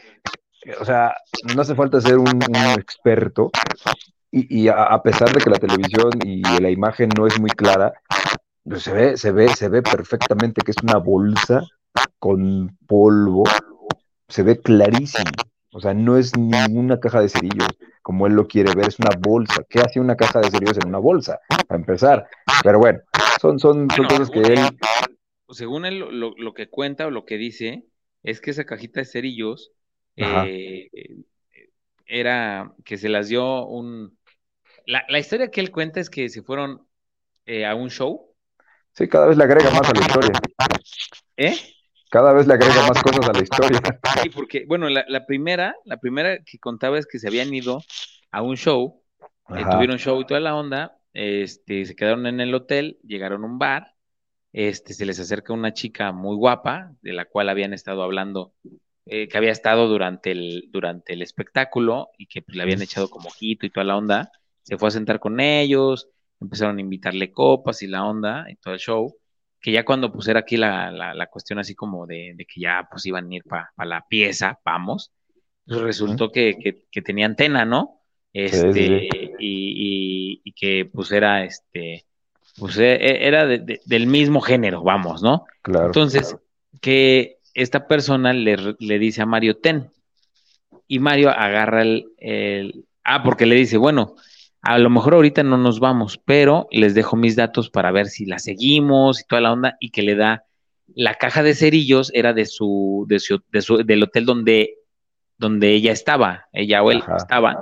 O 0.80 0.84
sea, 0.84 1.14
no 1.54 1.62
hace 1.62 1.74
falta 1.74 2.00
ser 2.00 2.18
un, 2.18 2.40
experto, 2.78 3.50
y, 4.30 4.68
a, 4.68 5.02
pesar 5.02 5.32
de 5.32 5.40
que 5.40 5.50
la 5.50 5.58
televisión 5.58 6.10
y 6.24 6.40
la 6.60 6.70
imagen 6.70 7.10
no 7.18 7.26
es 7.26 7.38
muy 7.40 7.50
clara, 7.50 7.92
pues 8.64 8.82
se 8.82 8.92
ve, 8.92 9.16
se 9.16 9.32
ve, 9.32 9.48
se 9.48 9.68
ve 9.68 9.82
perfectamente 9.82 10.62
que 10.62 10.70
es 10.70 10.76
una 10.82 10.96
bolsa 10.96 11.62
con 12.18 12.76
polvo, 12.86 13.44
se 14.28 14.42
ve 14.42 14.60
clarísimo. 14.60 15.30
O 15.72 15.80
sea, 15.80 15.94
no 15.94 16.16
es 16.16 16.36
ninguna 16.36 16.98
caja 16.98 17.20
de 17.20 17.28
cerillos 17.28 17.68
como 18.02 18.26
él 18.26 18.32
lo 18.32 18.48
quiere 18.48 18.74
ver, 18.74 18.88
es 18.88 18.98
una 18.98 19.16
bolsa. 19.18 19.64
¿Qué 19.68 19.80
hace 19.80 20.00
una 20.00 20.16
caja 20.16 20.40
de 20.40 20.50
cerillos 20.50 20.78
en 20.78 20.88
una 20.88 20.98
bolsa? 20.98 21.38
Para 21.68 21.78
empezar. 21.78 22.26
Pero 22.62 22.78
bueno, 22.78 23.00
son, 23.40 23.58
son, 23.58 23.88
son 23.90 24.06
cosas 24.06 24.30
que 24.30 24.40
él. 24.40 24.58
Según 25.50 25.84
él, 25.84 25.98
lo, 25.98 26.54
que 26.54 26.68
cuenta 26.68 27.06
o 27.06 27.10
lo 27.10 27.24
que 27.24 27.36
dice 27.36 27.84
es 28.22 28.40
que 28.40 28.50
esa 28.50 28.64
cajita 28.64 29.00
de 29.00 29.06
cerillos 29.06 29.72
eh, 30.16 30.88
era 32.06 32.74
que 32.84 32.96
se 32.96 33.08
las 33.08 33.28
dio 33.28 33.66
un. 33.66 34.18
La, 34.86 35.04
la, 35.08 35.18
historia 35.18 35.50
que 35.50 35.60
él 35.60 35.70
cuenta 35.70 36.00
es 36.00 36.10
que 36.10 36.28
se 36.28 36.42
fueron 36.42 36.86
eh, 37.46 37.66
a 37.66 37.74
un 37.74 37.90
show 37.90 38.29
Sí, 38.92 39.08
cada 39.08 39.26
vez 39.26 39.36
le 39.36 39.44
agrega 39.44 39.70
más 39.70 39.88
a 39.88 39.92
la 39.92 40.00
historia. 40.00 40.32
¿Eh? 41.36 41.56
Cada 42.10 42.32
vez 42.32 42.46
le 42.46 42.54
agrega 42.54 42.88
más 42.88 43.02
cosas 43.02 43.28
a 43.28 43.32
la 43.32 43.42
historia. 43.42 43.80
Sí, 44.22 44.30
porque, 44.30 44.64
bueno, 44.66 44.88
la, 44.88 45.26
primera, 45.26 45.76
la 45.84 45.98
primera 45.98 46.38
que 46.44 46.58
contaba 46.58 46.98
es 46.98 47.06
que 47.06 47.18
se 47.18 47.28
habían 47.28 47.54
ido 47.54 47.82
a 48.32 48.42
un 48.42 48.56
show, 48.56 49.02
eh, 49.50 49.64
tuvieron 49.70 49.98
show 49.98 50.20
y 50.20 50.26
toda 50.26 50.40
la 50.40 50.56
onda, 50.56 50.98
este, 51.12 51.84
se 51.84 51.94
quedaron 51.94 52.26
en 52.26 52.40
el 52.40 52.54
hotel, 52.54 52.98
llegaron 53.04 53.44
a 53.44 53.46
un 53.46 53.58
bar, 53.58 53.94
este, 54.52 54.92
se 54.94 55.06
les 55.06 55.20
acerca 55.20 55.52
una 55.52 55.72
chica 55.72 56.10
muy 56.10 56.36
guapa, 56.36 56.92
de 57.00 57.12
la 57.12 57.26
cual 57.26 57.48
habían 57.48 57.72
estado 57.72 58.02
hablando, 58.02 58.54
eh, 59.06 59.28
que 59.28 59.38
había 59.38 59.52
estado 59.52 59.88
durante 59.88 60.32
el, 60.32 60.68
durante 60.70 61.12
el 61.12 61.22
espectáculo 61.22 62.10
y 62.18 62.26
que 62.26 62.42
pues, 62.42 62.56
le 62.56 62.62
habían 62.62 62.82
echado 62.82 63.08
como 63.08 63.28
ojito 63.28 63.66
y 63.66 63.70
toda 63.70 63.84
la 63.84 63.96
onda, 63.96 64.32
se 64.62 64.78
fue 64.78 64.88
a 64.88 64.92
sentar 64.92 65.20
con 65.20 65.38
ellos, 65.40 66.08
empezaron 66.40 66.78
a 66.78 66.80
invitarle 66.80 67.32
copas 67.32 67.82
y 67.82 67.86
la 67.86 68.04
onda 68.04 68.46
y 68.48 68.56
todo 68.56 68.74
el 68.74 68.80
show, 68.80 69.16
que 69.60 69.72
ya 69.72 69.84
cuando 69.84 70.10
pues 70.10 70.26
era 70.28 70.40
aquí 70.40 70.56
la, 70.56 70.90
la, 70.90 71.26
cuestión 71.26 71.58
así 71.58 71.74
como 71.74 72.06
de, 72.06 72.34
que 72.48 72.60
ya 72.60 72.88
pues 72.90 73.04
iban 73.06 73.30
a 73.30 73.34
ir 73.34 73.44
para 73.44 73.70
la 73.76 74.06
pieza, 74.08 74.58
vamos, 74.64 75.12
pues 75.66 75.80
resultó 75.80 76.32
que, 76.32 76.56
que, 76.90 77.02
tenía 77.02 77.26
antena, 77.26 77.64
¿no? 77.64 78.00
Este, 78.32 79.08
Y, 79.38 80.40
y, 80.44 80.52
que 80.52 80.84
pues 80.92 81.12
era 81.12 81.44
este, 81.44 82.06
pues 82.58 82.78
e, 82.78 82.94
e, 82.94 83.26
era 83.26 83.46
del 83.46 84.06
mismo 84.06 84.40
género, 84.40 84.82
vamos, 84.82 85.22
¿no? 85.22 85.44
Claro. 85.62 85.86
Entonces, 85.86 86.36
que 86.80 87.38
esta 87.54 87.86
persona 87.86 88.32
le, 88.32 88.56
le, 88.78 88.98
dice 88.98 89.22
a 89.22 89.26
Mario 89.26 89.58
Ten, 89.58 89.90
y 90.86 90.98
Mario 90.98 91.30
agarra 91.30 91.82
el, 91.82 92.12
el, 92.18 92.84
ah, 93.04 93.22
porque 93.22 93.46
le 93.46 93.54
dice, 93.54 93.76
bueno, 93.76 94.16
a 94.62 94.78
lo 94.78 94.90
mejor 94.90 95.14
ahorita 95.14 95.42
no 95.42 95.56
nos 95.56 95.80
vamos, 95.80 96.18
pero 96.18 96.68
les 96.70 96.94
dejo 96.94 97.16
mis 97.16 97.36
datos 97.36 97.70
para 97.70 97.90
ver 97.92 98.06
si 98.06 98.26
la 98.26 98.38
seguimos 98.38 99.20
y 99.20 99.24
toda 99.24 99.40
la 99.40 99.52
onda 99.52 99.76
y 99.80 99.90
que 99.90 100.02
le 100.02 100.16
da 100.16 100.44
la 100.94 101.14
caja 101.14 101.42
de 101.42 101.54
cerillos 101.54 102.10
era 102.14 102.32
de 102.32 102.46
su, 102.46 103.06
de 103.08 103.20
su, 103.20 103.42
de 103.50 103.62
su 103.62 103.78
del 103.78 104.02
hotel 104.02 104.26
donde, 104.26 104.74
donde 105.38 105.72
ella 105.72 105.92
estaba, 105.92 106.46
ella 106.52 106.82
o 106.82 106.90
él 106.90 107.02
estaban, 107.16 107.56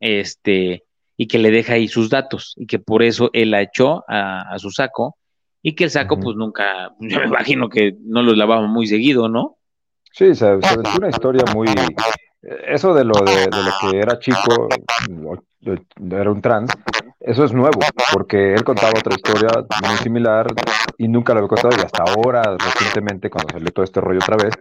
este, 0.00 0.84
y 1.16 1.26
que 1.26 1.38
le 1.38 1.50
deja 1.50 1.74
ahí 1.74 1.88
sus 1.88 2.10
datos 2.10 2.54
y 2.56 2.66
que 2.66 2.78
por 2.78 3.02
eso 3.02 3.30
él 3.32 3.50
la 3.50 3.62
echó 3.62 4.04
a, 4.06 4.56
su 4.58 4.70
saco 4.70 5.16
y 5.62 5.74
que 5.74 5.84
el 5.84 5.90
saco 5.90 6.20
pues 6.20 6.36
nunca, 6.36 6.90
yo 7.00 7.20
me 7.20 7.26
imagino 7.26 7.68
que 7.68 7.96
no 8.00 8.22
los 8.22 8.36
lavaba 8.36 8.66
muy 8.66 8.86
seguido, 8.86 9.28
¿no? 9.28 9.56
Sí, 10.12 10.34
se, 10.34 10.60
se 10.60 10.98
una 10.98 11.08
historia 11.08 11.42
muy, 11.54 11.68
eso 12.42 12.92
de 12.92 13.04
lo 13.04 13.14
de, 13.14 13.46
lo 13.50 13.90
que 13.90 13.98
era 13.98 14.18
chico, 14.18 14.68
era 16.10 16.30
un 16.30 16.42
trans, 16.42 16.72
eso 17.20 17.44
es 17.44 17.52
nuevo, 17.52 17.78
porque 18.12 18.52
él 18.52 18.64
contaba 18.64 18.98
otra 18.98 19.14
historia 19.14 19.48
muy 19.86 19.96
similar 19.98 20.46
y 20.98 21.06
nunca 21.06 21.32
lo 21.32 21.38
había 21.38 21.48
contado 21.48 21.76
y 21.76 21.84
hasta 21.84 22.02
ahora, 22.02 22.42
recientemente, 22.58 23.30
cuando 23.30 23.52
salió 23.52 23.70
todo 23.70 23.84
este 23.84 24.00
rollo 24.00 24.18
otra 24.20 24.36
vez, 24.36 24.54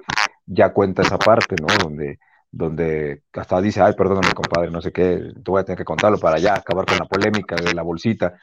ya 0.46 0.70
cuenta 0.70 1.02
esa 1.02 1.18
parte, 1.18 1.56
¿no? 1.60 1.68
Donde, 1.82 2.20
donde 2.52 3.24
hasta 3.34 3.60
dice, 3.62 3.82
ay, 3.82 3.94
perdóname, 3.98 4.34
compadre, 4.34 4.70
no 4.70 4.82
sé 4.82 4.92
qué, 4.92 5.32
tú 5.44 5.54
voy 5.54 5.62
a 5.62 5.66
tener 5.66 5.78
que 5.78 5.86
contarlo 5.86 6.20
para 6.20 6.38
ya 6.38 6.56
acabar 6.56 6.86
con 6.86 6.98
la 6.98 7.06
polémica 7.06 7.56
de 7.56 7.74
la 7.74 7.82
bolsita. 7.82 8.36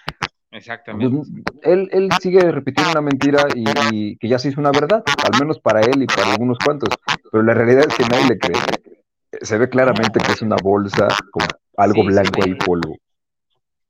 Exactamente. 0.51 1.31
Él, 1.63 1.89
él 1.93 2.09
sigue 2.21 2.41
repitiendo 2.51 2.91
una 2.91 3.03
mentira 3.03 3.45
y, 3.55 4.17
que 4.17 4.29
ya 4.29 4.39
se 4.39 4.49
hizo 4.49 4.61
una 4.61 4.73
verdad, 4.73 5.05
al 5.07 5.39
menos 5.39 5.61
para 5.61 5.81
él 5.81 6.03
y 6.03 6.07
para 6.07 6.33
algunos 6.33 6.59
cuantos, 6.59 6.89
pero 7.31 7.45
la 7.45 7.55
realidad 7.55 7.85
es 7.87 7.95
que 7.95 8.05
nadie 8.05 8.29
le 8.29 8.39
cree. 8.39 8.98
Se 9.33 9.59
ve 9.59 9.69
claramente 9.69 10.21
que 10.21 10.33
es 10.33 10.43
una 10.43 10.57
bolsa 10.63 11.09
con 11.31 11.47
algo 11.77 12.05
blanco 12.05 12.41
y 12.47 12.55
polvo. 12.55 12.97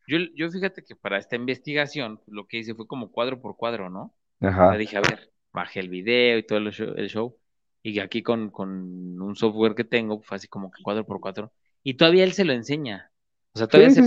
Yo, 0.06 0.18
yo 0.34 0.50
fíjate 0.50 0.82
que 0.84 0.96
para 0.96 1.18
esta 1.18 1.36
investigación 1.36 2.20
lo 2.26 2.46
que 2.46 2.58
hice 2.58 2.74
fue 2.74 2.86
como 2.86 3.12
cuadro 3.12 3.40
por 3.40 3.56
cuadro, 3.56 3.90
¿no? 3.90 4.14
Ajá. 4.40 4.76
dije, 4.76 4.96
a 4.96 5.00
ver, 5.00 5.30
bajé 5.52 5.80
el 5.80 5.88
video 5.88 6.38
y 6.38 6.46
todo 6.46 6.58
el 6.58 6.72
show, 6.72 7.36
y 7.82 7.98
aquí 8.00 8.22
con, 8.22 8.50
con, 8.50 9.20
un 9.20 9.36
software 9.36 9.74
que 9.74 9.84
tengo, 9.84 10.20
fue 10.22 10.36
así 10.36 10.48
como 10.48 10.70
que 10.70 10.82
cuadro 10.82 11.04
por 11.04 11.20
cuadro, 11.20 11.52
y 11.82 11.94
todavía 11.94 12.24
él 12.24 12.32
se 12.32 12.44
lo 12.44 12.52
enseña. 12.52 13.10
O 13.52 13.58
sea, 13.58 13.66
todavía 13.66 13.90
se 13.90 14.02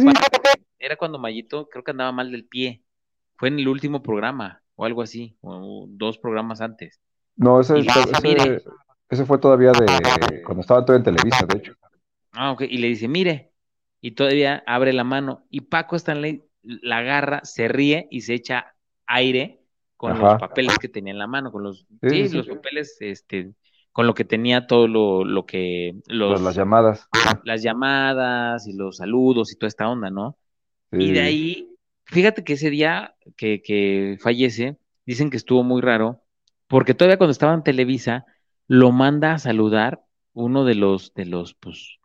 Era 0.80 0.96
cuando 0.96 1.20
Mayito 1.20 1.68
creo 1.70 1.84
que 1.84 1.92
andaba 1.92 2.12
mal 2.12 2.32
del 2.32 2.46
pie. 2.46 2.82
Fue 3.36 3.50
en 3.50 3.60
el 3.60 3.68
último 3.68 4.02
programa, 4.04 4.62
o 4.76 4.86
algo 4.86 5.02
así, 5.02 5.36
o 5.42 5.86
dos 5.90 6.18
programas 6.18 6.62
antes. 6.62 7.00
No, 7.36 7.60
ese, 7.60 7.80
ese, 7.80 8.64
ese 9.12 9.26
fue 9.26 9.38
todavía 9.38 9.72
de 9.74 10.42
cuando 10.44 10.62
estaba 10.62 10.86
todo 10.86 10.96
en 10.96 11.04
Televisa, 11.04 11.46
de 11.46 11.58
hecho. 11.58 11.74
Ah, 12.32 12.52
ok. 12.52 12.62
Y 12.62 12.78
le 12.78 12.88
dice, 12.88 13.08
mire, 13.10 13.52
y 14.00 14.12
todavía 14.12 14.64
abre 14.66 14.94
la 14.94 15.04
mano. 15.04 15.46
Y 15.50 15.62
Paco 15.62 15.98
Stanley 15.98 16.44
la 16.64 17.00
agarra, 17.00 17.42
se 17.44 17.68
ríe 17.68 18.08
y 18.10 18.22
se 18.22 18.34
echa 18.36 18.74
aire 19.06 19.60
con 19.98 20.18
los 20.18 20.40
papeles 20.40 20.80
que 20.80 20.88
tenía 20.88 21.12
en 21.12 21.20
la 21.20 21.28
mano, 21.28 21.52
con 21.52 21.62
los, 21.62 21.86
sí, 22.02 22.30
los 22.30 22.48
papeles, 22.48 22.98
este, 23.02 23.52
con 23.92 24.08
lo 24.08 24.16
que 24.16 24.26
tenía 24.26 24.66
todo 24.66 24.88
lo, 24.88 25.26
lo 25.26 25.46
que, 25.46 25.96
los, 26.08 26.42
las 26.42 26.56
llamadas. 26.56 27.08
Las 27.44 27.62
llamadas 27.62 28.66
y 28.68 28.74
los 28.74 28.98
saludos 28.98 29.52
y 29.52 29.58
toda 29.58 29.68
esta 29.68 29.90
onda, 29.90 30.10
¿no? 30.10 30.38
Y 30.92 31.12
de 31.12 31.22
ahí, 31.22 31.76
fíjate 32.06 32.44
que 32.44 32.54
ese 32.54 32.70
día 32.70 33.16
que, 33.38 33.62
que 33.62 34.18
fallece, 34.22 34.78
dicen 35.06 35.30
que 35.30 35.38
estuvo 35.38 35.64
muy 35.64 35.82
raro, 35.82 36.24
porque 36.68 36.94
todavía 36.94 37.18
cuando 37.18 37.32
estaba 37.32 37.54
en 37.54 37.64
Televisa, 37.64 38.26
lo 38.72 38.94
manda 38.94 39.34
a 39.34 39.38
saludar 39.38 40.02
uno 40.32 40.64
de 40.64 40.76
los, 40.76 41.14
de 41.14 41.26
los, 41.26 41.56
pues, 41.56 42.00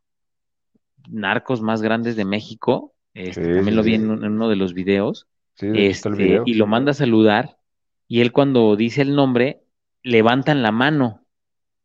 narcos 1.08 1.62
más 1.62 1.80
grandes 1.80 2.16
de 2.16 2.24
México. 2.24 2.92
Este, 3.14 3.54
también 3.54 3.76
lo 3.76 3.84
vi 3.84 3.94
en, 3.94 4.10
uno 4.10 4.48
de 4.48 4.56
los 4.56 4.74
videos. 4.74 5.28
Este, 5.60 6.42
y 6.44 6.54
lo 6.54 6.66
manda 6.66 6.90
a 6.90 6.94
saludar. 6.94 7.56
Y 8.08 8.20
él 8.20 8.32
cuando 8.32 8.74
dice 8.74 9.02
el 9.02 9.14
nombre, 9.14 9.62
levantan 10.02 10.64
la 10.64 10.72
mano 10.72 11.24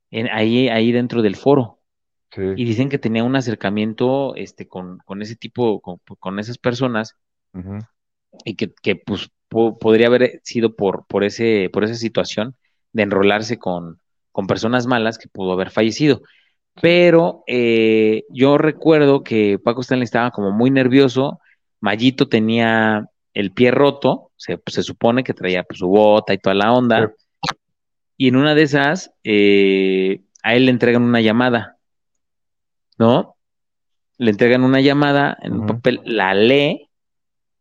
en, 0.09 0.27
ahí, 0.31 0.67
ahí 0.67 0.91
dentro 0.91 1.21
del 1.21 1.35
foro. 1.35 1.77
Y 2.35 2.65
dicen 2.65 2.89
que 2.89 2.97
tenía 2.97 3.23
un 3.23 3.35
acercamiento 3.35 4.33
este, 4.35 4.67
con, 4.67 4.97
con 5.05 5.21
ese 5.21 5.35
tipo, 5.35 5.79
con, 5.79 6.39
esas 6.39 6.57
personas. 6.57 7.17
Y 8.45 8.55
que, 8.55 8.73
que 8.81 8.95
pues 8.95 9.29
podría 9.47 10.07
haber 10.07 10.41
sido 10.43 10.75
por, 10.75 11.05
por, 11.05 11.23
ese, 11.23 11.69
por 11.71 11.83
esa 11.83 11.93
situación 11.93 12.55
de 12.93 13.03
enrolarse 13.03 13.59
con, 13.59 14.00
con 14.31 14.47
personas 14.47 14.87
malas 14.87 15.17
que 15.17 15.27
pudo 15.27 15.53
haber 15.53 15.69
fallecido. 15.69 16.21
Pero 16.81 17.43
eh, 17.47 18.23
yo 18.29 18.57
recuerdo 18.57 19.23
que 19.23 19.59
Paco 19.59 19.81
Stanley 19.81 20.05
estaba 20.05 20.31
como 20.31 20.51
muy 20.51 20.71
nervioso, 20.71 21.39
Mayito 21.81 22.27
tenía 22.27 23.09
el 23.33 23.51
pie 23.51 23.71
roto, 23.71 24.31
se, 24.37 24.57
pues, 24.57 24.75
se 24.75 24.83
supone 24.83 25.23
que 25.23 25.33
traía 25.33 25.63
pues, 25.63 25.79
su 25.79 25.87
bota 25.87 26.33
y 26.33 26.37
toda 26.37 26.55
la 26.55 26.71
onda, 26.71 27.13
y 28.17 28.29
en 28.29 28.35
una 28.35 28.55
de 28.55 28.63
esas 28.63 29.11
eh, 29.23 30.21
a 30.43 30.55
él 30.55 30.65
le 30.65 30.71
entregan 30.71 31.03
una 31.03 31.21
llamada, 31.21 31.77
¿no? 32.97 33.35
Le 34.17 34.31
entregan 34.31 34.63
una 34.63 34.79
llamada 34.79 35.37
en 35.41 35.53
un 35.53 35.65
papel, 35.65 36.01
la 36.05 36.33
lee 36.33 36.89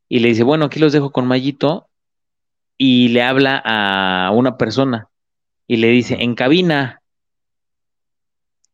y 0.08 0.18
le 0.20 0.28
dice, 0.28 0.44
bueno, 0.44 0.66
aquí 0.66 0.78
los 0.78 0.92
dejo 0.92 1.10
con 1.10 1.26
Mayito, 1.26 1.88
y 2.76 3.08
le 3.08 3.22
habla 3.22 3.60
a 3.64 4.30
una 4.32 4.56
persona 4.56 5.09
y 5.70 5.76
le 5.76 5.86
dice, 5.86 6.16
en 6.18 6.34
cabina, 6.34 7.00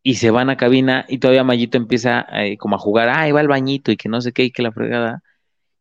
y 0.02 0.14
se 0.14 0.30
van 0.30 0.48
a 0.48 0.56
cabina 0.56 1.04
y 1.10 1.18
todavía 1.18 1.44
Mayito 1.44 1.76
empieza 1.76 2.24
eh, 2.32 2.56
como 2.56 2.76
a 2.76 2.78
jugar, 2.78 3.10
ah, 3.10 3.30
va 3.34 3.40
al 3.40 3.48
bañito 3.48 3.92
y 3.92 3.98
que 3.98 4.08
no 4.08 4.22
sé 4.22 4.32
qué 4.32 4.44
y 4.44 4.50
que 4.50 4.62
la 4.62 4.72
fregada. 4.72 5.22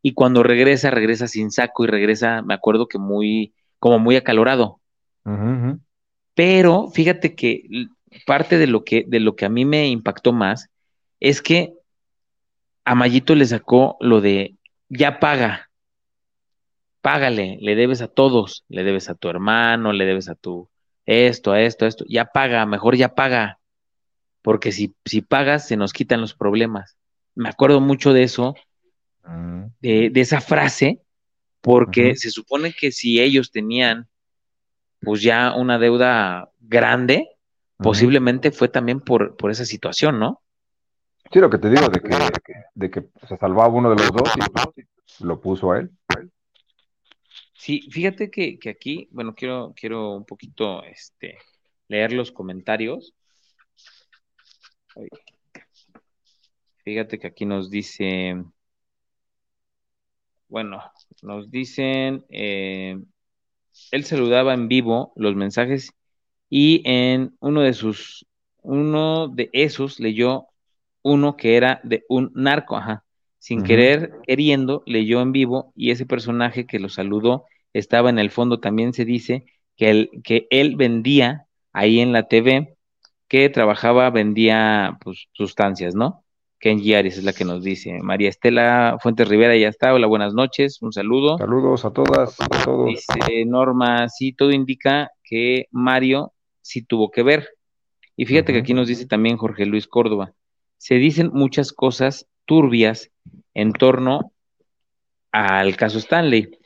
Y 0.01 0.13
cuando 0.13 0.43
regresa, 0.43 0.91
regresa 0.91 1.29
sin 1.29 1.51
saco 1.51 1.85
y 1.85 1.87
regresa, 1.87 2.41
me 2.41 2.53
acuerdo 2.53 2.89
que 2.89 2.97
muy, 2.97 3.53
como 3.79 3.97
muy 3.97 4.17
acalorado. 4.17 4.81
Pero 6.33 6.89
fíjate 6.89 7.33
que 7.33 7.63
parte 8.25 8.57
de 8.57 8.67
lo 8.67 8.83
que, 8.83 9.05
de 9.07 9.21
lo 9.21 9.37
que 9.37 9.45
a 9.45 9.49
mí 9.49 9.63
me 9.63 9.87
impactó 9.87 10.33
más 10.33 10.67
es 11.21 11.41
que 11.41 11.75
a 12.83 12.93
Mayito 12.93 13.35
le 13.35 13.45
sacó 13.45 13.95
lo 14.01 14.19
de 14.19 14.57
ya 14.89 15.21
paga, 15.21 15.69
págale, 16.99 17.57
le 17.61 17.75
debes 17.75 18.01
a 18.01 18.09
todos, 18.09 18.65
le 18.67 18.83
debes 18.83 19.09
a 19.09 19.15
tu 19.15 19.29
hermano, 19.29 19.93
le 19.93 20.03
debes 20.03 20.27
a 20.27 20.35
tu 20.35 20.67
esto, 21.05 21.51
a 21.51 21.61
esto, 21.61 21.85
a 21.85 21.87
esto, 21.87 22.05
ya 22.07 22.25
paga, 22.25 22.65
mejor 22.65 22.95
ya 22.95 23.13
paga 23.15 23.59
porque 24.45 24.71
si, 24.71 24.93
si 25.05 25.23
pagas 25.23 25.67
se 25.67 25.75
nos 25.75 25.91
quitan 25.91 26.21
los 26.21 26.35
problemas. 26.35 26.97
Me 27.33 27.49
acuerdo 27.49 27.81
mucho 27.81 28.13
de 28.13 28.21
eso, 28.21 28.53
mm. 29.25 29.63
de, 29.81 30.11
esa 30.13 30.39
frase, 30.39 31.01
porque 31.61 32.15
se 32.15 32.29
supone 32.29 32.71
que 32.71 32.91
si 32.91 33.19
ellos 33.19 33.49
tenían 33.49 34.07
pues 35.01 35.23
ya 35.23 35.55
una 35.55 35.79
deuda 35.79 36.51
grande, 36.59 37.27
posiblemente 37.77 38.51
fue 38.51 38.69
también 38.69 38.99
por, 38.99 39.35
por 39.35 39.49
esa 39.49 39.65
situación, 39.65 40.19
¿no? 40.19 40.41
Sí, 41.33 41.39
lo 41.39 41.49
que 41.49 41.57
te 41.57 41.71
digo, 41.71 41.89
de 41.89 41.99
que, 41.99 42.15
de 42.75 42.91
que 42.91 43.03
se 43.27 43.37
salvaba 43.37 43.69
uno 43.69 43.89
de 43.89 43.95
los 43.95 44.11
dos 44.11 44.29
y 45.17 45.23
lo 45.23 45.41
puso 45.41 45.71
a 45.71 45.79
él. 45.79 45.89
Sí, 47.65 47.81
fíjate 47.89 48.29
que, 48.29 48.59
que, 48.59 48.69
aquí, 48.69 49.09
bueno, 49.09 49.33
quiero, 49.33 49.73
quiero 49.75 50.11
un 50.11 50.23
poquito 50.23 50.83
este, 50.83 51.39
leer 51.87 52.13
los 52.13 52.31
comentarios. 52.31 53.15
Fíjate 56.83 57.17
que 57.17 57.25
aquí 57.25 57.43
nos 57.43 57.71
dice, 57.71 58.35
bueno, 60.47 60.79
nos 61.23 61.49
dicen, 61.49 62.23
eh, 62.29 62.99
él 63.89 64.03
saludaba 64.03 64.53
en 64.53 64.67
vivo 64.67 65.11
los 65.15 65.35
mensajes 65.35 65.89
y 66.51 66.83
en 66.85 67.35
uno 67.39 67.61
de 67.61 67.73
sus, 67.73 68.27
uno 68.61 69.27
de 69.27 69.49
esos 69.53 69.99
leyó 69.99 70.49
uno 71.01 71.35
que 71.35 71.57
era 71.57 71.81
de 71.83 72.05
un 72.09 72.31
narco, 72.35 72.77
ajá, 72.77 73.05
sin 73.39 73.63
querer, 73.63 74.11
queriendo, 74.27 74.83
leyó 74.85 75.19
en 75.21 75.31
vivo 75.31 75.73
y 75.75 75.89
ese 75.89 76.05
personaje 76.05 76.67
que 76.67 76.77
lo 76.77 76.89
saludó 76.89 77.45
estaba 77.79 78.09
en 78.09 78.19
el 78.19 78.31
fondo, 78.31 78.59
también 78.59 78.93
se 78.93 79.03
dice 79.05 79.45
que 79.75 79.89
él, 79.89 80.09
que 80.23 80.47
él 80.49 80.77
vendía 80.77 81.47
ahí 81.73 81.99
en 81.99 82.13
la 82.13 82.27
TV 82.27 82.77
que 83.27 83.49
trabajaba, 83.49 84.09
vendía 84.11 84.97
pues, 85.03 85.27
sustancias, 85.33 85.93
¿no? 85.93 86.23
Kenji 86.59 86.93
Aries 86.93 87.17
es 87.17 87.25
la 87.25 87.33
que 87.33 87.43
nos 87.43 87.63
dice. 87.63 87.99
María 88.01 88.29
Estela 88.29 88.97
Fuentes 89.01 89.27
Rivera 89.27 89.57
ya 89.57 89.67
está. 89.67 89.93
Hola, 89.93 90.07
buenas 90.07 90.33
noches. 90.33 90.81
Un 90.81 90.93
saludo. 90.93 91.37
Saludos 91.37 91.83
a 91.83 91.91
todas, 91.91 92.39
a 92.39 92.47
todos. 92.63 92.87
Dice 92.87 93.45
Norma, 93.45 94.07
sí, 94.07 94.31
todo 94.31 94.51
indica 94.51 95.11
que 95.23 95.67
Mario 95.71 96.31
sí 96.61 96.81
tuvo 96.81 97.11
que 97.11 97.23
ver. 97.23 97.49
Y 98.15 98.25
fíjate 98.25 98.53
que 98.53 98.59
aquí 98.59 98.73
nos 98.73 98.87
dice 98.87 99.05
también 99.05 99.37
Jorge 99.37 99.65
Luis 99.65 99.85
Córdoba. 99.85 100.33
Se 100.77 100.95
dicen 100.95 101.31
muchas 101.33 101.73
cosas 101.73 102.27
turbias 102.45 103.11
en 103.53 103.73
torno 103.73 104.31
al 105.31 105.75
caso 105.75 105.97
Stanley, 105.97 106.57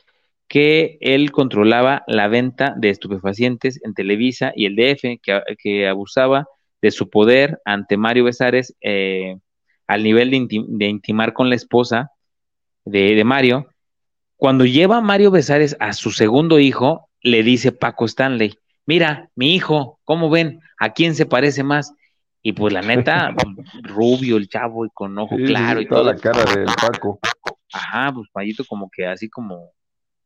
que 0.50 0.98
él 1.00 1.30
controlaba 1.30 2.02
la 2.08 2.26
venta 2.26 2.74
de 2.76 2.90
estupefacientes 2.90 3.80
en 3.84 3.94
Televisa 3.94 4.52
y 4.56 4.66
el 4.66 4.74
DF, 4.74 5.20
que, 5.22 5.40
que 5.56 5.86
abusaba 5.86 6.48
de 6.82 6.90
su 6.90 7.08
poder 7.08 7.60
ante 7.64 7.96
Mario 7.96 8.24
Besares 8.24 8.74
eh, 8.80 9.36
al 9.86 10.02
nivel 10.02 10.30
de, 10.30 10.86
intimar 10.86 11.34
con 11.34 11.50
la 11.50 11.54
esposa 11.54 12.10
de, 12.84 13.22
Mario. 13.24 13.68
Cuando 14.36 14.64
lleva 14.64 14.96
a 14.96 15.00
Mario 15.00 15.30
Besares 15.30 15.76
a 15.78 15.92
su 15.92 16.10
segundo 16.10 16.58
hijo, 16.58 17.08
le 17.22 17.44
dice 17.44 17.70
Paco 17.70 18.06
Stanley, 18.06 18.52
mira, 18.86 19.30
mi 19.36 19.54
hijo, 19.54 20.00
¿cómo 20.04 20.30
ven? 20.30 20.58
¿A 20.80 20.92
quién 20.92 21.14
se 21.14 21.26
parece 21.26 21.62
más? 21.62 21.92
Y 22.42 22.54
pues 22.54 22.72
la 22.72 22.82
neta, 22.82 23.32
rubio 23.84 24.36
el 24.36 24.48
chavo 24.48 24.84
y 24.84 24.90
con 24.90 25.16
ojo 25.16 25.36
claro 25.36 25.80
y 25.80 25.86
toda 25.86 26.12
la 26.12 26.18
cara 26.18 26.44
del 26.44 26.64
Paco. 26.64 27.20
Ajá, 27.72 28.12
pues 28.12 28.28
Payito 28.32 28.64
como 28.64 28.90
que 28.90 29.06
así 29.06 29.28
como, 29.28 29.70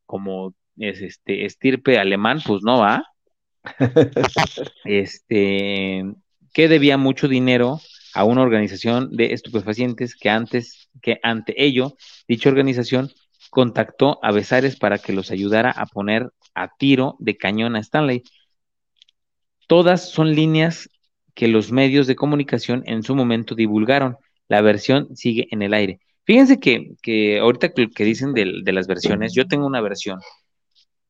como 0.06 0.54
es 0.76 1.00
este 1.00 1.44
estirpe 1.44 1.98
alemán, 1.98 2.40
pues 2.44 2.62
no 2.62 2.78
va. 2.80 3.04
este, 4.84 6.04
que 6.52 6.68
debía 6.68 6.98
mucho 6.98 7.28
dinero 7.28 7.80
a 8.14 8.24
una 8.24 8.42
organización 8.42 9.10
de 9.16 9.32
estupefacientes 9.32 10.14
que 10.14 10.30
antes 10.30 10.88
que 11.02 11.18
ante 11.22 11.54
ello 11.62 11.96
dicha 12.28 12.48
organización 12.48 13.10
contactó 13.50 14.18
a 14.22 14.32
Besares 14.32 14.76
para 14.76 14.98
que 14.98 15.12
los 15.12 15.30
ayudara 15.30 15.70
a 15.70 15.86
poner 15.86 16.30
a 16.54 16.68
tiro 16.76 17.16
de 17.18 17.36
cañón 17.36 17.76
a 17.76 17.80
Stanley. 17.80 18.22
Todas 19.66 20.10
son 20.10 20.34
líneas 20.34 20.88
que 21.34 21.48
los 21.48 21.72
medios 21.72 22.06
de 22.06 22.16
comunicación 22.16 22.82
en 22.86 23.02
su 23.02 23.14
momento 23.14 23.54
divulgaron. 23.54 24.16
La 24.48 24.60
versión 24.60 25.14
sigue 25.16 25.48
en 25.50 25.62
el 25.62 25.74
aire. 25.74 26.00
Fíjense 26.24 26.58
que, 26.58 26.92
que 27.02 27.38
ahorita 27.38 27.72
que, 27.72 28.04
dicen 28.04 28.32
de, 28.32 28.60
de, 28.62 28.72
las 28.72 28.86
versiones, 28.86 29.34
yo 29.34 29.46
tengo 29.46 29.66
una 29.66 29.80
versión 29.80 30.20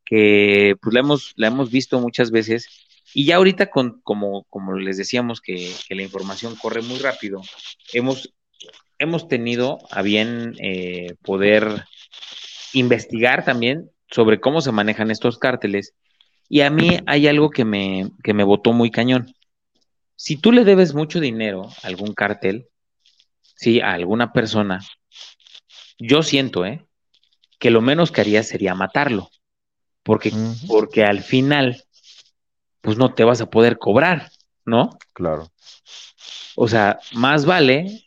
que 0.05 0.77
pues 0.83 0.93
la 0.93 1.01
hemos, 1.01 1.33
la 1.37 1.47
hemos 1.47 1.71
visto 1.71 2.01
muchas 2.01 2.31
veces 2.31 2.69
y 3.15 3.27
ya 3.27 3.37
ahorita, 3.37 3.71
con, 3.71 4.01
como, 4.03 4.43
como 4.51 4.77
les 4.77 4.97
decíamos 4.97 5.41
que, 5.41 5.73
la 5.89 6.03
información 6.03 6.57
corre 6.57 6.83
muy 6.83 6.99
rápido, 6.99 7.43
hemos, 7.93 8.35
hemos 8.99 9.29
tenido 9.29 9.79
a 9.91 10.03
bien 10.03 10.57
eh, 10.61 11.15
poder 11.23 11.85
investigar 12.73 13.45
también 13.45 13.91
sobre 14.11 14.41
cómo 14.41 14.61
se 14.61 14.73
manejan 14.73 15.13
estos 15.13 15.39
cárteles. 15.39 15.95
Y 16.49 16.63
a 16.63 16.71
mí 16.71 16.99
hay 17.07 17.29
algo 17.29 17.51
que 17.51 17.65
me, 17.65 18.11
que 18.25 18.35
me 18.35 18.43
botó 18.43 18.73
muy 18.73 18.91
cañón. 18.91 19.33
Si 20.17 20.37
tú 20.37 20.51
le 20.51 20.65
debes 20.65 20.93
mucho 20.93 21.21
dinero 21.21 21.69
a 21.85 21.87
algún 21.87 22.15
cártel, 22.15 22.67
sí, 23.43 23.81
a 23.81 23.93
alguna 23.93 24.33
persona, 24.33 24.81
yo 25.99 26.23
siento, 26.23 26.65
¿eh? 26.65 26.85
Que 27.59 27.71
lo 27.71 27.81
menos 27.81 28.11
que 28.11 28.21
haría 28.21 28.43
sería 28.43 28.75
matarlo. 28.75 29.31
Porque, 30.03 30.33
porque 30.67 31.05
al 31.05 31.23
final 31.23 31.83
pues 32.85 32.99
no 32.99 33.15
te 33.15 33.25
vas 33.25 33.41
a 33.41 33.49
poder 33.49 33.79
cobrar, 33.79 34.31
¿no? 34.67 34.99
Claro. 35.15 35.51
O 36.55 36.69
sea, 36.69 36.99
más 37.15 37.47
vale 37.47 38.05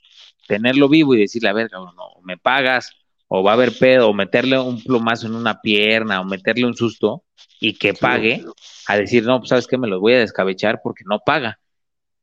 tenerlo 0.47 0.87
vivo 0.87 1.15
y 1.15 1.19
decirle, 1.19 1.49
a 1.49 1.53
ver, 1.53 1.69
no, 1.71 1.91
me 2.23 2.37
pagas, 2.37 2.91
o 3.27 3.43
va 3.43 3.51
a 3.51 3.53
haber 3.55 3.77
pedo, 3.77 4.09
o 4.09 4.13
meterle 4.13 4.59
un 4.59 4.81
plumazo 4.81 5.27
en 5.27 5.35
una 5.35 5.61
pierna, 5.61 6.21
o 6.21 6.25
meterle 6.25 6.65
un 6.65 6.75
susto, 6.75 7.23
y 7.59 7.73
que 7.73 7.93
pague, 7.93 8.45
a 8.87 8.97
decir, 8.97 9.25
no, 9.25 9.39
pues 9.39 9.49
sabes 9.49 9.67
que 9.67 9.77
me 9.77 9.87
los 9.87 9.99
voy 9.99 10.13
a 10.13 10.19
descabechar 10.19 10.79
porque 10.83 11.03
no 11.05 11.19
paga. 11.25 11.59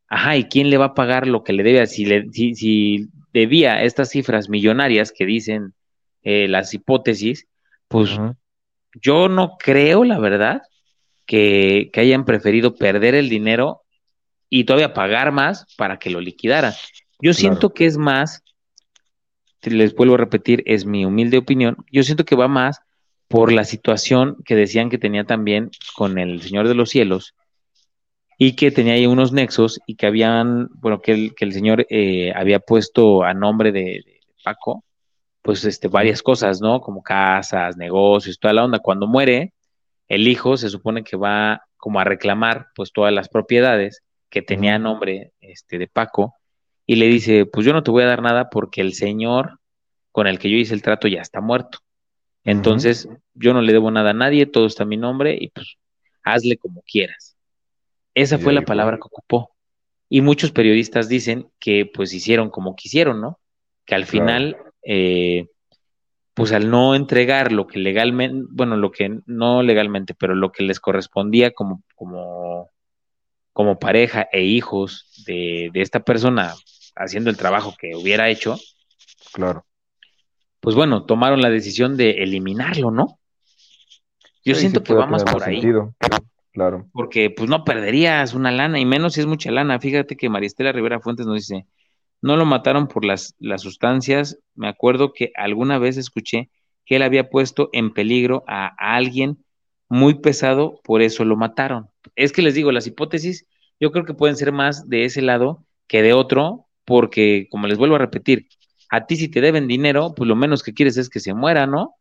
Ajá, 0.09 0.37
¿y 0.37 0.45
quién 0.45 0.71
le 0.71 0.79
va 0.79 0.87
a 0.87 0.95
pagar 0.95 1.27
lo 1.27 1.43
que 1.43 1.53
le 1.53 1.65
debe? 1.65 1.87
Si, 1.87 2.07
le, 2.07 2.31
si, 2.31 2.55
si 2.55 3.09
debía 3.35 3.83
estas 3.83 4.11
cifras 4.11 4.49
millonarias 4.49 5.13
que 5.13 5.27
dicen 5.27 5.75
eh, 6.23 6.47
las 6.49 6.73
hipótesis, 6.73 7.49
pues 7.89 8.19
yo 8.95 9.29
no 9.29 9.57
creo, 9.59 10.05
la 10.05 10.21
verdad, 10.21 10.63
que, 11.27 11.91
hayan 11.97 12.25
preferido 12.25 12.77
perder 12.77 13.17
el 13.17 13.29
dinero 13.29 13.83
y 14.49 14.65
todavía 14.65 14.95
pagar 14.95 15.33
más 15.33 15.67
para 15.77 15.99
que 15.99 16.11
lo 16.11 16.21
liquidaran. 16.21 16.73
Yo 17.21 17.35
siento 17.35 17.75
que 17.75 17.87
es 17.87 17.99
más, 17.99 18.43
les 19.63 19.95
vuelvo 19.95 20.15
a 20.15 20.19
repetir, 20.19 20.63
es 20.65 20.87
mi 20.87 21.05
humilde 21.05 21.39
opinión, 21.39 21.77
yo 21.91 22.05
siento 22.05 22.25
que 22.25 22.37
va 22.37 22.47
más 22.47 22.81
por 23.27 23.51
la 23.51 23.65
situación 23.65 24.37
que 24.45 24.55
decían 24.55 24.91
que 24.91 24.99
tenía 24.99 25.25
también 25.25 25.71
con 25.97 26.19
el 26.19 26.41
Señor 26.41 26.69
de 26.69 26.75
los 26.75 26.91
Cielos 26.91 27.35
y 28.39 28.57
que 28.57 28.71
tenía 28.71 28.95
ahí 28.95 29.07
unos 29.07 29.33
nexos 29.33 29.81
y 29.87 29.97
que 29.97 30.07
habían, 30.07 30.69
bueno, 30.75 31.01
que 31.01 31.13
el, 31.13 31.35
que 31.35 31.45
el 31.45 31.53
Señor 31.53 31.87
eh, 31.91 32.33
había 32.35 32.61
puesto 32.61 33.23
a 33.23 33.35
nombre 33.35 33.73
de, 33.73 34.03
de, 34.05 34.21
Paco, 34.43 34.85
pues 35.43 35.65
este, 35.65 35.89
varias 35.89 36.23
cosas, 36.23 36.61
¿no? 36.61 36.81
Como 36.81 37.03
casas, 37.03 37.77
negocios, 37.77 38.39
toda 38.39 38.55
la 38.55 38.65
onda. 38.65 38.79
Cuando 38.79 39.07
muere, 39.07 39.55
el 40.09 40.29
hijo 40.29 40.57
se 40.57 40.69
supone 40.69 41.05
que 41.05 41.17
va 41.17 41.63
como 41.77 42.01
a 42.01 42.05
reclamar 42.05 42.69
pues 42.75 42.93
todas 42.93 43.13
las 43.13 43.29
propiedades 43.29 44.03
que 44.31 44.43
tenía 44.43 44.79
nombre 44.79 45.33
este, 45.41 45.79
de 45.79 45.87
Paco 45.87 46.35
y 46.87 46.97
le 46.97 47.07
dice, 47.07 47.47
pues 47.47 47.65
yo 47.67 47.73
no 47.73 47.83
te 47.83 47.91
voy 47.91 48.03
a 48.03 48.07
dar 48.07 48.23
nada 48.23 48.51
porque 48.51 48.81
el 48.81 48.95
señor 48.95 49.61
con 50.13 50.27
el 50.27 50.39
que 50.39 50.51
yo 50.51 50.57
hice 50.57 50.75
el 50.75 50.83
trato 50.83 51.09
ya 51.09 51.21
está 51.21 51.41
muerto. 51.41 51.79
Entonces, 52.45 53.09
yo 53.33 53.55
no 53.55 53.63
le 53.63 53.73
debo 53.73 53.91
nada 53.91 54.11
a 54.11 54.15
nadie, 54.15 54.47
todo 54.47 54.67
está 54.67 54.83
a 54.83 54.87
mi 54.87 54.97
nombre 54.97 55.37
y 55.41 55.49
pues 55.49 55.77
hazle 56.23 56.57
como 56.59 56.83
quieras. 56.87 57.34
Esa 58.15 58.39
fue 58.39 58.53
la 58.53 58.63
palabra 58.63 58.97
que 58.97 59.07
ocupó. 59.07 59.55
Y 60.09 60.21
muchos 60.21 60.53
periodistas 60.53 61.09
dicen 61.09 61.51
que 61.59 61.91
pues 61.93 62.13
hicieron 62.13 62.51
como 62.51 62.77
quisieron, 62.77 63.21
¿no? 63.21 63.41
Que 63.85 63.95
al 63.95 64.07
final, 64.07 64.57
eh, 64.83 65.49
pues 66.35 66.53
al 66.53 66.71
no 66.71 66.95
entregar 66.95 67.53
lo 67.53 67.67
que 67.67 67.79
legalmente, 67.79 68.47
bueno, 68.51 68.77
lo 68.77 68.91
que 68.93 69.19
no 69.27 69.63
legalmente, 69.63 70.15
pero 70.15 70.35
lo 70.35 70.53
que 70.53 70.63
les 70.63 70.79
correspondía 70.79 71.53
como, 71.53 71.83
como, 71.97 72.71
como 73.53 73.79
pareja 73.79 74.29
e 74.31 74.43
hijos 74.43 75.25
de, 75.27 75.71
de 75.73 75.81
esta 75.81 76.01
persona 76.01 76.55
haciendo 76.97 77.31
el 77.31 77.37
trabajo 77.37 77.75
que 77.79 77.97
hubiera 77.97 78.29
hecho. 78.29 78.57
Claro. 79.33 79.67
Pues 80.61 80.77
bueno, 80.77 81.05
tomaron 81.05 81.43
la 81.43 81.51
decisión 81.51 81.97
de 81.97 82.23
eliminarlo, 82.23 82.91
¿no? 82.91 83.19
Yo 84.45 84.55
siento 84.55 84.83
que 84.83 84.95
va 84.95 85.07
más 85.07 85.25
por 85.25 85.43
ahí. 85.43 85.63
Claro. 86.55 86.89
Porque 86.93 87.31
pues 87.31 87.51
no 87.51 87.65
perderías 87.65 88.33
una 88.33 88.53
lana, 88.53 88.79
y 88.79 88.87
menos 88.87 89.15
si 89.15 89.21
es 89.21 89.27
mucha 89.27 89.51
lana. 89.51 89.81
Fíjate 89.81 90.17
que 90.17 90.29
Maristela 90.29 90.71
Rivera 90.71 91.01
Fuentes 91.01 91.27
nos 91.27 91.35
dice, 91.35 91.67
no 92.23 92.37
lo 92.37 92.45
mataron 92.47 92.87
por 92.87 93.05
las, 93.05 93.35
las 93.41 93.63
sustancias. 93.63 94.39
Me 94.55 94.69
acuerdo 94.69 95.13
que 95.13 95.33
alguna 95.35 95.79
vez 95.79 95.97
escuché 95.97 96.51
que 96.87 96.97
él 96.97 97.03
había 97.03 97.29
puesto 97.29 97.71
en 97.73 97.93
peligro 97.93 98.45
a, 98.47 98.73
alguien 98.79 99.45
muy 99.89 100.15
pesado, 100.15 100.81
por 100.85 101.03
eso 101.03 101.25
lo 101.25 101.37
mataron. 101.37 101.89
Es 102.15 102.31
que 102.31 102.43
les 102.43 102.55
digo, 102.55 102.71
las 102.71 102.87
hipótesis 102.87 103.47
yo 103.81 103.91
creo 103.91 104.05
que 104.05 104.15
pueden 104.15 104.37
ser 104.37 104.53
más 104.53 104.89
de 104.89 105.05
ese 105.05 105.23
lado 105.23 105.65
que 105.89 106.03
de 106.03 106.13
otro, 106.13 106.67
porque 106.85 107.49
como 107.51 107.67
les 107.67 107.79
vuelvo 107.79 107.97
a 107.97 107.99
repetir, 107.99 108.47
a 108.91 109.07
ti 109.07 109.17
si 109.17 109.29
te 109.29 109.41
deben 109.41 109.67
dinero, 109.67 110.15
pues 110.17 110.29
lo 110.29 110.37
menos 110.37 110.63
que 110.63 110.73
quieres 110.73 110.97
es 110.99 111.09
que 111.09 111.19
se 111.19 111.35
muera, 111.35 111.67
¿no? 111.67 111.97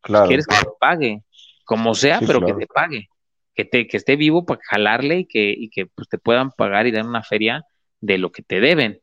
Claro. 0.00 0.28
Quieres 0.28 0.46
que 0.46 0.54
te 0.54 0.66
pague, 0.78 1.24
como 1.64 1.92
sea, 1.96 2.20
pero 2.20 2.40
que 2.40 2.54
te 2.54 2.66
pague 2.68 3.08
que, 3.56 3.64
te, 3.64 3.88
que 3.88 3.96
esté 3.96 4.16
vivo 4.16 4.44
para 4.44 4.60
jalarle 4.62 5.20
y 5.20 5.26
que, 5.26 5.52
y 5.56 5.70
que 5.70 5.86
pues, 5.86 6.08
te 6.08 6.18
puedan 6.18 6.52
pagar 6.52 6.86
y 6.86 6.92
dar 6.92 7.06
una 7.06 7.22
feria 7.22 7.64
de 8.00 8.18
lo 8.18 8.30
que 8.30 8.42
te 8.42 8.60
deben. 8.60 9.00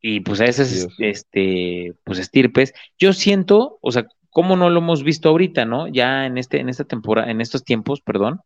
Y 0.00 0.20
pues 0.20 0.40
a 0.40 0.46
esas, 0.46 0.88
este, 0.98 1.94
pues 2.02 2.18
estirpes, 2.18 2.74
yo 2.98 3.12
siento, 3.12 3.78
o 3.80 3.92
sea, 3.92 4.06
cómo 4.30 4.56
no 4.56 4.68
lo 4.68 4.80
hemos 4.80 5.04
visto 5.04 5.28
ahorita, 5.28 5.64
¿no? 5.64 5.86
Ya 5.86 6.26
en 6.26 6.38
este, 6.38 6.58
en 6.58 6.68
esta 6.68 6.84
temporada, 6.84 7.30
en 7.30 7.40
estos 7.40 7.62
tiempos, 7.62 8.00
perdón, 8.00 8.40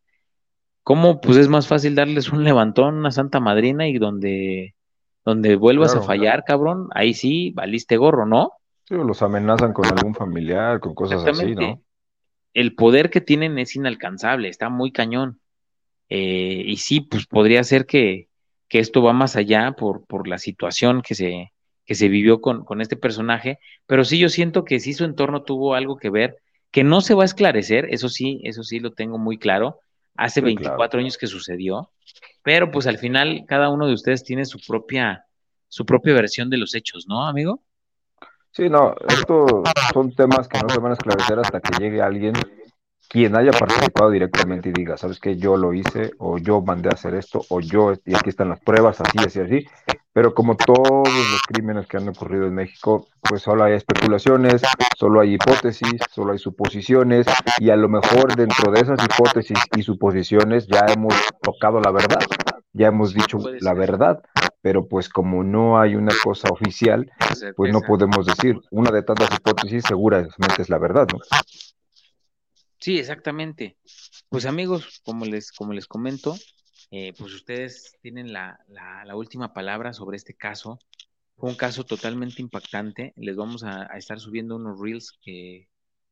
cómo 0.82 1.20
pues 1.20 1.38
es 1.38 1.48
más 1.48 1.66
fácil 1.66 1.94
darles 1.94 2.30
un 2.30 2.44
levantón, 2.44 2.96
una 2.96 3.10
santa 3.10 3.40
madrina 3.40 3.88
y 3.88 3.96
donde, 3.96 4.74
donde 5.24 5.56
vuelvas 5.56 5.94
a 5.94 6.02
fallar, 6.02 6.44
cabrón, 6.44 6.88
ahí 6.92 7.14
sí, 7.14 7.52
valiste 7.52 7.96
gorro, 7.96 8.26
¿no? 8.26 8.52
Sí, 8.84 8.94
los 8.94 9.22
amenazan 9.22 9.72
con 9.72 9.86
algún 9.86 10.14
familiar, 10.14 10.78
con 10.78 10.94
cosas 10.94 11.24
así, 11.24 11.54
¿no? 11.54 11.80
El 12.56 12.74
poder 12.74 13.10
que 13.10 13.20
tienen 13.20 13.58
es 13.58 13.76
inalcanzable, 13.76 14.48
está 14.48 14.70
muy 14.70 14.90
cañón. 14.90 15.40
Eh, 16.08 16.62
y 16.64 16.78
sí, 16.78 17.02
pues 17.02 17.26
podría 17.26 17.62
ser 17.64 17.84
que, 17.84 18.30
que, 18.68 18.78
esto 18.78 19.02
va 19.02 19.12
más 19.12 19.36
allá 19.36 19.72
por, 19.72 20.06
por 20.06 20.26
la 20.26 20.38
situación 20.38 21.02
que 21.02 21.14
se, 21.14 21.52
que 21.84 21.94
se 21.94 22.08
vivió 22.08 22.40
con, 22.40 22.64
con, 22.64 22.80
este 22.80 22.96
personaje, 22.96 23.58
pero 23.84 24.04
sí 24.06 24.18
yo 24.18 24.30
siento 24.30 24.64
que 24.64 24.80
sí 24.80 24.94
su 24.94 25.04
entorno 25.04 25.42
tuvo 25.42 25.74
algo 25.74 25.98
que 25.98 26.08
ver, 26.08 26.38
que 26.70 26.82
no 26.82 27.02
se 27.02 27.12
va 27.12 27.24
a 27.24 27.26
esclarecer, 27.26 27.88
eso 27.90 28.08
sí, 28.08 28.40
eso 28.44 28.62
sí 28.62 28.80
lo 28.80 28.92
tengo 28.92 29.18
muy 29.18 29.36
claro, 29.36 29.80
hace 30.14 30.40
24 30.40 31.00
años 31.00 31.18
que 31.18 31.26
sucedió, 31.26 31.90
pero 32.42 32.70
pues 32.70 32.86
al 32.86 32.96
final 32.96 33.44
cada 33.46 33.68
uno 33.68 33.86
de 33.86 33.92
ustedes 33.92 34.24
tiene 34.24 34.46
su 34.46 34.60
propia, 34.66 35.26
su 35.68 35.84
propia 35.84 36.14
versión 36.14 36.48
de 36.48 36.56
los 36.56 36.74
hechos, 36.74 37.04
¿no, 37.06 37.26
amigo? 37.26 37.62
Sí, 38.56 38.70
no, 38.70 38.94
estos 39.06 39.50
son 39.92 40.14
temas 40.14 40.48
que 40.48 40.58
no 40.58 40.70
se 40.70 40.80
van 40.80 40.92
a 40.92 40.94
esclarecer 40.94 41.38
hasta 41.38 41.60
que 41.60 41.78
llegue 41.78 42.00
alguien 42.00 42.32
quien 43.06 43.36
haya 43.36 43.50
participado 43.50 44.08
directamente 44.08 44.70
y 44.70 44.72
diga, 44.72 44.96
sabes 44.96 45.20
que 45.20 45.36
yo 45.36 45.58
lo 45.58 45.74
hice, 45.74 46.12
o 46.16 46.38
yo 46.38 46.62
mandé 46.62 46.88
a 46.88 46.94
hacer 46.94 47.14
esto, 47.16 47.42
o 47.50 47.60
yo, 47.60 47.92
y 48.06 48.14
aquí 48.14 48.30
están 48.30 48.48
las 48.48 48.60
pruebas, 48.60 48.98
así, 49.02 49.18
así, 49.18 49.40
así. 49.40 49.66
Pero 50.10 50.32
como 50.32 50.56
todos 50.56 51.06
los 51.06 51.42
crímenes 51.46 51.86
que 51.86 51.98
han 51.98 52.08
ocurrido 52.08 52.46
en 52.46 52.54
México, 52.54 53.06
pues 53.20 53.42
solo 53.42 53.62
hay 53.62 53.74
especulaciones, 53.74 54.62
solo 54.96 55.20
hay 55.20 55.34
hipótesis, 55.34 56.00
solo 56.10 56.32
hay 56.32 56.38
suposiciones, 56.38 57.26
y 57.58 57.68
a 57.68 57.76
lo 57.76 57.90
mejor 57.90 58.34
dentro 58.36 58.72
de 58.72 58.80
esas 58.80 58.98
hipótesis 59.04 59.58
y 59.76 59.82
suposiciones 59.82 60.66
ya 60.66 60.86
hemos 60.88 61.14
tocado 61.42 61.78
la 61.82 61.90
verdad, 61.90 62.20
ya 62.76 62.88
hemos 62.88 63.14
dicho 63.14 63.38
la 63.60 63.74
verdad, 63.74 64.22
pero 64.60 64.86
pues 64.86 65.08
como 65.08 65.42
no 65.42 65.80
hay 65.80 65.94
una 65.94 66.12
cosa 66.22 66.48
oficial, 66.50 67.10
pues 67.56 67.72
no 67.72 67.80
podemos 67.80 68.26
decir. 68.26 68.60
Una 68.70 68.90
de 68.90 69.02
tantas 69.02 69.34
hipótesis 69.34 69.84
seguramente 69.86 70.60
es 70.60 70.68
la 70.68 70.78
verdad, 70.78 71.06
¿no? 71.12 71.18
Sí, 72.78 72.98
exactamente. 72.98 73.76
Pues 74.28 74.44
amigos, 74.44 75.00
como 75.04 75.24
les, 75.24 75.50
como 75.52 75.72
les 75.72 75.86
comento, 75.86 76.36
eh, 76.90 77.14
pues 77.18 77.32
ustedes 77.34 77.96
tienen 78.02 78.32
la, 78.32 78.60
la, 78.68 79.16
última 79.16 79.52
palabra 79.52 79.92
sobre 79.92 80.16
este 80.16 80.34
caso. 80.34 80.78
Fue 81.36 81.50
un 81.50 81.56
caso 81.56 81.84
totalmente 81.84 82.42
impactante. 82.42 83.12
Les 83.16 83.36
vamos 83.36 83.64
a, 83.64 83.84
estar 83.96 84.20
subiendo 84.20 84.56
unos 84.56 84.78
reels 84.80 85.18
que, 85.22 85.68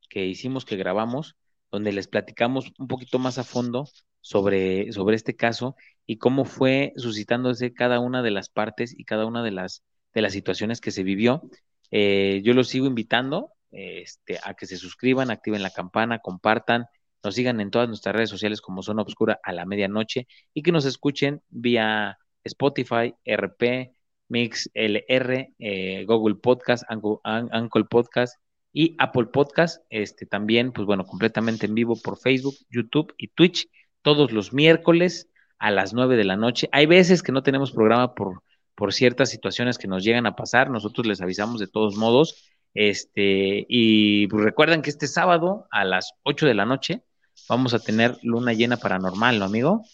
que 0.09 0.27
hicimos, 0.27 0.65
que 0.65 0.77
grabamos, 0.77 1.37
donde 1.75 1.93
les 1.93 2.07
platicamos 2.07 2.73
un 2.79 2.87
poquito 2.87 3.19
más 3.19 3.37
a 3.39 3.43
fondo 3.43 3.89
sobre, 4.21 4.93
sobre 4.93 5.17
este 5.17 5.35
caso 5.35 5.75
y 6.07 6.19
cómo 6.19 6.45
fue 6.45 6.93
suscitándose 6.95 7.75
cada 7.75 7.99
una 7.99 8.23
de 8.23 8.31
las 8.31 8.49
partes 8.49 8.95
y 8.97 9.05
cada 9.05 9.27
una 9.27 9.43
de 9.43 9.51
las, 9.51 9.83
de 10.13 10.23
las 10.23 10.33
situaciones 10.33 10.81
que 10.81 10.93
se 10.93 11.03
vivió. 11.03 11.43
Eh, 11.91 12.43
yo 12.45 12.55
los 12.55 12.69
sigo 12.69 12.87
invitando 12.87 13.51
este, 13.73 14.39
a 14.45 14.55
que 14.55 14.67
se 14.67 14.77
suscriban, 14.77 15.33
activen 15.33 15.65
la 15.65 15.71
campana, 15.71 16.21
compartan, 16.21 16.87
nos 17.25 17.35
sigan 17.35 17.61
en 17.61 17.73
todas 17.73 17.89
nuestras 17.89 18.15
redes 18.15 18.31
sociales 18.31 18.61
como 18.61 18.83
Zona 18.83 19.03
Obscura 19.03 19.41
a 19.43 19.53
la 19.53 19.67
medianoche 19.67 20.29
y 20.53 20.63
que 20.63 20.71
nos 20.71 20.85
escuchen 20.85 21.43
vía 21.49 22.19
Spotify, 22.45 23.17
RP, 23.25 23.97
Mix 24.29 24.71
LR, 24.75 25.55
eh, 25.59 26.05
Google 26.07 26.37
Podcast, 26.37 26.85
Anchor 26.89 27.89
Podcast 27.89 28.37
y 28.75 28.95
Apple 28.99 29.27
Podcast. 29.27 29.83
Este 29.89 30.27
también, 30.27 30.73
pues 30.73 30.85
bueno, 30.85 31.07
completamente 31.07 31.65
en 31.65 31.75
vivo 31.75 31.97
por 31.97 32.19
Facebook, 32.19 32.57
YouTube 32.69 33.15
y 33.17 33.29
Twitch 33.29 33.71
todos 34.03 34.33
los 34.33 34.53
miércoles 34.53 35.31
a 35.59 35.71
las 35.71 35.95
9 35.95 36.17
de 36.17 36.25
la 36.25 36.37
noche. 36.37 36.69
Hay 36.73 36.85
veces 36.85 37.23
que 37.23 37.33
no 37.33 37.43
tenemos 37.43 37.73
programa 37.73 38.15
por, 38.15 38.43
por 38.75 38.93
ciertas 38.93 39.31
situaciones 39.31 39.79
que 39.79 39.89
nos 39.89 40.05
llegan 40.05 40.27
a 40.27 40.37
pasar, 40.37 40.69
nosotros 40.69 41.07
les 41.07 41.23
avisamos 41.23 41.61
de 41.61 41.69
todos 41.69 41.97
modos. 41.97 42.51
Este, 42.75 43.65
y 43.69 44.27
pues 44.27 44.45
recuerden 44.45 44.83
que 44.83 44.91
este 44.91 45.07
sábado 45.07 45.67
a 45.71 45.85
las 45.85 46.13
8 46.25 46.45
de 46.45 46.55
la 46.55 46.67
noche 46.67 47.03
vamos 47.49 47.73
a 47.73 47.79
tener 47.79 48.19
luna 48.23 48.53
llena 48.53 48.77
paranormal, 48.77 49.39
¿no, 49.39 49.45
amigo? 49.45 49.85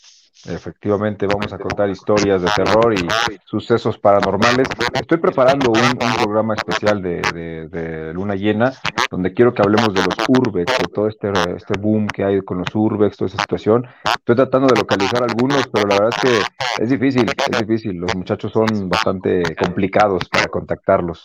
Efectivamente, 0.46 1.26
vamos 1.26 1.52
a 1.52 1.58
contar 1.58 1.90
historias 1.90 2.40
de 2.40 2.48
terror 2.56 2.94
y 2.94 3.06
sucesos 3.44 3.98
paranormales. 3.98 4.68
Estoy 4.94 5.18
preparando 5.18 5.70
un, 5.70 5.98
programa 6.16 6.54
especial 6.54 7.02
de, 7.02 8.12
Luna 8.14 8.34
Llena, 8.34 8.72
donde 9.10 9.34
quiero 9.34 9.52
que 9.52 9.60
hablemos 9.60 9.92
de 9.92 10.00
los 10.02 10.16
urbex, 10.28 10.78
de 10.78 10.84
todo 10.94 11.08
este, 11.08 11.30
este 11.56 11.78
boom 11.78 12.06
que 12.06 12.24
hay 12.24 12.40
con 12.40 12.58
los 12.58 12.74
urbex, 12.74 13.18
toda 13.18 13.28
esa 13.28 13.42
situación. 13.42 13.86
Estoy 14.04 14.36
tratando 14.36 14.68
de 14.68 14.80
localizar 14.80 15.22
algunos, 15.22 15.66
pero 15.68 15.86
la 15.86 15.94
verdad 15.98 16.10
es 16.16 16.22
que 16.22 16.82
es 16.84 16.88
difícil, 16.88 17.26
es 17.28 17.58
difícil. 17.58 17.96
Los 17.96 18.16
muchachos 18.16 18.50
son 18.50 18.88
bastante 18.88 19.42
complicados 19.56 20.26
para 20.30 20.46
contactarlos. 20.46 21.22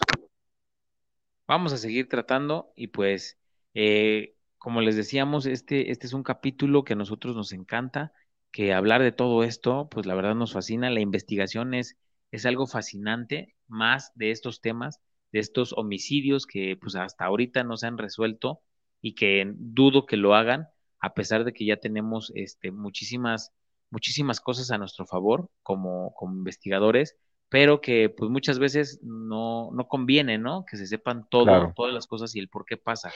Vamos 1.47 1.72
a 1.72 1.78
seguir 1.78 2.09
tratando 2.09 2.74
y 2.76 2.88
pues, 2.88 3.38
eh, 3.74 4.36
como 4.57 4.82
les 4.82 4.97
decíamos, 4.97 5.45
este, 5.45 5.91
este 5.91 6.07
es 6.07 6.13
un 6.13 6.24
capítulo 6.24 6.84
que 6.84 6.93
a 6.93 6.97
nosotros 6.97 7.36
nos 7.36 7.53
encanta 7.53 8.11
que 8.55 8.71
hablar 8.73 9.03
de 9.03 9.11
todo 9.11 9.43
esto, 9.43 9.89
pues 9.91 10.05
la 10.05 10.15
verdad 10.15 10.33
nos 10.33 10.53
fascina. 10.53 10.89
La 10.89 11.01
investigación 11.01 11.73
es, 11.73 11.97
es 12.31 12.45
algo 12.45 12.67
fascinante, 12.67 13.53
más 13.67 14.13
de 14.15 14.31
estos 14.31 14.61
temas, 14.61 15.01
de 15.33 15.39
estos 15.39 15.73
homicidios 15.73 16.47
que 16.47 16.77
pues 16.79 16.95
hasta 16.95 17.25
ahorita 17.25 17.65
no 17.65 17.75
se 17.75 17.87
han 17.87 17.97
resuelto 17.97 18.61
y 19.01 19.13
que 19.13 19.51
dudo 19.57 20.05
que 20.05 20.15
lo 20.15 20.35
hagan, 20.35 20.69
a 21.01 21.13
pesar 21.13 21.43
de 21.43 21.51
que 21.51 21.65
ya 21.65 21.75
tenemos 21.75 22.31
este, 22.33 22.71
muchísimas, 22.71 23.51
muchísimas 23.89 24.39
cosas 24.39 24.71
a 24.71 24.77
nuestro 24.77 25.05
favor 25.05 25.49
como, 25.61 26.13
como 26.13 26.33
investigadores, 26.33 27.17
pero 27.49 27.81
que 27.81 28.07
pues 28.09 28.31
muchas 28.31 28.57
veces 28.57 29.01
no, 29.03 29.69
no 29.73 29.89
conviene, 29.89 30.37
¿no? 30.37 30.63
Que 30.63 30.77
se 30.77 30.87
sepan 30.87 31.27
todo, 31.29 31.73
todas 31.75 31.93
las 31.93 32.07
cosas 32.07 32.33
y 32.37 32.39
el 32.39 32.47
por 32.47 32.63
qué 32.63 32.77
pasa. 32.77 33.11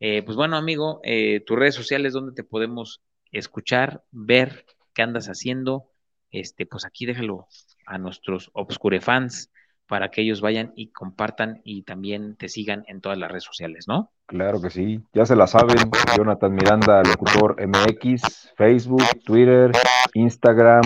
Eh, 0.00 0.24
pues 0.24 0.36
bueno, 0.36 0.56
amigo, 0.56 0.98
eh, 1.04 1.38
tus 1.46 1.56
redes 1.56 1.76
sociales, 1.76 2.14
¿dónde 2.14 2.32
te 2.34 2.42
podemos 2.42 3.00
escuchar, 3.32 4.04
ver 4.10 4.66
qué 4.94 5.02
andas 5.02 5.26
haciendo, 5.26 5.90
este, 6.30 6.66
pues 6.66 6.84
aquí 6.84 7.06
déjalo 7.06 7.48
a 7.86 7.98
nuestros 7.98 8.50
Obscure 8.52 9.00
fans, 9.00 9.50
para 9.92 10.10
que 10.10 10.22
ellos 10.22 10.40
vayan 10.40 10.72
y 10.74 10.90
compartan 10.90 11.60
y 11.64 11.82
también 11.82 12.34
te 12.36 12.48
sigan 12.48 12.82
en 12.88 13.02
todas 13.02 13.18
las 13.18 13.30
redes 13.30 13.44
sociales, 13.44 13.84
¿no? 13.86 14.10
Claro 14.24 14.58
que 14.62 14.70
sí, 14.70 15.00
ya 15.12 15.26
se 15.26 15.36
la 15.36 15.46
saben, 15.46 15.76
Jonathan 16.16 16.54
Miranda, 16.54 17.02
locutor 17.02 17.56
MX, 17.60 18.54
Facebook, 18.56 19.04
Twitter, 19.26 19.70
Instagram, 20.14 20.80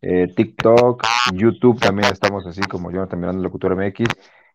eh, 0.00 0.28
TikTok, 0.36 1.02
YouTube, 1.32 1.80
también 1.80 2.12
estamos 2.12 2.46
así 2.46 2.60
como 2.60 2.92
Jonathan 2.92 3.18
Miranda, 3.18 3.42
locutor 3.42 3.74
MX, 3.74 4.04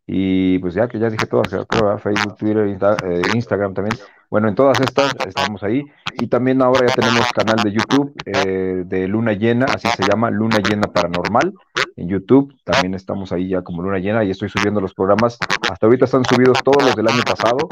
y 0.10 0.58
pues 0.60 0.74
ya 0.74 0.88
que 0.88 1.00
ya 1.00 1.10
dije 1.10 1.26
todas, 1.26 1.50
creo, 1.68 2.00
Facebook, 2.00 2.38
Twitter, 2.38 2.78
eh, 3.04 3.22
Instagram 3.36 3.74
también. 3.74 4.00
Bueno, 4.30 4.48
en 4.48 4.56
todas 4.56 4.80
estas 4.80 5.14
estamos 5.26 5.64
ahí. 5.64 5.84
Y 6.14 6.28
también 6.28 6.62
ahora 6.62 6.88
ya 6.88 6.94
tenemos 6.96 7.30
canal 7.34 7.58
de 7.58 7.72
YouTube 7.74 8.14
eh, 8.26 8.84
de 8.86 9.08
Luna 9.10 9.34
Llena, 9.34 9.66
así 9.66 9.90
se 9.90 10.04
llama, 10.10 10.32
Luna 10.32 10.60
Llena 10.60 10.88
Paranormal. 10.88 11.54
En 11.98 12.08
YouTube 12.08 12.56
también 12.64 12.94
estamos 12.94 13.34
ahí 13.34 13.50
ya 13.50 13.64
como 13.64 13.82
Luna 13.82 14.00
Llena 14.00 14.24
y 14.24 14.32
estoy 14.32 14.48
subiendo 14.48 14.80
los 14.80 14.94
programas. 14.94 15.38
Hasta 15.70 15.86
ahorita 15.86 16.06
están 16.06 16.24
subidos 16.24 16.64
todos 16.64 16.84
los 16.84 16.96
del 16.96 17.10
año 17.10 17.24
pasado 17.24 17.68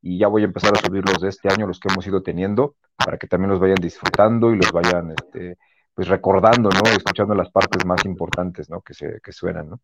y 0.00 0.16
ya 0.16 0.28
voy 0.28 0.42
a 0.42 0.44
empezar 0.44 0.72
a 0.72 0.80
subir 0.80 1.02
los 1.04 1.20
de 1.20 1.28
este 1.28 1.52
año, 1.52 1.66
los 1.66 1.80
que 1.80 1.88
hemos 1.92 2.06
ido 2.06 2.22
teniendo, 2.22 2.76
para 2.96 3.18
que 3.18 3.26
también 3.26 3.50
los 3.50 3.58
vayan 3.58 3.78
disfrutando 3.80 4.52
y 4.52 4.56
los 4.56 4.70
vayan 4.70 5.10
este, 5.10 5.58
pues 5.92 6.06
recordando, 6.06 6.70
¿no? 6.70 6.88
Escuchando 6.88 7.34
las 7.34 7.50
partes 7.50 7.84
más 7.84 8.04
importantes, 8.04 8.70
¿no? 8.70 8.80
Que, 8.80 8.94
se, 8.94 9.20
que 9.20 9.32
suenan, 9.32 9.70
¿no? 9.70 9.80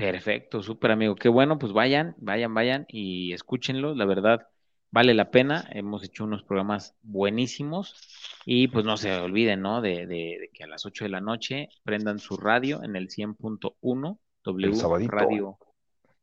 Perfecto, 0.00 0.62
súper 0.62 0.90
amigo. 0.90 1.14
Qué 1.14 1.28
bueno, 1.28 1.58
pues 1.58 1.72
vayan, 1.72 2.14
vayan, 2.18 2.54
vayan 2.54 2.86
y 2.88 3.32
escúchenlo. 3.32 3.94
La 3.94 4.06
verdad, 4.06 4.48
vale 4.90 5.14
la 5.14 5.30
pena. 5.30 5.68
Hemos 5.72 6.02
hecho 6.02 6.24
unos 6.24 6.42
programas 6.42 6.94
buenísimos 7.02 7.94
y 8.44 8.68
pues 8.68 8.84
no 8.84 8.96
se 8.96 9.12
olviden, 9.12 9.60
¿no? 9.60 9.80
De, 9.82 10.06
de, 10.06 10.50
que 10.54 10.64
a 10.64 10.66
las 10.66 10.86
8 10.86 11.04
de 11.04 11.10
la 11.10 11.20
noche 11.20 11.68
prendan 11.84 12.18
su 12.18 12.36
radio 12.36 12.82
en 12.82 12.96
el 12.96 13.08
100.1 13.08 14.18
W 14.44 15.06
Radio 15.08 15.58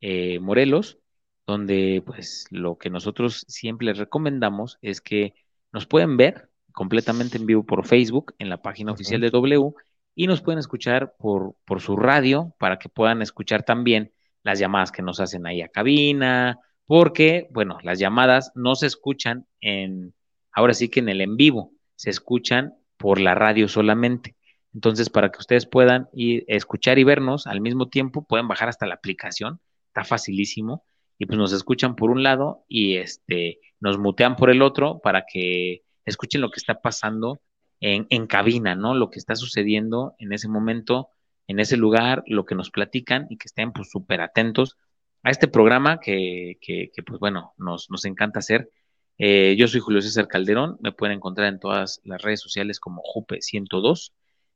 eh, 0.00 0.38
Morelos, 0.40 0.98
donde 1.46 2.02
pues 2.04 2.46
lo 2.50 2.78
que 2.78 2.90
nosotros 2.90 3.44
siempre 3.48 3.86
les 3.86 3.98
recomendamos 3.98 4.78
es 4.82 5.00
que 5.00 5.34
nos 5.72 5.86
pueden 5.86 6.16
ver 6.16 6.50
completamente 6.72 7.38
en 7.38 7.46
vivo 7.46 7.64
por 7.64 7.86
Facebook 7.86 8.34
en 8.38 8.48
la 8.48 8.62
página 8.62 8.92
oficial 8.92 9.20
de 9.20 9.30
W 9.30 9.72
y 10.18 10.26
nos 10.26 10.42
pueden 10.42 10.58
escuchar 10.58 11.14
por, 11.16 11.54
por 11.64 11.80
su 11.80 11.96
radio 11.96 12.52
para 12.58 12.80
que 12.80 12.88
puedan 12.88 13.22
escuchar 13.22 13.62
también 13.62 14.12
las 14.42 14.58
llamadas 14.58 14.90
que 14.90 15.00
nos 15.00 15.20
hacen 15.20 15.46
ahí 15.46 15.62
a 15.62 15.68
cabina, 15.68 16.58
porque, 16.86 17.46
bueno, 17.52 17.78
las 17.84 18.00
llamadas 18.00 18.50
no 18.56 18.74
se 18.74 18.88
escuchan 18.88 19.46
en, 19.60 20.12
ahora 20.50 20.74
sí 20.74 20.88
que 20.88 20.98
en 20.98 21.08
el 21.08 21.20
en 21.20 21.36
vivo, 21.36 21.70
se 21.94 22.10
escuchan 22.10 22.74
por 22.96 23.20
la 23.20 23.36
radio 23.36 23.68
solamente. 23.68 24.34
Entonces, 24.74 25.08
para 25.08 25.30
que 25.30 25.38
ustedes 25.38 25.66
puedan 25.66 26.08
ir, 26.12 26.44
escuchar 26.48 26.98
y 26.98 27.04
vernos 27.04 27.46
al 27.46 27.60
mismo 27.60 27.86
tiempo, 27.88 28.24
pueden 28.26 28.48
bajar 28.48 28.68
hasta 28.68 28.86
la 28.86 28.94
aplicación, 28.94 29.60
está 29.86 30.02
facilísimo, 30.02 30.84
y 31.16 31.26
pues 31.26 31.38
nos 31.38 31.52
escuchan 31.52 31.94
por 31.94 32.10
un 32.10 32.24
lado 32.24 32.64
y 32.66 32.96
este, 32.96 33.60
nos 33.78 33.98
mutean 33.98 34.34
por 34.34 34.50
el 34.50 34.62
otro 34.62 34.98
para 34.98 35.26
que 35.32 35.84
escuchen 36.04 36.40
lo 36.40 36.50
que 36.50 36.58
está 36.58 36.80
pasando 36.80 37.40
en, 37.80 38.26
cabina, 38.26 38.74
¿no? 38.74 38.94
Lo 38.94 39.10
que 39.10 39.18
está 39.18 39.36
sucediendo 39.36 40.14
en 40.18 40.32
ese 40.32 40.48
momento, 40.48 41.10
en 41.46 41.60
ese 41.60 41.76
lugar, 41.76 42.24
lo 42.26 42.44
que 42.44 42.54
nos 42.54 42.70
platican 42.70 43.26
y 43.30 43.38
que 43.38 43.46
estén 43.46 43.72
pues 43.72 43.90
súper 43.90 44.20
atentos 44.20 44.76
a 45.22 45.30
este 45.30 45.48
programa 45.48 46.00
que, 46.00 46.58
que, 46.60 46.90
pues 47.06 47.18
bueno, 47.20 47.54
nos, 47.56 47.90
nos 47.90 48.04
encanta 48.04 48.40
hacer. 48.40 48.70
Eh, 49.18 49.56
yo 49.58 49.66
soy 49.66 49.80
Julio 49.80 50.00
César 50.00 50.28
Calderón, 50.28 50.78
me 50.80 50.92
pueden 50.92 51.16
encontrar 51.16 51.48
en 51.48 51.58
todas 51.58 52.00
las 52.04 52.22
redes 52.22 52.40
sociales 52.40 52.80
como 52.80 53.02
Jupe102. 53.02 54.12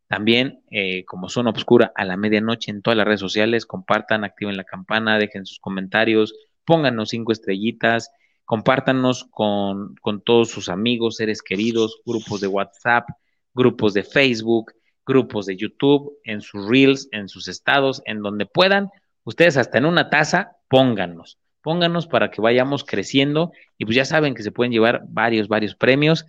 También 0.09 0.63
eh, 0.71 1.05
como 1.05 1.29
Zona 1.29 1.51
Obscura 1.51 1.93
a 1.97 2.05
la 2.05 2.17
medianoche 2.17 2.71
en 2.71 2.83
todas 2.83 2.97
las 2.97 3.07
redes 3.07 3.21
sociales, 3.21 3.67
compartan, 3.67 4.25
activen 4.25 4.57
la 4.57 4.65
campana, 4.65 5.19
dejen 5.19 5.47
sus 5.47 5.59
comentarios, 5.59 6.35
pónganos 6.65 7.11
cinco 7.11 7.33
estrellitas, 7.33 8.11
compártanos 8.53 9.25
con, 9.31 9.97
todos 10.27 10.51
sus 10.51 10.69
amigos, 10.69 11.17
seres 11.17 11.41
queridos, 11.41 12.03
grupos 12.05 12.43
de 12.43 12.49
WhatsApp, 12.49 13.09
grupos 13.55 13.95
de 13.95 14.03
Facebook, 14.03 14.75
grupos 15.07 15.47
de 15.47 15.57
YouTube, 15.57 16.19
en 16.23 16.43
sus 16.43 16.69
reels, 16.69 17.09
en 17.13 17.31
sus 17.31 17.49
estados, 17.49 18.03
en 18.05 18.21
donde 18.21 18.45
puedan. 18.45 18.91
Ustedes 19.25 19.57
hasta 19.57 19.79
en 19.79 19.87
una 19.87 20.11
taza, 20.11 20.59
pónganos, 20.69 21.39
pónganos 21.63 22.07
para 22.07 22.31
que 22.31 22.43
vayamos 22.43 22.85
creciendo 22.85 23.53
y 23.79 23.87
pues 23.87 23.97
ya 23.97 24.05
saben 24.05 24.35
que 24.35 24.43
se 24.43 24.53
pueden 24.53 24.71
llevar 24.71 25.01
varios, 25.09 25.49
varios 25.49 25.75
premios. 25.75 26.27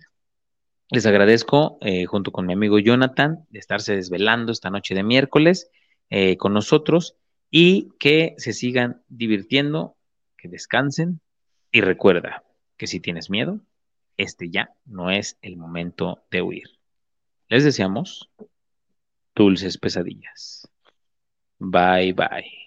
Les 0.88 1.04
agradezco, 1.04 1.76
eh, 1.82 2.06
junto 2.06 2.32
con 2.32 2.46
mi 2.46 2.54
amigo 2.54 2.78
Jonathan, 2.78 3.44
de 3.50 3.58
estarse 3.58 3.96
desvelando 3.96 4.50
esta 4.50 4.70
noche 4.70 4.94
de 4.94 5.02
miércoles 5.02 5.70
eh, 6.08 6.38
con 6.38 6.54
nosotros 6.54 7.16
y 7.50 7.90
que 7.98 8.34
se 8.38 8.54
sigan 8.54 9.02
divirtiendo, 9.08 9.98
que 10.38 10.48
descansen, 10.48 11.20
y 11.74 11.80
recuerda 11.80 12.44
que 12.76 12.86
si 12.86 13.00
tienes 13.00 13.30
miedo, 13.30 13.58
este 14.16 14.48
ya 14.48 14.70
no 14.84 15.10
es 15.10 15.38
el 15.42 15.56
momento 15.56 16.22
de 16.30 16.40
huir. 16.40 16.68
Les 17.48 17.64
deseamos 17.64 18.30
dulces 19.34 19.76
pesadillas. 19.76 20.70
Bye 21.58 22.12
bye. 22.12 22.63